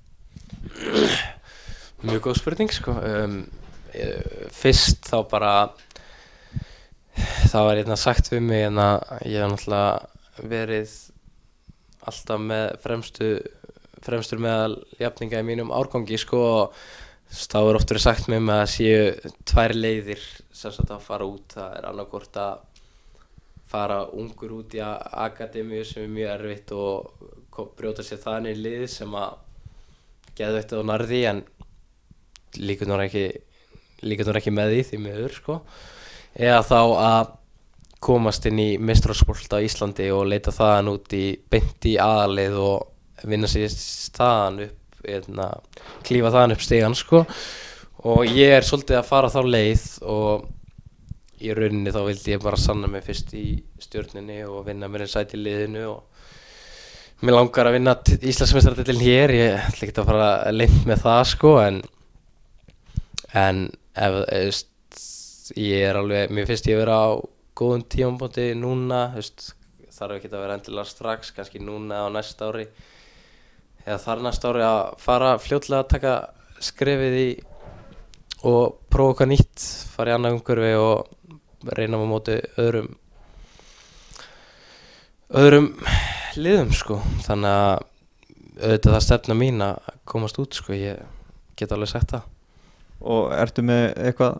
[2.03, 2.93] Mjög góð spurning sko.
[2.99, 3.37] Um,
[3.95, 5.53] eh, Fyrst þá bara
[7.13, 10.93] Það var hérna sagt við mig en að ég hef náttúrulega verið
[12.03, 13.27] alltaf með fremstu
[14.03, 16.79] fremstur meðal jafninga í mínum árgangi sko og
[17.33, 21.27] þá er oft verið sagt með mig að séu tvær leiðir sem sagt að fara
[21.27, 21.55] út.
[21.55, 22.59] Það er annarkvort að
[23.73, 29.15] fara ungur út í akademíu sem er mjög erfitt og brjóta sér þannig lið sem
[29.17, 29.39] að
[30.37, 31.41] geðveitt og narði en
[32.61, 33.25] líka nú ekki
[34.05, 35.57] líka nú ekki með því því miður sko.
[36.33, 37.33] Eða þá að
[38.03, 43.27] komast inn í mistralsport á Íslandi og leita þaðan út í beint í aðalið og
[43.29, 45.49] vinna sér staðan upp eðna,
[46.07, 47.23] klífa þaðan upp stegan sko.
[48.03, 50.49] Og ég er svolítið að fara þá leið og
[51.43, 53.47] í rauninni þá vildi ég bara sanna mig fyrst í
[53.83, 59.35] stjórninni og vinna mér einn sæti í liðinu og mér langar að vinna Íslandsmeistradillin hér.
[59.37, 61.81] Ég ætla ekki að fara að leint með það sko en
[63.33, 63.65] en
[63.97, 67.09] ef, ef ég er alveg, mér finnst ég að vera á
[67.57, 69.51] góðum tímabóti núna veist,
[69.93, 72.67] þarf ekki að vera endilega strax kannski núna á næsta ári
[73.83, 76.13] eða þar næsta ári að fara fljótlega að taka
[76.63, 77.27] skrefið í
[78.47, 82.91] og prófa okkar nýtt fara í annað umhverfi og reyna á móti öðrum
[85.33, 85.69] öðrum
[86.37, 86.99] liðum sko.
[87.25, 87.83] Þannig að
[88.53, 90.75] auðvitað það stefna mín að komast út sko.
[90.77, 91.01] Ég
[91.57, 92.27] get alveg sagt það.
[93.03, 94.37] Og ertu með eitthvað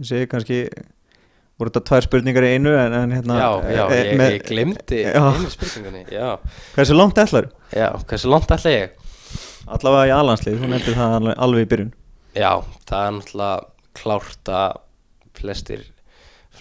[0.00, 0.58] ég segi kannski
[1.60, 4.46] voru þetta tvær spurningar í einu en, en hérna já, já, eh, ég, með- ég
[4.48, 5.22] glemdi Já.
[5.28, 6.28] einu spurningunni já,
[6.76, 8.94] hversu langt ætlar já, hversu langt ætla ég?
[9.72, 11.92] allavega í aðlandslið, þú nefndir það alveg, alveg í byrjun
[12.32, 12.50] Já,
[12.88, 13.66] það er náttúrulega
[14.00, 14.78] klárt að
[15.38, 15.82] flestir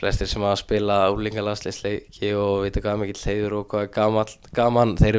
[0.01, 4.93] flestir sem hafa spilað úlingalandsleisleiki og vita hvað mikill heiður og hvað er gaman, gaman
[4.99, 5.17] þeir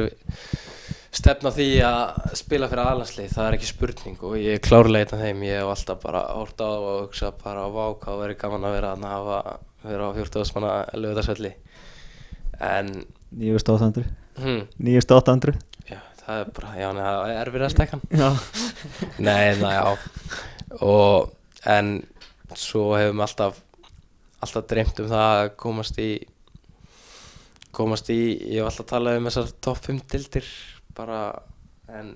[1.13, 5.19] stefna á því að spila fyrir aðlandslið, það er ekki spurning og ég er af
[5.21, 8.75] þeim, ég hef alltaf bara hort á og hugsa bara vá hvað verið gaman að
[8.77, 9.37] vera að hafa
[9.83, 10.55] vera á 14.
[10.55, 11.53] manna lögðarsvelli
[12.63, 12.89] en
[13.33, 14.07] 9800
[14.39, 15.53] hm, 9800
[15.89, 18.29] já, það er bara, já, neða, það er erfið að stekkan já,
[19.27, 19.85] Nei, na, já.
[20.81, 21.33] Og
[21.69, 21.95] en
[22.57, 23.61] svo hefum við alltaf
[24.43, 26.11] alltaf dreymt um það að komast í
[27.73, 28.21] komast í,
[28.53, 30.49] ég hef alltaf talað um þessar topp 5 dildir
[30.97, 31.19] bara
[31.91, 32.13] en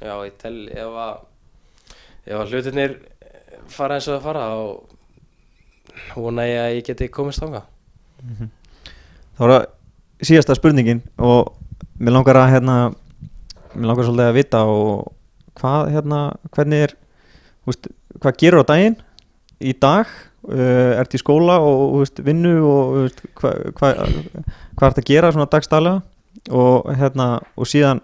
[0.00, 1.16] já, ég tel ef að
[2.28, 2.96] ef að hlutinir
[3.72, 7.64] fara eins og það fara þá vona ég að ég geti komist þanga
[9.38, 9.66] þá er það
[10.28, 11.54] síðasta spurningin og
[11.98, 12.78] mér langar að hérna
[13.74, 15.14] mér langar svolítið að vita og
[15.58, 16.22] hvað hérna,
[16.54, 16.94] hvernig er
[17.68, 18.96] veist, hvað gerur á daginn?
[19.58, 20.10] Í dag,
[20.46, 23.92] uh, ert í skóla og veist, vinnu og veist, hvað hva,
[24.78, 26.02] hvað ert að gera svona dagstælega
[26.50, 28.00] og hérna og síðan,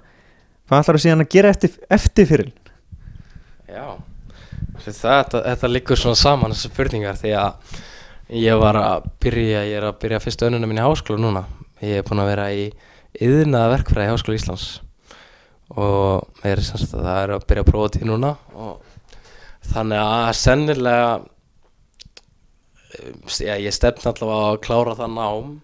[0.68, 2.52] hvað ætlar að síðan að gera eftir, eftir fyrir
[3.74, 3.96] Já,
[4.84, 7.74] þetta, þetta liggur svona saman þessar spurningar því að
[8.44, 11.44] ég var að byrja, ég er að byrja fyrstu önuna mín í háskóla núna.
[11.82, 12.64] Ég er búinn að vera í
[13.24, 14.66] yðnaða verkfræði í Háskóla Íslands.
[15.74, 18.82] Og er það er að byrja að prófa til núna og
[19.72, 21.06] þannig að sennilega
[23.40, 25.54] já, ég stefn allavega að klára það nám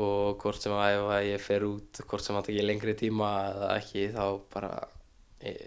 [0.00, 2.94] og hvort sem að ef að ég fer út hvort sem að það ekki lengri
[2.96, 4.24] tíma eða ekki þá
[4.54, 4.70] bara
[5.44, 5.58] ég,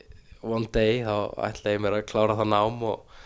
[0.42, 1.16] one day þá
[1.50, 3.22] ætla ég mér að klára það nám og,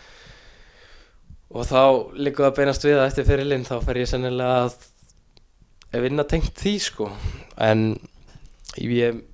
[1.54, 1.82] og þá
[2.20, 4.68] líka að beinast við að eftir fyrirlinn þá fer ég sennilega
[5.90, 7.08] að vinna tengt því sko.
[7.58, 7.96] En
[8.78, 9.24] ég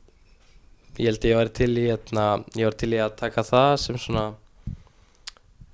[0.97, 2.25] ég held ég væri til í hérna,
[2.57, 4.25] ég væri til í að taka það sem svona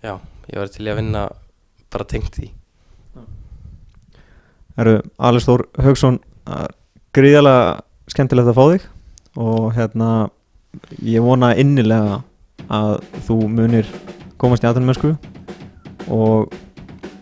[0.02, 0.16] já,
[0.50, 1.22] ég væri til í að vinna
[1.92, 2.48] bara tengt því
[4.76, 6.18] Alex Þór Haugsson
[7.12, 7.82] gríðalega
[8.12, 8.86] skemmtilegt að fá þig
[9.42, 10.08] og hérna
[11.04, 12.22] ég vona innilega
[12.72, 13.88] að þú munir
[14.40, 15.14] komast í aðtunumösku
[16.12, 16.52] og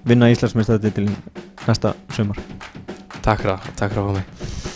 [0.07, 1.09] vinna Íslandsmeistæði til
[1.67, 2.41] næsta sumar.
[3.21, 4.70] Takk það, takk fá mig